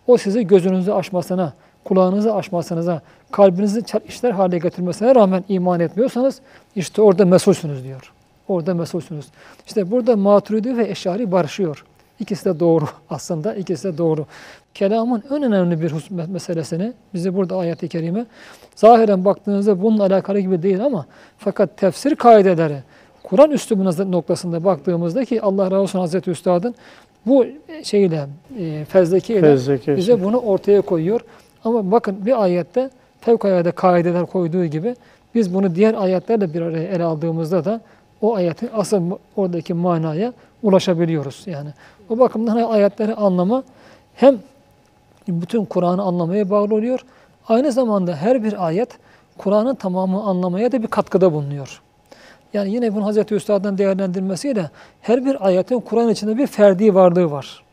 o 0.07 0.17
sizi 0.17 0.47
gözünüzü 0.47 0.91
açmasına, 0.91 1.53
kulağınızı 1.83 2.33
açmasınıza, 2.35 3.01
kalbinizi 3.31 3.83
işler 4.07 4.31
hale 4.31 4.57
getirmesine 4.57 5.15
rağmen 5.15 5.43
iman 5.49 5.79
etmiyorsanız 5.79 6.41
işte 6.75 7.01
orada 7.01 7.25
mesulsünüz 7.25 7.83
diyor. 7.83 8.13
Orada 8.49 8.73
mesulsünüz. 8.73 9.25
İşte 9.67 9.91
burada 9.91 10.15
maturidi 10.15 10.77
ve 10.77 10.89
eşari 10.89 11.31
barışıyor. 11.31 11.85
İkisi 12.19 12.45
de 12.45 12.59
doğru 12.59 12.85
aslında. 13.09 13.55
ikisi 13.55 13.93
de 13.93 13.97
doğru. 13.97 14.25
Kelamın 14.73 15.23
en 15.31 15.43
önemli 15.43 15.81
bir 15.81 15.93
meselesini 16.27 16.93
bize 17.13 17.35
burada 17.35 17.57
ayet-i 17.57 17.87
kerime 17.89 18.25
zahiren 18.75 19.25
baktığınızda 19.25 19.81
bununla 19.81 20.03
alakalı 20.03 20.39
gibi 20.39 20.63
değil 20.63 20.85
ama 20.85 21.05
fakat 21.37 21.77
tefsir 21.77 22.15
kaideleri 22.15 22.77
Kur'an 23.23 23.51
üslubuna 23.51 24.05
noktasında 24.05 24.63
baktığımızda 24.63 25.25
ki 25.25 25.41
Allah 25.41 25.65
razı 25.65 25.75
olsun 25.77 25.99
Hazreti 25.99 26.31
Üstad'ın 26.31 26.75
bu 27.25 27.45
şeyle 27.83 28.27
e, 28.59 28.85
fezlekiyle 28.85 29.41
Fezleke 29.41 29.97
bize 29.97 30.15
şey. 30.15 30.23
bunu 30.23 30.37
ortaya 30.37 30.81
koyuyor. 30.81 31.21
Ama 31.63 31.91
bakın 31.91 32.25
bir 32.25 32.43
ayette 32.43 32.89
fevkalade 33.21 33.71
kaideler 33.71 34.25
koyduğu 34.25 34.65
gibi 34.65 34.95
biz 35.35 35.53
bunu 35.53 35.75
diğer 35.75 35.93
ayetlerle 35.93 36.53
bir 36.53 36.61
araya 36.61 36.87
ele 36.87 37.03
aldığımızda 37.03 37.65
da 37.65 37.81
o 38.21 38.35
ayetin 38.35 38.69
asıl 38.73 39.01
oradaki 39.35 39.73
manaya 39.73 40.33
ulaşabiliyoruz. 40.63 41.43
Yani 41.45 41.69
o 42.09 42.19
bakımdan 42.19 42.51
hani 42.51 42.65
ayetleri 42.65 43.15
anlama 43.15 43.63
hem 44.15 44.37
bütün 45.27 45.65
Kur'an'ı 45.65 46.01
anlamaya 46.01 46.49
bağlı 46.49 46.75
oluyor. 46.75 46.99
Aynı 47.47 47.71
zamanda 47.71 48.15
her 48.15 48.43
bir 48.43 48.65
ayet 48.67 48.89
Kur'an'ın 49.37 49.75
tamamı 49.75 50.23
anlamaya 50.23 50.71
da 50.71 50.81
bir 50.83 50.87
katkıda 50.87 51.33
bulunuyor. 51.33 51.81
Yani 52.53 52.71
yine 52.73 52.95
bunu 52.95 53.05
Hazreti 53.05 53.35
Üstad'ın 53.35 53.77
değerlendirmesiyle 53.77 54.69
her 55.01 55.25
bir 55.25 55.45
ayetin 55.47 55.79
Kur'an 55.79 56.09
içinde 56.09 56.37
bir 56.37 56.47
ferdi 56.47 56.95
varlığı 56.95 57.31
var. 57.31 57.63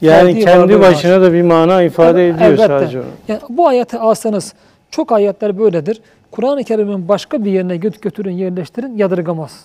Yani 0.00 0.32
Ferdi 0.32 0.44
kendi 0.44 0.60
varlığı 0.62 0.80
var. 0.80 0.92
başına 0.92 1.20
da 1.22 1.32
bir 1.32 1.42
mana 1.42 1.82
ifade 1.82 2.24
Evet, 2.24 2.34
ediyor 2.36 2.50
elbette. 2.50 2.66
sadece. 2.68 3.00
Yani 3.28 3.40
bu 3.48 3.68
ayeti 3.68 3.98
alsanız 3.98 4.54
çok 4.90 5.12
ayetler 5.12 5.58
böyledir. 5.58 6.00
Kur'an-ı 6.34 6.64
Kerim'in 6.64 7.08
başka 7.08 7.44
bir 7.44 7.52
yerine 7.52 7.76
göt- 7.76 8.02
götürün, 8.02 8.30
yerleştirin, 8.32 8.96
yadırgamaz. 8.98 9.64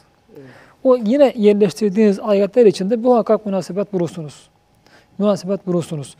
O 0.83 0.95
yine 0.95 1.33
yerleştirdiğiniz 1.35 2.19
ayetler 2.19 2.65
içinde 2.65 2.95
muhakkak 2.95 3.45
münasebet 3.45 3.93
bulursunuz. 3.93 4.49
Münasebet 5.17 5.67
bulursunuz. 5.67 6.15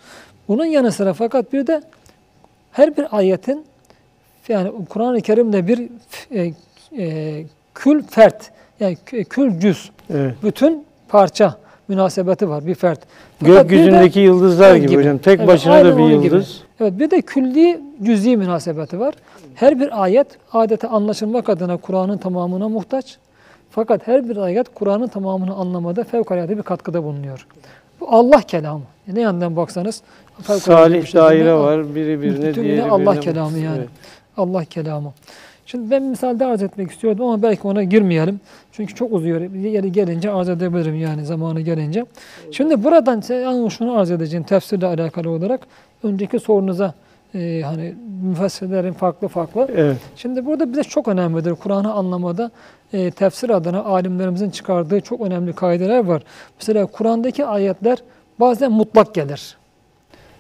Bunun 0.48 0.66
yanı 0.66 0.92
sıra 0.92 1.14
fakat 1.14 1.54
bir 1.54 1.68
de 1.68 1.82
her 2.72 2.98
bir 2.98 3.18
ayetin 3.18 3.66
yani 4.48 4.72
Kur'an-ı 4.90 5.22
Kerim'de 5.22 5.68
bir 5.68 5.90
e, 6.32 6.54
e, 7.04 7.44
kül 7.74 8.04
fert 8.04 8.52
yani 8.80 8.98
kü- 9.08 9.26
kül 9.26 9.60
cüz 9.60 9.90
Evet. 10.14 10.36
bütün 10.44 10.86
parça 11.10 11.58
münasebeti 11.90 12.50
var 12.50 12.68
bir 12.68 12.76
fert. 12.76 13.00
De- 13.02 13.46
Gökyüzündeki 13.48 14.20
yıldızlar 14.20 14.76
gibi, 14.76 14.88
gibi. 14.88 15.00
hocam. 15.00 15.18
Tek 15.18 15.40
Evet, 15.40 15.48
başına 15.48 15.86
da 15.86 15.98
bir 15.98 16.04
onun 16.04 16.22
gibi. 16.22 16.26
yıldız. 16.36 16.62
Evet 16.80 17.00
bir 17.00 17.12
de 17.12 17.22
külli 17.22 17.82
cüz'i 18.04 18.38
münasebeti 18.38 19.00
var. 19.00 19.14
Her 19.56 19.80
bir 19.80 20.04
ayet 20.04 20.28
adeta 20.54 20.88
anlaşılmak 20.90 21.50
adına 21.50 21.78
Kur'an'ın 21.78 22.18
tamamına 22.18 22.70
muhtaç. 22.70 23.18
Fakat 23.72 24.08
her 24.08 24.30
bir 24.30 24.38
ayet 24.38 24.68
Kur'an'ın 24.76 25.08
tamamını 25.08 25.54
anlamada 25.56 26.04
fevkalade 26.04 26.58
bir 26.58 26.64
katkıda 26.64 27.04
bulunuyor. 27.04 27.48
Bu 28.00 28.08
Allah 28.10 28.42
kelamı. 28.42 28.84
Ne 29.08 29.22
yandan 29.22 29.56
baksanız 29.56 30.02
Salih 30.44 31.02
şekilde 31.02 31.22
daire 31.22 31.52
Allah- 31.52 31.64
var. 31.66 31.96
Biri 31.96 32.22
birine, 32.22 32.56
diğeri 32.56 32.84
Allah 32.84 33.12
birine. 33.12 33.20
kelamı 33.20 33.58
yani. 33.58 33.78
Evet. 33.78 33.90
Allah 34.38 34.66
kelamı. 34.66 35.14
Şimdi 35.72 35.92
ben 35.92 36.04
misalde 36.04 36.46
arz 36.46 36.64
etmek 36.64 36.92
istiyordum 36.92 37.26
ama 37.26 37.42
belki 37.42 37.68
ona 37.68 37.84
girmeyelim. 37.84 38.40
Çünkü 38.72 38.96
çok 38.96 39.14
uzuyor. 39.14 39.42
Yeri 39.54 39.92
gelince 39.92 40.32
arz 40.32 40.50
edebilirim 40.50 40.96
yani 40.96 41.26
zamanı 41.26 41.62
gelince. 41.62 42.06
Şimdi 42.52 42.84
buradan 42.84 43.24
yalnız 43.30 43.74
şunu 43.74 43.98
arz 43.98 44.12
edeceğim 44.12 44.44
tefsirle 44.44 44.86
alakalı 44.86 45.30
olarak. 45.30 45.62
Önceki 46.04 46.40
sorunuza 46.40 46.94
e, 47.36 47.62
hani 47.66 47.96
müfessirlerin 48.24 48.94
farklı 48.94 49.28
farklı. 49.28 49.68
Evet. 49.76 49.98
Şimdi 50.16 50.46
burada 50.46 50.72
bize 50.72 50.84
çok 50.84 51.08
önemlidir. 51.08 51.52
Kur'an'ı 51.52 51.94
anlamada 51.94 52.52
e, 52.94 53.12
tefsir 53.12 53.50
adına 53.50 53.84
alimlerimizin 53.84 54.50
çıkardığı 54.50 55.02
çok 55.02 55.22
önemli 55.22 55.54
kaideler 55.54 56.06
var. 56.06 56.24
Mesela 56.60 56.86
Kur'an'daki 56.86 57.46
ayetler 57.46 57.98
bazen 58.40 58.72
mutlak 58.72 59.16
gelir. 59.16 59.59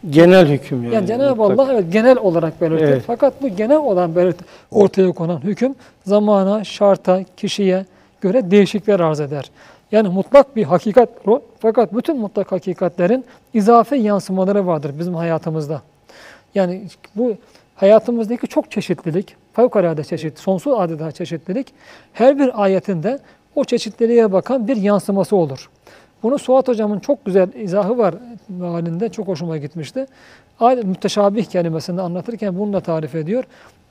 Genel 0.09 0.47
hüküm 0.47 0.83
yani. 0.83 0.95
Yani 0.95 1.07
Cenab-ı. 1.07 1.43
Allah 1.43 1.73
evet 1.73 1.85
genel 1.93 2.17
olarak 2.17 2.61
belirtir. 2.61 2.87
Evet. 2.87 3.03
Fakat 3.07 3.41
bu 3.41 3.49
genel 3.49 3.77
olan 3.77 4.15
belirt 4.15 4.37
ortaya 4.71 5.11
konan 5.11 5.43
hüküm 5.43 5.75
zamana, 6.05 6.63
şarta, 6.63 7.23
kişiye 7.37 7.85
göre 8.21 8.51
değişiklikler 8.51 8.99
arz 8.99 9.19
eder. 9.19 9.51
Yani 9.91 10.09
mutlak 10.09 10.55
bir 10.55 10.63
hakikat 10.63 11.09
o. 11.27 11.41
Fakat 11.59 11.95
bütün 11.95 12.19
mutlak 12.19 12.51
hakikatlerin 12.51 13.25
izafe 13.53 13.95
yansımaları 13.95 14.67
vardır 14.67 14.91
bizim 14.99 15.15
hayatımızda. 15.15 15.81
Yani 16.55 16.81
bu 17.15 17.35
hayatımızdaki 17.75 18.47
çok 18.47 18.71
çeşitlilik, 18.71 19.35
fevkalade 19.53 20.03
çeşit, 20.03 20.39
sonsuz 20.39 20.73
adeta 20.77 21.11
çeşitlilik 21.11 21.67
her 22.13 22.39
bir 22.39 22.63
ayetinde 22.63 23.19
o 23.55 23.63
çeşitliliğe 23.63 24.31
bakan 24.31 24.67
bir 24.67 24.77
yansıması 24.77 25.35
olur. 25.35 25.69
Bunu 26.23 26.39
Suat 26.39 26.67
Hocam'ın 26.67 26.99
çok 26.99 27.25
güzel 27.25 27.53
izahı 27.53 27.97
var 27.97 28.15
halinde. 28.59 29.09
Çok 29.09 29.27
hoşuma 29.27 29.57
gitmişti. 29.57 30.05
Müteşabih 30.83 31.45
kelimesini 31.45 32.01
anlatırken 32.01 32.59
bunu 32.59 32.73
da 32.73 32.79
tarif 32.79 33.15
ediyor. 33.15 33.43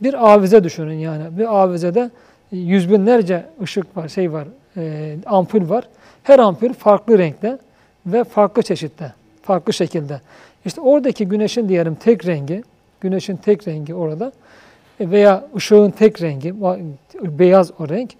Bir 0.03 0.33
avize 0.33 0.65
düşünün 0.65 0.95
yani. 0.95 1.39
Bir 1.39 1.63
avizede 1.63 2.11
yüz 2.53 2.93
binlerce 2.93 3.45
ışık 3.63 3.97
var, 3.97 4.09
şey 4.09 4.33
var, 4.33 4.49
e, 4.77 5.17
ampul 5.27 5.69
var. 5.69 5.89
Her 6.23 6.39
ampul 6.39 6.73
farklı 6.73 7.19
renkte 7.19 7.59
ve 8.07 8.25
farklı 8.25 8.63
çeşitte, 8.63 9.13
farklı 9.43 9.73
şekilde. 9.73 10.21
İşte 10.65 10.81
oradaki 10.81 11.29
güneşin 11.29 11.69
diyelim 11.69 11.95
tek 11.95 12.27
rengi, 12.27 12.63
güneşin 13.01 13.37
tek 13.37 13.69
rengi 13.69 13.95
orada 13.95 14.33
e, 15.01 15.11
veya 15.11 15.45
ışığın 15.57 15.91
tek 15.91 16.23
rengi, 16.23 16.55
beyaz 17.23 17.71
o 17.81 17.89
renk. 17.89 18.11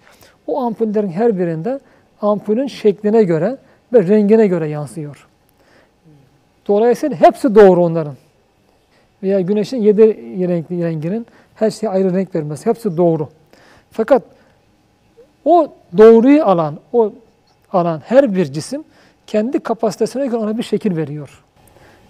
O 0.47 0.61
ampullerin 0.61 1.09
her 1.09 1.39
birinde 1.39 1.79
ampulün 2.21 2.67
şekline 2.67 3.23
göre 3.23 3.57
ve 3.93 4.07
rengine 4.07 4.47
göre 4.47 4.67
yansıyor. 4.67 5.27
Dolayısıyla 6.67 7.17
hepsi 7.21 7.55
doğru 7.55 7.83
onların. 7.85 8.15
Veya 9.23 9.41
güneşin 9.41 9.77
yedi 9.81 10.07
renkli 10.47 10.83
renginin 10.83 11.25
her 11.55 11.71
şeye 11.71 11.89
ayrı 11.89 12.13
renk 12.13 12.35
vermesi. 12.35 12.65
Hepsi 12.69 12.97
doğru. 12.97 13.27
Fakat 13.91 14.23
o 15.45 15.67
doğruyu 15.97 16.43
alan, 16.43 16.77
o 16.93 17.11
alan 17.73 18.01
her 18.05 18.35
bir 18.35 18.45
cisim 18.45 18.83
kendi 19.27 19.59
kapasitesine 19.59 20.25
göre 20.27 20.37
ona 20.37 20.57
bir 20.57 20.63
şekil 20.63 20.97
veriyor. 20.97 21.43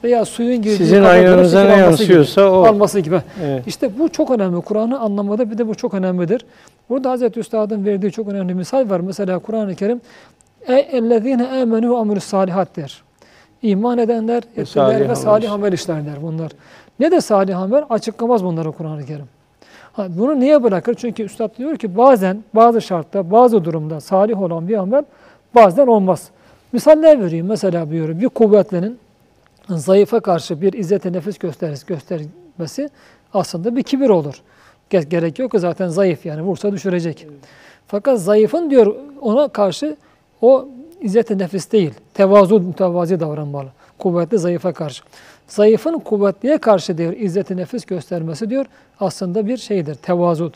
Veya 0.03 0.25
suyun 0.25 0.61
girdiği 0.61 0.77
Sizin 0.77 1.03
şekil 1.03 1.23
ne 1.23 1.32
alması 1.34 1.57
gibi. 1.63 1.80
yansıyorsa 1.80 2.51
o. 2.51 2.63
Alması 2.65 2.99
gibi. 2.99 3.21
Evet. 3.43 3.67
İşte 3.67 3.99
bu 3.99 4.09
çok 4.09 4.32
önemli. 4.32 4.61
Kur'an'ı 4.61 4.99
anlamada 4.99 5.51
bir 5.51 5.57
de 5.57 5.67
bu 5.67 5.75
çok 5.75 5.93
önemlidir. 5.93 6.45
Burada 6.89 7.11
Hazreti 7.11 7.39
Üstad'ın 7.39 7.86
verdiği 7.86 8.11
çok 8.11 8.27
önemli 8.27 8.53
misal 8.53 8.89
var. 8.89 8.99
Mesela 8.99 9.39
Kur'an-ı 9.39 9.75
Kerim 9.75 10.01
Ey 10.70 10.88
ellezine 10.91 11.47
amenu 11.47 11.97
amru 11.97 12.20
salihat 12.20 12.76
der. 12.76 13.03
İman 13.61 13.97
edenler, 13.97 14.43
ettiler 14.57 15.09
ve 15.09 15.15
salih 15.15 15.51
amel 15.51 15.74
işler 15.74 16.05
der 16.05 16.22
bunlar. 16.22 16.51
Ne 16.99 17.11
de 17.11 17.22
salih 17.22 17.59
amel 17.59 17.86
açıklamaz 17.89 18.43
bunları 18.43 18.72
Kur'an-ı 18.72 19.05
Kerim. 19.05 19.26
Ha, 19.93 20.07
bunu 20.09 20.39
niye 20.39 20.63
bırakır? 20.63 20.93
Çünkü 20.93 21.24
Üstad 21.24 21.57
diyor 21.57 21.78
ki 21.78 21.97
bazen, 21.97 22.43
bazı 22.53 22.82
şartta, 22.82 23.32
bazı 23.32 23.65
durumda 23.65 23.99
salih 23.99 24.41
olan 24.41 24.67
bir 24.67 24.78
amel 24.78 25.03
bazen 25.55 25.88
olmaz. 25.88 26.30
Misaller 26.72 27.22
vereyim. 27.22 27.45
Mesela 27.45 27.89
diyorum 27.89 28.20
bir 28.20 28.30
kuvvetlenin 28.30 28.99
zayıfa 29.70 30.20
karşı 30.20 30.61
bir 30.61 30.74
izzete 30.74 31.13
nefis 31.13 31.38
gösterisi 31.38 31.86
göstermesi 31.86 32.89
aslında 33.34 33.76
bir 33.76 33.84
kibir 33.84 34.09
olur. 34.09 34.41
Gerek 34.89 35.39
yok 35.39 35.51
ki 35.51 35.59
zaten 35.59 35.88
zayıf 35.88 36.26
yani 36.26 36.41
vursa 36.41 36.72
düşürecek. 36.72 37.28
Fakat 37.88 38.20
zayıfın 38.20 38.70
diyor 38.70 38.95
ona 39.22 39.47
karşı 39.47 39.95
o 40.42 40.68
izzet-i 41.02 41.38
nefis 41.38 41.72
değil. 41.72 41.94
Tevazu 42.14 42.60
mütevazi 42.60 43.20
davranmalı. 43.20 43.68
Kuvvetli 43.98 44.38
zayıfa 44.38 44.74
karşı. 44.74 45.04
Zayıfın 45.48 46.00
kuvvetliye 46.00 46.58
karşı 46.58 46.98
diyor 46.98 47.14
izzet-i 47.14 47.58
nefis 47.58 47.86
göstermesi 47.86 48.50
diyor 48.50 48.66
aslında 49.00 49.48
bir 49.48 49.58
şeydir. 49.58 49.96
Tevazu 49.96 50.52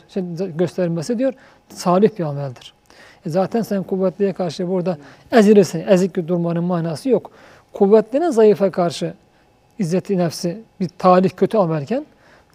göstermesi 0.54 1.18
diyor 1.18 1.32
salih 1.68 2.10
bir 2.18 2.24
ameldir. 2.24 2.74
E 3.26 3.30
zaten 3.30 3.62
sen 3.62 3.82
kuvvetliye 3.82 4.32
karşı 4.32 4.68
burada 4.68 4.98
ezilirsin. 5.32 5.84
Ezik 5.88 6.28
durmanın 6.28 6.64
manası 6.64 7.08
yok. 7.08 7.30
Kuvvetlinin 7.72 8.30
zayıfa 8.30 8.70
karşı 8.70 9.14
izzeti 9.78 10.18
nefsi 10.18 10.60
bir 10.80 10.88
talih 10.98 11.30
kötü 11.30 11.58
amelken 11.58 12.06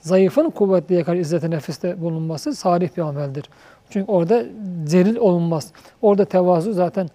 zayıfın 0.02 0.50
kuvvetliye 0.50 1.04
karşı 1.04 1.22
izzeti 1.22 1.52
nefiste 1.52 2.02
bulunması 2.02 2.56
salih 2.56 2.90
bir 2.98 3.02
ameldir. 3.02 3.50
Çünkü 3.90 4.12
orada 4.12 4.44
zelil 4.86 5.16
olunmaz. 5.16 5.72
Orada 6.02 6.26
tevazu 6.26 6.74
zaten 6.74 7.10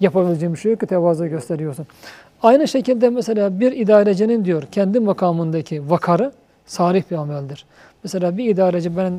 yapabileceğim 0.00 0.54
bir 0.54 0.58
şey 0.58 0.70
yok 0.72 0.80
ki 0.80 0.86
tevazu 0.86 1.26
gösteriyorsun. 1.26 1.86
Aynı 2.42 2.68
şekilde 2.68 3.10
mesela 3.10 3.60
bir 3.60 3.72
idarecinin 3.72 4.44
diyor 4.44 4.62
kendi 4.72 5.00
makamındaki 5.00 5.90
vakarı 5.90 6.32
salih 6.66 7.02
bir 7.10 7.16
ameldir. 7.16 7.64
Mesela 8.04 8.38
bir 8.38 8.50
idareci 8.50 8.96
ben 8.96 9.12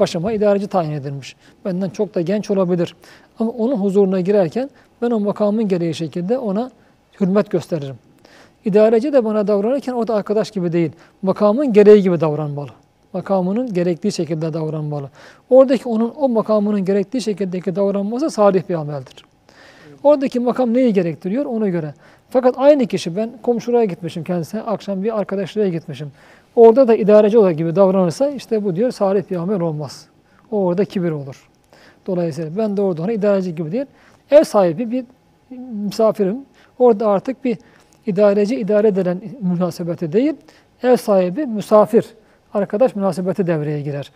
başıma 0.00 0.32
idareci 0.32 0.66
tayin 0.66 0.92
edilmiş. 0.92 1.36
Benden 1.64 1.90
çok 1.90 2.14
da 2.14 2.20
genç 2.20 2.50
olabilir. 2.50 2.94
Ama 3.38 3.50
onun 3.50 3.76
huzuruna 3.76 4.20
girerken 4.20 4.70
ben 5.02 5.10
o 5.10 5.20
makamın 5.20 5.68
gereği 5.68 5.94
şekilde 5.94 6.38
ona 6.38 6.70
hürmet 7.20 7.50
gösteririm. 7.50 7.96
İdareci 8.64 9.12
de 9.12 9.24
bana 9.24 9.46
davranırken 9.46 9.92
o 9.92 10.08
da 10.08 10.14
arkadaş 10.14 10.50
gibi 10.50 10.72
değil. 10.72 10.92
Makamın 11.22 11.72
gereği 11.72 12.02
gibi 12.02 12.20
davranmalı. 12.20 12.70
Makamının 13.12 13.74
gerektiği 13.74 14.12
şekilde 14.12 14.52
davranmalı. 14.52 15.10
Oradaki 15.50 15.88
onun 15.88 16.12
o 16.16 16.28
makamının 16.28 16.84
gerektiği 16.84 17.20
şekildeki 17.20 17.76
davranması 17.76 18.30
salih 18.30 18.62
bir 18.68 18.74
ameldir. 18.74 19.24
Oradaki 20.02 20.40
makam 20.40 20.74
neyi 20.74 20.92
gerektiriyor 20.92 21.44
ona 21.44 21.68
göre. 21.68 21.94
Fakat 22.30 22.54
aynı 22.58 22.86
kişi 22.86 23.16
ben 23.16 23.30
komşulara 23.42 23.84
gitmişim 23.84 24.24
kendisine, 24.24 24.60
akşam 24.60 25.02
bir 25.02 25.18
arkadaşlara 25.18 25.68
gitmişim. 25.68 26.12
Orada 26.56 26.88
da 26.88 26.94
idareci 26.94 27.38
olarak 27.38 27.58
gibi 27.58 27.76
davranırsa 27.76 28.30
işte 28.30 28.64
bu 28.64 28.76
diyor 28.76 28.90
salih 28.90 29.22
bir 29.30 29.36
amel 29.36 29.60
olmaz. 29.60 30.06
O 30.50 30.64
orada 30.64 30.84
kibir 30.84 31.10
olur. 31.10 31.48
Dolayısıyla 32.06 32.50
ben 32.56 32.76
de 32.76 32.82
orada 32.82 33.02
ona 33.02 33.12
idareci 33.12 33.54
gibi 33.54 33.72
değil, 33.72 33.86
ev 34.30 34.44
sahibi 34.44 34.90
bir 34.90 35.04
misafirim. 35.84 36.36
Orada 36.78 37.08
artık 37.08 37.44
bir 37.44 37.58
idareci 38.06 38.56
idare 38.56 38.88
edilen 38.88 39.20
münasebeti 39.40 40.12
değil, 40.12 40.34
ev 40.82 40.96
sahibi 40.96 41.46
misafir, 41.46 42.04
arkadaş 42.54 42.96
münasebeti 42.96 43.46
devreye 43.46 43.80
girer. 43.80 44.12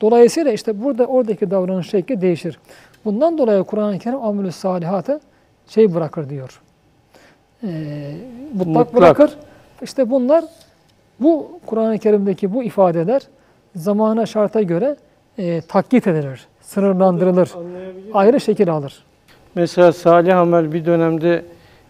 Dolayısıyla 0.00 0.52
işte 0.52 0.82
burada 0.84 1.06
oradaki 1.06 1.50
davranış 1.50 1.90
şekli 1.90 2.20
değişir. 2.20 2.58
Bundan 3.04 3.38
dolayı 3.38 3.64
Kur'an-ı 3.64 3.98
Kerim 3.98 4.22
amelü 4.22 4.52
salihatı 4.52 5.20
şey 5.68 5.94
bırakır 5.94 6.30
diyor. 6.30 6.60
Ee, 7.64 7.68
mutlak, 8.54 8.66
Mutlak. 8.66 8.94
bırakır. 8.94 9.30
İşte 9.82 10.10
bunlar 10.10 10.44
bu 11.20 11.60
Kur'an-ı 11.66 11.98
Kerim'deki 11.98 12.54
bu 12.54 12.62
ifadeler 12.62 13.22
zamana 13.76 14.26
şarta 14.26 14.62
göre 14.62 14.96
e, 15.38 15.60
takkit 15.60 16.06
edilir, 16.06 16.46
sınırlandırılır, 16.60 17.50
ayrı 18.14 18.40
şekil 18.40 18.70
alır. 18.72 19.04
Mesela 19.54 19.92
salih 19.92 20.38
amel 20.38 20.72
bir 20.72 20.84
dönemde 20.86 21.44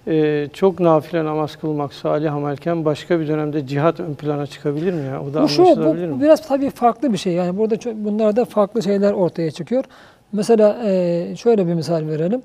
e, 0.06 0.48
çok 0.52 0.80
nafile 0.80 1.24
namaz 1.24 1.56
kılmak 1.56 1.94
salih 1.94 2.34
amelken 2.34 2.84
başka 2.84 3.20
bir 3.20 3.28
dönemde 3.28 3.66
cihat 3.66 4.00
ön 4.00 4.14
plana 4.14 4.46
çıkabilir 4.46 4.92
mi 4.92 5.06
ya? 5.06 5.22
O 5.22 5.34
da 5.34 5.42
Bu 5.42 5.48
şu, 5.48 5.62
bu, 5.62 5.66
anlaşılabilir 5.66 6.10
bu 6.10 6.14
mi? 6.16 6.22
biraz 6.22 6.48
tabii 6.48 6.70
farklı 6.70 7.12
bir 7.12 7.18
şey. 7.18 7.32
Yani 7.32 7.58
burada 7.58 7.76
çok, 7.76 7.94
bunlarda 7.94 8.44
farklı 8.44 8.82
şeyler 8.82 9.12
ortaya 9.12 9.50
çıkıyor. 9.50 9.84
Mesela 10.32 10.78
e, 10.84 11.36
şöyle 11.36 11.66
bir 11.66 11.74
misal 11.74 12.06
verelim. 12.06 12.42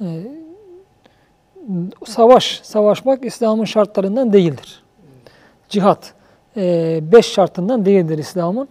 E, 0.00 0.06
savaş, 2.06 2.60
savaşmak 2.62 3.24
İslam'ın 3.24 3.64
şartlarından 3.64 4.32
değildir. 4.32 4.82
Cihat, 5.68 6.12
e, 6.56 7.00
beş 7.12 7.26
şartından 7.26 7.84
değildir 7.84 8.18
İslam'ın. 8.18 8.68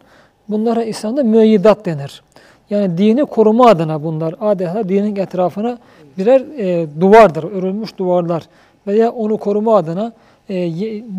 Bunlara 0.49 0.83
İslam'da 0.83 1.23
müeyyidat 1.23 1.85
denir. 1.85 2.23
Yani 2.69 2.97
dini 2.97 3.25
koruma 3.25 3.67
adına 3.67 4.03
bunlar 4.03 4.35
adeta 4.39 4.89
dinin 4.89 5.15
etrafına 5.15 5.77
birer 6.17 6.41
e, 6.41 6.87
duvardır, 7.01 7.43
örülmüş 7.43 7.97
duvarlar 7.97 8.43
veya 8.87 9.11
onu 9.11 9.37
koruma 9.37 9.77
adına 9.77 10.13
e, 10.49 10.55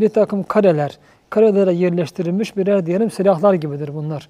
bir 0.01 0.09
takım 0.09 0.42
kareler, 0.42 0.99
karelere 1.30 1.72
yerleştirilmiş 1.72 2.57
birer 2.57 2.86
diyelim 2.86 3.11
silahlar 3.11 3.55
gibidir 3.55 3.90
bunlar. 3.94 4.28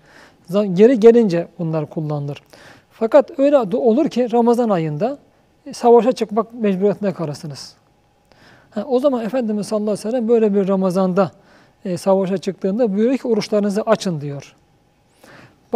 Geri 0.72 1.00
gelince 1.00 1.48
bunlar 1.58 1.86
kullanılır. 1.86 2.42
Fakat 2.90 3.38
öyle 3.38 3.58
olur 3.58 4.08
ki 4.08 4.32
Ramazan 4.32 4.68
ayında 4.68 5.18
e, 5.66 5.72
savaşa 5.72 6.12
çıkmak 6.12 6.54
mecburiyetinde 6.54 7.12
kalırsınız. 7.12 7.74
Ha, 8.70 8.84
o 8.88 8.98
zaman 8.98 9.24
Efendimiz 9.24 9.66
sallallahu 9.66 9.90
aleyhi 9.90 10.08
ve 10.08 10.10
sellem 10.10 10.28
böyle 10.28 10.54
bir 10.54 10.68
Ramazan'da 10.68 11.30
e, 11.84 11.96
savaşa 11.96 12.38
çıktığında 12.38 12.94
buyuruyor 12.96 13.18
ki 13.18 13.28
oruçlarınızı 13.28 13.82
açın 13.82 14.20
diyor. 14.20 14.54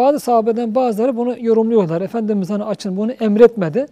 Bazı 0.00 0.20
sahabeden 0.20 0.74
bazıları 0.74 1.16
bunu 1.16 1.36
yorumluyorlar. 1.40 2.00
Efendimiz 2.00 2.50
hani 2.50 2.64
açın 2.64 2.96
bunu 2.96 3.12
emretmedi. 3.12 3.86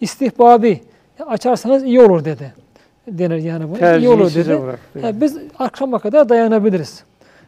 İstihbabi 0.00 0.80
"Ya 1.18 1.26
açarsanız 1.26 1.84
iyi 1.84 2.00
olur 2.00 2.24
dedi. 2.24 2.52
Denir 3.08 3.36
yani 3.36 3.64
bu. 3.70 3.98
iyi 3.98 4.08
olur 4.08 4.34
dedi. 4.34 4.62
bıraktı. 4.62 5.00
Ha, 5.02 5.20
biz 5.20 5.38
akşama 5.58 5.98
kadar 5.98 6.28
dayanabiliriz. 6.28 7.04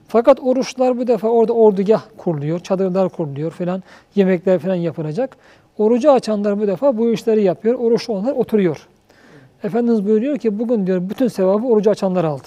Fakat 0.09 0.40
oruçlar 0.40 0.98
bu 0.98 1.06
defa 1.06 1.28
orada 1.28 1.52
ordugah 1.52 2.02
kuruluyor, 2.18 2.61
çadırlar 2.61 3.09
kuruluyor 3.09 3.50
filan, 3.50 3.82
yemekler 4.14 4.59
filan 4.59 4.74
yapılacak. 4.74 5.36
Orucu 5.78 6.12
açanlar 6.12 6.61
bu 6.61 6.66
defa 6.66 6.98
bu 6.98 7.11
işleri 7.11 7.42
yapıyor, 7.42 7.74
oruçlu 7.74 8.14
olanlar 8.14 8.32
oturuyor. 8.32 8.88
Efendimiz 9.64 10.06
buyuruyor 10.06 10.38
ki 10.38 10.59
bugün 10.59 10.86
diyor 10.86 11.11
bütün 11.11 11.28
sevabı 11.28 11.66
orucu 11.66 11.90
açanlar 11.90 12.24
aldı. 12.24 12.46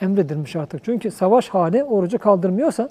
Emredilmiş 0.00 0.56
artık. 0.56 0.84
Çünkü 0.84 1.10
savaş 1.10 1.48
hali 1.48 1.84
orucu 1.84 2.18
kaldırmıyorsa 2.18 2.88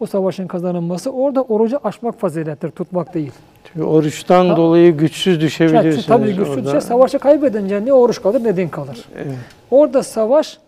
o 0.00 0.06
savaşın 0.06 0.46
kazanılması 0.46 1.10
orada 1.10 1.42
orucu 1.42 1.78
açmak 1.84 2.20
fazilettir, 2.20 2.70
tutmak 2.70 3.14
değil. 3.14 3.32
Çünkü 3.64 3.86
oruçtan 3.86 4.46
Ha- 4.48 4.56
dolayı 4.56 4.96
güçsüz 4.96 5.40
düşebilirsiniz. 5.40 6.06
Tabii 6.06 6.36
güçsüz 6.36 6.56
orada. 6.58 6.70
şey 6.70 6.80
savaşı 6.80 7.18
kaybedince 7.18 7.84
ne 7.84 7.92
oruç 7.92 8.22
kalır 8.22 8.44
ne 8.44 8.56
din 8.56 8.68
kalır. 8.68 9.04
Evet. 9.16 9.34
Orada 9.70 10.02
savaş 10.02 10.58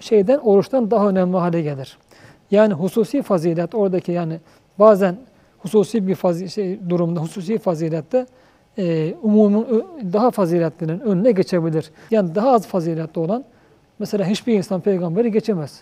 şeyden 0.00 0.38
oruçtan 0.38 0.90
daha 0.90 1.08
önemli 1.08 1.36
hale 1.36 1.62
gelir. 1.62 1.98
Yani 2.50 2.74
hususi 2.74 3.22
fazilet 3.22 3.74
oradaki 3.74 4.12
yani 4.12 4.40
bazen 4.78 5.16
hususi 5.58 6.06
bir 6.06 6.14
fazi, 6.14 6.50
şey, 6.50 6.78
durumda 6.88 7.20
hususi 7.20 7.58
fazilette 7.58 8.26
e, 8.78 9.14
umumun 9.22 9.62
ö- 9.70 10.12
daha 10.12 10.30
faziletlerin 10.30 11.00
önüne 11.00 11.32
geçebilir. 11.32 11.90
Yani 12.10 12.34
daha 12.34 12.50
az 12.52 12.66
faziletli 12.66 13.18
olan 13.20 13.44
mesela 13.98 14.24
hiçbir 14.26 14.54
insan 14.54 14.80
peygamberi 14.80 15.32
geçemez. 15.32 15.80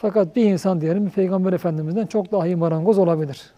Fakat 0.00 0.36
bir 0.36 0.44
insan 0.44 0.80
diyelim 0.80 1.10
peygamber 1.10 1.52
efendimizden 1.52 2.06
çok 2.06 2.32
daha 2.32 2.46
iyi 2.46 2.56
marangoz 2.56 2.98
olabilir. 2.98 3.52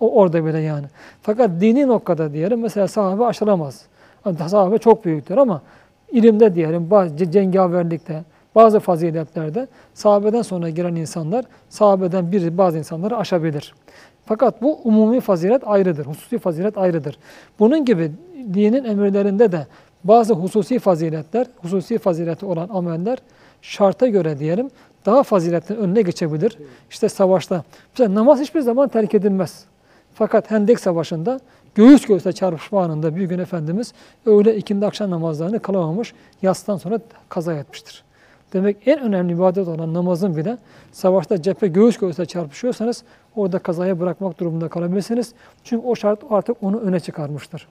O 0.00 0.12
orada 0.14 0.44
bile 0.46 0.58
yani. 0.58 0.86
Fakat 1.22 1.50
dini 1.60 1.86
noktada 1.86 2.32
diyelim 2.32 2.60
mesela 2.60 2.88
sahabe 2.88 3.24
aşılamaz. 3.24 3.86
Yani 4.26 4.48
Sahabe 4.48 4.78
çok 4.78 5.04
büyüktür 5.04 5.36
ama 5.36 5.62
ilimde 6.12 6.54
diyelim 6.54 6.90
bazı 6.90 7.14
ce- 7.14 7.30
cengaverlikte 7.30 8.24
bazı 8.54 8.80
faziletlerde 8.80 9.68
sahabeden 9.94 10.42
sonra 10.42 10.70
giren 10.70 10.94
insanlar 10.94 11.44
sahabeden 11.68 12.32
biri 12.32 12.58
bazı 12.58 12.78
insanları 12.78 13.16
aşabilir. 13.16 13.74
Fakat 14.26 14.62
bu 14.62 14.78
umumi 14.84 15.20
fazilet 15.20 15.62
ayrıdır. 15.66 16.06
Hususi 16.06 16.38
fazilet 16.38 16.78
ayrıdır. 16.78 17.18
Bunun 17.58 17.84
gibi 17.84 18.12
dinin 18.54 18.84
emirlerinde 18.84 19.52
de 19.52 19.66
bazı 20.04 20.34
hususi 20.34 20.78
faziletler, 20.78 21.46
hususi 21.56 21.98
fazileti 21.98 22.46
olan 22.46 22.68
ameller 22.72 23.18
şarta 23.62 24.06
göre 24.06 24.38
diyelim 24.38 24.70
daha 25.06 25.22
faziletin 25.22 25.76
önüne 25.76 26.02
geçebilir. 26.02 26.58
İşte 26.90 27.08
savaşta. 27.08 27.64
Mesela 27.92 28.14
namaz 28.14 28.40
hiçbir 28.40 28.60
zaman 28.60 28.88
terk 28.88 29.14
edilmez. 29.14 29.64
Fakat 30.14 30.50
Hendek 30.50 30.80
Savaşı'nda 30.80 31.40
göğüs 31.74 32.06
göğüse 32.06 32.32
çarpışma 32.32 32.84
anında 32.84 33.16
bir 33.16 33.24
gün 33.24 33.38
Efendimiz 33.38 33.92
öğle 34.26 34.56
ikindi 34.56 34.86
akşam 34.86 35.10
namazlarını 35.10 35.60
kılamamış, 35.60 36.14
yastan 36.42 36.76
sonra 36.76 36.98
kaza 37.28 37.54
etmiştir. 37.54 38.04
Demek 38.52 38.76
en 38.86 39.00
önemli 39.00 39.32
ibadet 39.32 39.68
olan 39.68 39.94
namazın 39.94 40.36
bile 40.36 40.58
savaşta 40.92 41.42
cephe 41.42 41.66
göğüs 41.66 41.98
göğüse 41.98 42.26
çarpışıyorsanız 42.26 43.04
orada 43.36 43.58
kazaya 43.58 44.00
bırakmak 44.00 44.40
durumunda 44.40 44.68
kalabilirsiniz. 44.68 45.32
Çünkü 45.64 45.86
o 45.86 45.96
şart 45.96 46.20
artık 46.30 46.56
onu 46.62 46.80
öne 46.80 47.00
çıkarmıştır. 47.00 47.68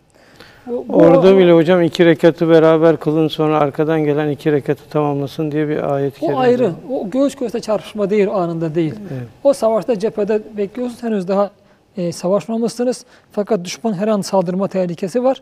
Bu- 0.68 0.86
bu- 0.90 0.94
Orada 0.98 1.38
bile 1.38 1.52
hocam 1.54 1.82
iki 1.82 2.06
rekatı 2.06 2.50
beraber 2.50 2.98
kılın 2.98 3.28
sonra 3.28 3.58
arkadan 3.60 4.04
gelen 4.04 4.30
iki 4.30 4.52
rekatı 4.52 4.90
tamamlasın 4.90 5.52
diye 5.52 5.68
bir 5.68 5.94
ayet-i 5.96 6.26
O 6.26 6.38
ayrı. 6.38 6.66
var. 6.66 6.72
O 6.92 7.10
göğüs 7.10 7.36
göğüse 7.36 7.60
çarpışma 7.60 8.10
değil, 8.10 8.28
anında 8.32 8.76
değil. 8.76 8.94
Evet. 9.14 9.28
O 9.44 9.54
savaşta 9.54 10.00
cephede 10.00 10.42
bekliyorsunuz. 10.58 11.04
Henüz 11.04 11.28
daha 11.28 11.52
e, 11.98 12.12
savaşmamışsınız. 12.12 13.06
Fakat 13.32 13.66
düşman 13.66 13.94
her 13.94 14.08
an 14.08 14.22
saldırma 14.22 14.68
tehlikesi 14.68 15.24
var. 15.24 15.42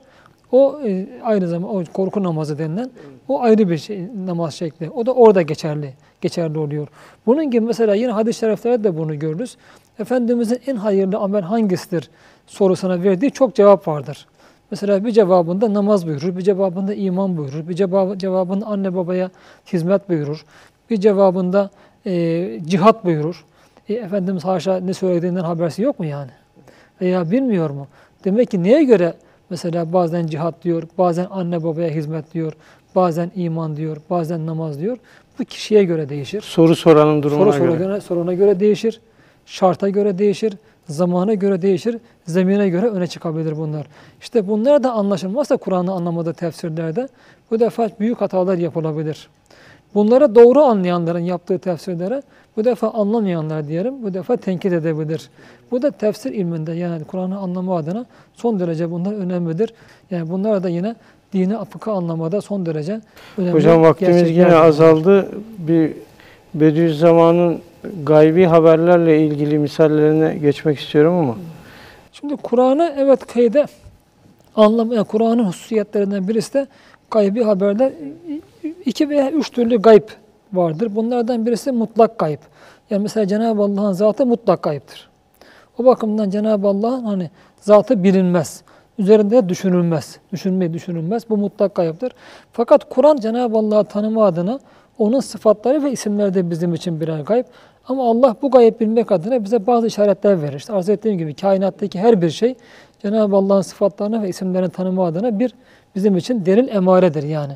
O 0.51 0.79
e, 0.85 1.05
aynı 1.23 1.47
zamanda 1.47 1.73
o 1.73 1.83
korku 1.93 2.23
namazı 2.23 2.57
denilen 2.59 2.89
o 3.27 3.41
ayrı 3.41 3.69
bir 3.69 3.77
şey, 3.77 4.01
namaz 4.25 4.53
şekli. 4.53 4.89
O 4.89 5.05
da 5.05 5.13
orada 5.13 5.41
geçerli 5.41 5.93
geçerli 6.21 6.57
oluyor. 6.57 6.87
Bunun 7.25 7.51
gibi 7.51 7.65
mesela 7.65 7.95
yine 7.95 8.11
hadis-i 8.11 8.39
şeriflerde 8.39 8.83
de 8.83 8.97
bunu 8.97 9.19
görürüz. 9.19 9.57
Efendimizin 9.99 10.59
en 10.67 10.75
hayırlı 10.75 11.17
amel 11.17 11.41
hangisidir 11.41 12.09
sorusuna 12.47 13.03
verdiği 13.03 13.31
çok 13.31 13.55
cevap 13.55 13.87
vardır. 13.87 14.27
Mesela 14.71 15.05
bir 15.05 15.11
cevabında 15.11 15.73
namaz 15.73 16.07
buyurur, 16.07 16.37
bir 16.37 16.41
cevabında 16.41 16.93
iman 16.93 17.37
buyurur, 17.37 17.67
bir 17.69 17.73
cevabı, 17.73 18.17
cevabında 18.17 18.65
anne 18.65 18.95
babaya 18.95 19.29
hizmet 19.73 20.09
buyurur, 20.09 20.45
bir 20.89 20.97
cevabında 20.97 21.69
e, 22.05 22.59
cihat 22.65 23.05
buyurur. 23.05 23.45
E, 23.89 23.93
Efendimiz 23.93 24.45
haşa 24.45 24.79
ne 24.79 24.93
söylediğinden 24.93 25.43
habersi 25.43 25.81
yok 25.81 25.99
mu 25.99 26.05
yani? 26.05 26.31
Veya 27.01 27.31
bilmiyor 27.31 27.69
mu? 27.69 27.87
Demek 28.25 28.51
ki 28.51 28.63
neye 28.63 28.83
göre 28.83 29.13
mesela 29.49 29.93
bazen 29.93 30.27
cihat 30.27 30.63
diyor, 30.63 30.83
bazen 30.97 31.27
anne 31.31 31.63
babaya 31.63 31.89
hizmet 31.89 32.33
diyor, 32.33 32.53
bazen 32.95 33.31
iman 33.35 33.77
diyor, 33.77 33.97
bazen 34.09 34.45
namaz 34.45 34.79
diyor. 34.79 34.97
Bu 35.39 35.43
kişiye 35.45 35.83
göre 35.83 36.09
değişir. 36.09 36.41
Soru 36.41 36.75
soranın 36.75 37.23
durumuna 37.23 37.51
Soru 37.51 37.59
göre. 37.59 37.69
soruna 37.71 37.87
göre, 37.87 38.01
soruna 38.01 38.33
göre 38.33 38.59
değişir. 38.59 39.01
Şarta 39.45 39.89
göre 39.89 40.17
değişir. 40.17 40.53
Zamana 40.87 41.33
göre 41.33 41.61
değişir. 41.61 41.97
Zemine 42.25 42.69
göre 42.69 42.87
öne 42.87 43.07
çıkabilir 43.07 43.57
bunlar. 43.57 43.87
İşte 44.21 44.47
bunlar 44.47 44.83
da 44.83 44.91
anlaşılmazsa 44.91 45.57
Kur'an'ı 45.57 45.91
anlamadığı 45.91 46.33
tefsirlerde 46.33 47.07
bu 47.51 47.59
defa 47.59 47.89
büyük 47.99 48.21
hatalar 48.21 48.57
yapılabilir. 48.57 49.29
Bunları 49.95 50.35
doğru 50.35 50.61
anlayanların 50.61 51.19
yaptığı 51.19 51.59
tefsirlere 51.59 52.21
bu 52.57 52.65
defa 52.65 52.89
anlamayanlar 52.89 53.67
diyelim 53.67 54.03
bu 54.03 54.13
defa 54.13 54.37
tenkit 54.37 54.73
edebilir. 54.73 55.29
Bu 55.71 55.81
da 55.81 55.91
tefsir 55.91 56.31
ilminde 56.31 56.71
yani 56.71 57.03
Kur'an'ı 57.03 57.37
anlama 57.37 57.77
adına 57.77 58.05
son 58.33 58.59
derece 58.59 58.91
bunlar 58.91 59.13
önemlidir. 59.13 59.73
Yani 60.11 60.29
bunlar 60.29 60.63
da 60.63 60.69
yine 60.69 60.95
dini 61.33 61.65
fıkıh 61.65 61.93
anlamada 61.93 62.41
son 62.41 62.65
derece 62.65 63.01
önemli. 63.37 63.53
Hocam 63.53 63.81
vaktimiz 63.81 64.29
yine 64.29 64.55
azaldı. 64.55 65.29
Bir 65.57 65.93
Bediüzzaman'ın 66.53 67.59
gaybi 68.03 68.45
haberlerle 68.45 69.25
ilgili 69.25 69.59
misallerine 69.59 70.35
geçmek 70.35 70.79
istiyorum 70.79 71.13
ama 71.13 71.35
Şimdi 72.11 72.35
Kur'an'ı 72.35 72.93
evet 72.97 73.33
kayda 73.33 73.65
anlam, 74.55 74.91
yani 74.91 75.05
Kur'an'ın 75.05 75.43
hususiyetlerinden 75.43 76.27
birisi 76.27 76.53
de 76.53 76.67
gaybi 77.11 77.43
haberler. 77.43 77.91
iki 78.85 79.09
veya 79.09 79.31
üç 79.31 79.51
türlü 79.51 79.81
gayb 79.81 80.03
vardır. 80.53 80.95
Bunlardan 80.95 81.45
birisi 81.45 81.71
mutlak 81.71 82.19
gayb. 82.19 82.39
Yani 82.89 83.01
mesela 83.01 83.27
Cenab-ı 83.27 83.61
Allah'ın 83.61 83.91
zatı 83.91 84.25
mutlak 84.25 84.63
gayiptir. 84.63 85.09
O 85.77 85.85
bakımdan 85.85 86.29
Cenab-ı 86.29 86.67
Allah'ın 86.67 87.03
hani 87.03 87.29
zatı 87.61 88.03
bilinmez. 88.03 88.63
Üzerinde 88.99 89.49
düşünülmez. 89.49 90.17
Düşünmeyi 90.33 90.73
düşünülmez. 90.73 91.29
Bu 91.29 91.37
mutlak 91.37 91.75
gayiptir. 91.75 92.11
Fakat 92.53 92.89
Kur'an 92.89 93.17
Cenab-ı 93.17 93.57
Allah'ı 93.57 93.83
tanıma 93.83 94.25
adına 94.25 94.59
onun 94.97 95.19
sıfatları 95.19 95.83
ve 95.83 95.91
isimleri 95.91 96.33
de 96.33 96.49
bizim 96.49 96.73
için 96.73 97.01
birer 97.01 97.19
gayb. 97.19 97.45
Ama 97.87 98.09
Allah 98.09 98.35
bu 98.41 98.51
gayb 98.51 98.79
bilmek 98.79 99.11
adına 99.11 99.43
bize 99.43 99.67
bazı 99.67 99.87
işaretler 99.87 100.41
verir. 100.41 100.55
İşte 100.55 100.73
arz 100.73 100.89
ettiğim 100.89 101.17
gibi 101.17 101.33
kainattaki 101.33 101.99
her 101.99 102.21
bir 102.21 102.29
şey 102.29 102.55
Cenab-ı 103.01 103.35
Allah'ın 103.35 103.61
sıfatlarını 103.61 104.23
ve 104.23 104.29
isimlerini 104.29 104.69
tanıma 104.69 105.05
adına 105.05 105.39
bir 105.39 105.53
bizim 105.95 106.17
için 106.17 106.45
derin 106.45 106.67
emaredir 106.67 107.23
yani. 107.23 107.53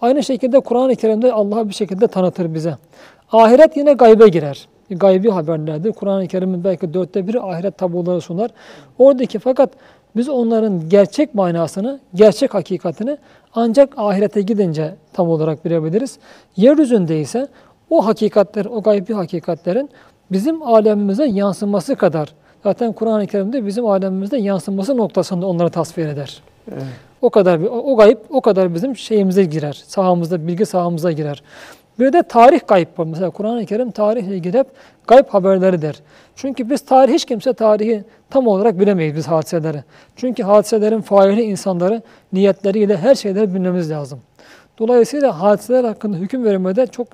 Aynı 0.00 0.22
şekilde 0.22 0.60
Kur'an-ı 0.60 0.96
Kerim'de 0.96 1.32
Allah 1.32 1.68
bir 1.68 1.74
şekilde 1.74 2.06
tanıtır 2.06 2.54
bize. 2.54 2.76
Ahiret 3.32 3.76
yine 3.76 3.92
gaybe 3.92 4.28
girer. 4.28 4.68
Gaybi 4.90 5.30
haberlerdir. 5.30 5.92
Kur'an-ı 5.92 6.26
Kerim'in 6.28 6.64
belki 6.64 6.94
dörtte 6.94 7.26
biri 7.26 7.40
ahiret 7.40 7.78
tabloları 7.78 8.20
sunar. 8.20 8.50
Oradaki 8.98 9.38
fakat 9.38 9.70
biz 10.16 10.28
onların 10.28 10.88
gerçek 10.88 11.34
manasını, 11.34 12.00
gerçek 12.14 12.54
hakikatini 12.54 13.18
ancak 13.54 13.98
ahirete 13.98 14.42
gidince 14.42 14.94
tam 15.12 15.28
olarak 15.28 15.64
bilebiliriz. 15.64 16.18
Yeryüzünde 16.56 17.20
ise 17.20 17.48
o 17.90 18.06
hakikatler, 18.06 18.64
o 18.64 18.82
gaybi 18.82 19.12
hakikatlerin 19.14 19.90
bizim 20.32 20.62
alemimize 20.62 21.24
yansıması 21.26 21.96
kadar 21.96 22.34
zaten 22.64 22.92
Kur'an-ı 22.92 23.26
Kerim'de 23.26 23.66
bizim 23.66 23.86
alemimizde 23.86 24.38
yansıması 24.38 24.96
noktasında 24.96 25.46
onları 25.46 25.70
tasvir 25.70 26.06
eder. 26.06 26.42
Evet. 26.72 26.82
O 27.22 27.30
kadar 27.30 27.60
bir- 27.60 27.66
o, 27.66 27.70
o 27.78 27.96
gayb 27.96 28.18
o 28.30 28.40
kadar 28.40 28.74
bizim 28.74 28.96
şeyimize 28.96 29.44
girer. 29.44 29.82
Sahamızda, 29.86 30.46
bilgi 30.46 30.66
sahamıza 30.66 31.12
girer. 31.12 31.42
Bir 31.98 32.12
de 32.12 32.22
tarih 32.22 32.60
gayb 32.68 32.86
var. 32.98 33.04
Mesela 33.06 33.30
Kur'an-ı 33.30 33.66
Kerim 33.66 33.90
tarihle 33.90 34.36
ilgili 34.36 34.58
hep 34.58 34.66
gayb 35.06 35.26
haberleri 35.28 35.82
der. 35.82 35.96
Çünkü 36.36 36.70
biz 36.70 36.80
tarih 36.80 37.12
hiç 37.14 37.24
kimse 37.24 37.52
tarihi 37.52 38.04
tam 38.30 38.46
olarak 38.46 38.80
bilemeyiz 38.80 39.16
biz 39.16 39.26
hadiseleri. 39.28 39.84
Çünkü 40.16 40.42
hadiselerin 40.42 41.00
faili 41.00 41.42
insanları, 41.42 42.02
niyetleriyle 42.32 42.96
her 42.96 43.14
şeyleri 43.14 43.54
bilmemiz 43.54 43.90
lazım. 43.90 44.20
Dolayısıyla 44.78 45.40
hadiseler 45.40 45.84
hakkında 45.84 46.16
hüküm 46.16 46.44
vermede 46.44 46.86
çok 46.86 47.06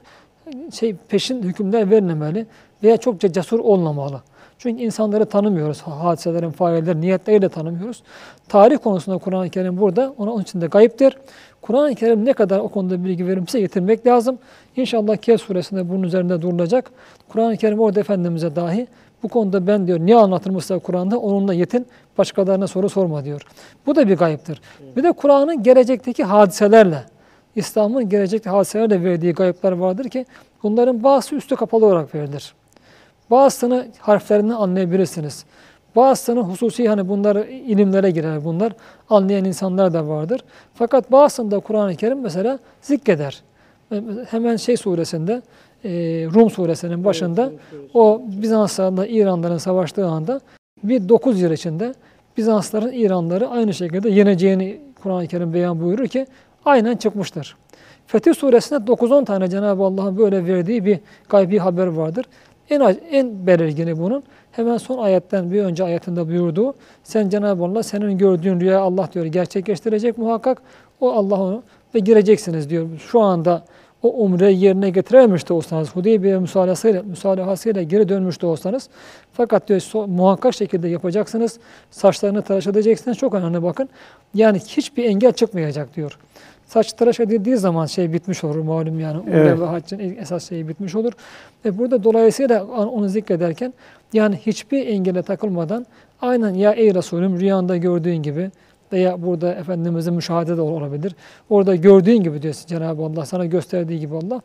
şey 0.73 0.95
peşin 1.09 1.43
hükümler 1.43 1.91
verilmemeli 1.91 2.47
veya 2.83 2.97
çok 2.97 3.21
cesur 3.21 3.59
olmamalı. 3.59 4.23
Çünkü 4.59 4.83
insanları 4.83 5.27
tanımıyoruz. 5.27 5.83
Hadiselerin 5.83 6.51
failleri, 6.51 7.01
niyetleriyle 7.01 7.43
de 7.43 7.49
tanımıyoruz. 7.49 8.03
Tarih 8.49 8.79
konusunda 8.79 9.19
Kur'an-ı 9.19 9.51
Kerim 9.51 9.81
burada. 9.81 10.15
Ona, 10.19 10.33
onun 10.33 10.43
için 10.43 10.61
de 10.61 10.67
gayiptir. 10.67 11.17
Kur'an-ı 11.63 11.95
Kerim 11.95 12.25
ne 12.25 12.33
kadar 12.33 12.59
o 12.59 12.69
konuda 12.69 13.05
bilgi 13.05 13.27
verirse 13.27 13.61
getirmek 13.61 14.07
lazım. 14.07 14.39
İnşallah 14.77 15.17
Kehf 15.17 15.41
suresinde 15.41 15.89
bunun 15.91 16.03
üzerinde 16.03 16.43
durulacak. 16.43 16.91
Kur'an-ı 17.29 17.57
Kerim 17.57 17.81
orada 17.81 18.01
Efendimiz'e 18.01 18.57
dahi 18.57 18.87
bu 19.23 19.29
konuda 19.29 19.67
ben 19.67 19.87
diyor 19.87 19.99
ne 20.01 20.17
anlatılmışsa 20.17 20.79
Kur'an'da 20.79 21.19
onunla 21.19 21.55
yetin, 21.55 21.87
başkalarına 22.19 22.67
soru 22.67 22.89
sorma 22.89 23.25
diyor. 23.25 23.43
Bu 23.87 23.97
da 23.97 24.09
bir 24.09 24.17
gayiptir. 24.17 24.61
Bir 24.97 25.03
de 25.03 25.13
Kur'an'ın 25.13 25.63
gelecekteki 25.63 26.25
hadiselerle, 26.25 26.99
İslam'ın 27.57 28.09
gelecekte 28.09 28.51
hadiselerle 28.51 29.05
verdiği 29.05 29.33
gayipler 29.33 29.73
vardır 29.73 30.09
ki 30.09 30.27
bunların 30.63 31.03
bazısı 31.03 31.35
üstü 31.35 31.57
kapalı 31.57 31.87
olarak 31.87 32.15
verilir. 32.15 32.55
Bazısını 33.31 33.87
harflerinden 33.99 34.55
anlayabilirsiniz. 34.55 35.45
Bazısını 35.97 36.41
hususi 36.41 36.89
hani 36.89 37.09
bunlar 37.09 37.37
ilimlere 37.47 38.11
girer 38.11 38.45
bunlar. 38.45 38.73
Anlayan 39.11 39.45
insanlar 39.45 39.93
da 39.93 40.09
vardır. 40.09 40.45
Fakat 40.75 41.13
bazısında 41.13 41.61
Kur'an-ı 41.61 41.97
Kerim 41.97 42.21
mesela 42.21 42.59
zikreder. 42.81 43.43
Hemen 44.31 44.57
şey 44.57 44.77
suresinde 44.77 45.43
e, 45.85 45.91
Rum 46.35 46.51
suresinin 46.51 47.05
başında 47.05 47.53
o 47.95 48.23
Bizanslarla 48.29 49.07
İranların 49.07 49.59
savaştığı 49.59 50.07
anda 50.07 50.41
bir 50.85 51.09
9 51.09 51.41
yıl 51.41 51.51
içinde 51.51 51.95
Bizansların 52.37 52.93
İranları 52.93 53.49
aynı 53.49 53.75
şekilde 53.75 54.11
yeneceğini 54.11 54.81
Kur'an-ı 55.03 55.27
Kerim 55.27 55.55
beyan 55.55 55.81
buyurur 55.81 56.07
ki 56.07 56.27
aynen 56.65 56.97
çıkmıştır. 56.97 57.57
Fetih 58.07 58.35
suresinde 58.35 58.93
9-10 58.93 59.25
tane 59.25 59.49
Cenab-ı 59.49 59.83
Allah'ın 59.83 60.19
böyle 60.19 60.47
verdiği 60.47 60.85
bir 60.85 60.99
gaybi 61.29 61.59
haber 61.59 61.87
vardır. 61.87 62.27
En, 62.71 62.81
en 63.11 63.47
belirgini 63.47 63.99
bunun 63.99 64.23
hemen 64.53 64.77
son 64.77 64.99
ayetten 64.99 65.53
bir 65.53 65.63
önce 65.63 65.85
ayetinde 65.85 66.29
buyurduğu 66.29 66.75
sen 67.03 67.29
Cenab-ı 67.29 67.65
Allah 67.65 67.83
senin 67.83 68.19
gördüğün 68.19 68.61
rüya 68.61 68.81
Allah 68.81 69.09
diyor 69.15 69.25
gerçekleştirecek 69.25 70.19
muhakkak. 70.19 70.63
O 71.01 71.13
Allah 71.13 71.41
onu 71.41 71.63
ve 71.95 71.99
gireceksiniz 71.99 72.71
diyor. 72.71 72.87
Şu 72.99 73.21
anda 73.21 73.65
o 74.03 74.09
umreyi 74.09 74.65
yerine 74.65 74.91
getirememiş 74.91 75.49
de 75.49 75.53
olsanız, 75.53 75.97
Hudeybiye 75.97 76.39
müsalahasıyla, 76.39 77.03
müsalahasıyla 77.03 77.83
geri 77.83 78.09
dönmüş 78.09 78.43
de 78.43 78.47
olsanız 78.47 78.89
fakat 79.33 79.69
diyor 79.69 80.09
muhakkak 80.09 80.55
şekilde 80.55 80.89
yapacaksınız. 80.89 81.59
Saçlarını 81.91 82.43
tıraş 82.43 82.67
edeceksiniz. 82.67 83.19
Çok 83.19 83.35
önemli 83.35 83.63
bakın. 83.63 83.89
Yani 84.35 84.59
hiçbir 84.59 85.05
engel 85.05 85.33
çıkmayacak 85.33 85.97
diyor. 85.97 86.19
Saç 86.75 86.93
tıraş 86.93 87.21
edildiği 87.21 87.57
zaman 87.57 87.87
şey 87.87 88.13
bitmiş 88.13 88.45
olur 88.45 88.57
malum 88.57 89.01
yani. 89.01 89.19
Umre 89.19 89.39
Evet. 89.39 89.61
ve 89.61 89.65
haccın 89.65 89.99
esas 89.99 90.49
şeyi 90.49 90.69
bitmiş 90.69 90.95
olur. 90.95 91.13
Ve 91.65 91.79
burada 91.79 92.05
dolayısıyla 92.05 92.65
onu 92.65 93.09
zikrederken 93.09 93.75
yani 94.13 94.37
hiçbir 94.37 94.87
engele 94.87 95.23
takılmadan 95.23 95.87
aynen 96.23 96.55
ya 96.55 96.73
ey 96.73 96.95
Resulüm 96.95 97.41
rüyanda 97.41 97.77
gördüğün 97.77 98.17
gibi 98.17 98.51
veya 98.93 99.23
burada 99.23 99.55
Efendimizin 99.55 100.15
müşahede 100.15 100.57
de 100.57 100.61
olabilir. 100.61 101.17
Orada 101.51 101.75
gördüğün 101.75 102.23
gibi 102.23 102.43
diyor 102.43 102.55
Cenab-ı 102.67 103.03
Allah 103.03 103.27
sana 103.27 103.47
gösterdiği 103.47 104.01
gibi 104.01 104.15
Allah. 104.17 104.41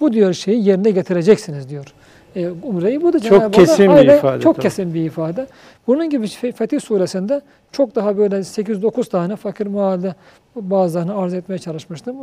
Bu 0.00 0.12
diyor 0.12 0.32
şeyi 0.32 0.68
yerine 0.68 0.90
getireceksiniz 0.90 1.68
diyor. 1.68 1.94
E, 2.36 2.48
umreyi 2.62 3.02
bu 3.02 3.12
da 3.12 3.20
Çok 3.20 3.22
Cenab-ı 3.28 3.44
Allah 3.44 3.50
kesin 3.50 3.84
bir 3.88 3.94
aynen 3.94 4.16
ifade 4.18 4.42
Çok 4.42 4.54
tabii. 4.56 4.62
kesin 4.62 4.94
bir 4.94 5.04
ifade. 5.04 5.46
Bunun 5.86 6.10
gibi 6.10 6.26
Fe- 6.26 6.52
Fetih 6.52 6.80
suresinde 6.80 7.40
çok 7.72 7.94
daha 7.94 8.18
böyle 8.18 8.36
8-9 8.36 9.08
tane 9.10 9.36
fakir 9.36 9.66
mahalle 9.66 10.14
bazılarını 10.56 11.16
arz 11.18 11.34
etmeye 11.34 11.58
çalışmıştım. 11.58 12.16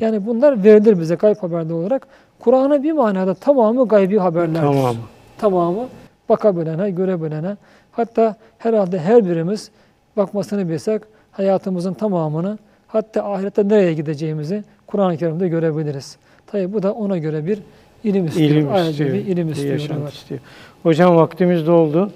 Yani 0.00 0.26
bunlar 0.26 0.64
verilir 0.64 1.00
bize 1.00 1.14
gayb 1.14 1.36
haberde 1.36 1.74
olarak. 1.74 2.06
Kur'an'ın 2.40 2.82
bir 2.82 2.92
manada 2.92 3.34
tamamı 3.34 3.88
gaybi 3.88 4.18
haberlerdir. 4.18 4.60
Tamam. 4.60 4.96
Tamamı 5.38 5.88
bakabilene, 6.28 6.90
görebilene. 6.90 7.56
Hatta 7.92 8.36
herhalde 8.58 8.98
her 8.98 9.24
birimiz 9.26 9.70
bakmasını 10.16 10.68
bilsek 10.68 11.02
hayatımızın 11.32 11.94
tamamını 11.94 12.58
hatta 12.88 13.24
ahirette 13.32 13.68
nereye 13.68 13.92
gideceğimizi 13.94 14.64
Kur'an-ı 14.86 15.16
Kerim'de 15.16 15.48
görebiliriz. 15.48 16.16
Tabi 16.46 16.72
bu 16.72 16.82
da 16.82 16.92
ona 16.92 17.18
göre 17.18 17.46
bir 17.46 17.58
ilim 18.04 18.26
istiyor. 18.26 18.50
İlim 18.50 18.72
Ayrıca 18.72 18.90
istiyor. 18.90 19.12
bir 19.12 19.18
ilim 19.18 19.48
bir 19.48 19.52
istiyor. 19.52 19.72
yaşantı 19.72 20.00
evet. 20.02 20.12
istiyor. 20.12 20.40
Hocam 20.82 21.16
vaktimiz 21.16 21.66
doldu. 21.66 22.10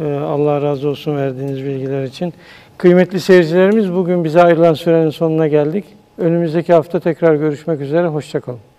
Ee, 0.00 0.04
Allah 0.14 0.62
razı 0.62 0.88
olsun 0.88 1.16
verdiğiniz 1.16 1.64
bilgiler 1.64 2.04
için. 2.04 2.34
Kıymetli 2.78 3.20
seyircilerimiz 3.20 3.92
bugün 3.92 4.24
bize 4.24 4.42
ayrılan 4.42 4.74
sürenin 4.74 5.10
sonuna 5.10 5.48
geldik. 5.48 5.84
Önümüzdeki 6.18 6.72
hafta 6.72 7.00
tekrar 7.00 7.34
görüşmek 7.34 7.80
üzere. 7.80 8.06
Hoşçakalın. 8.06 8.71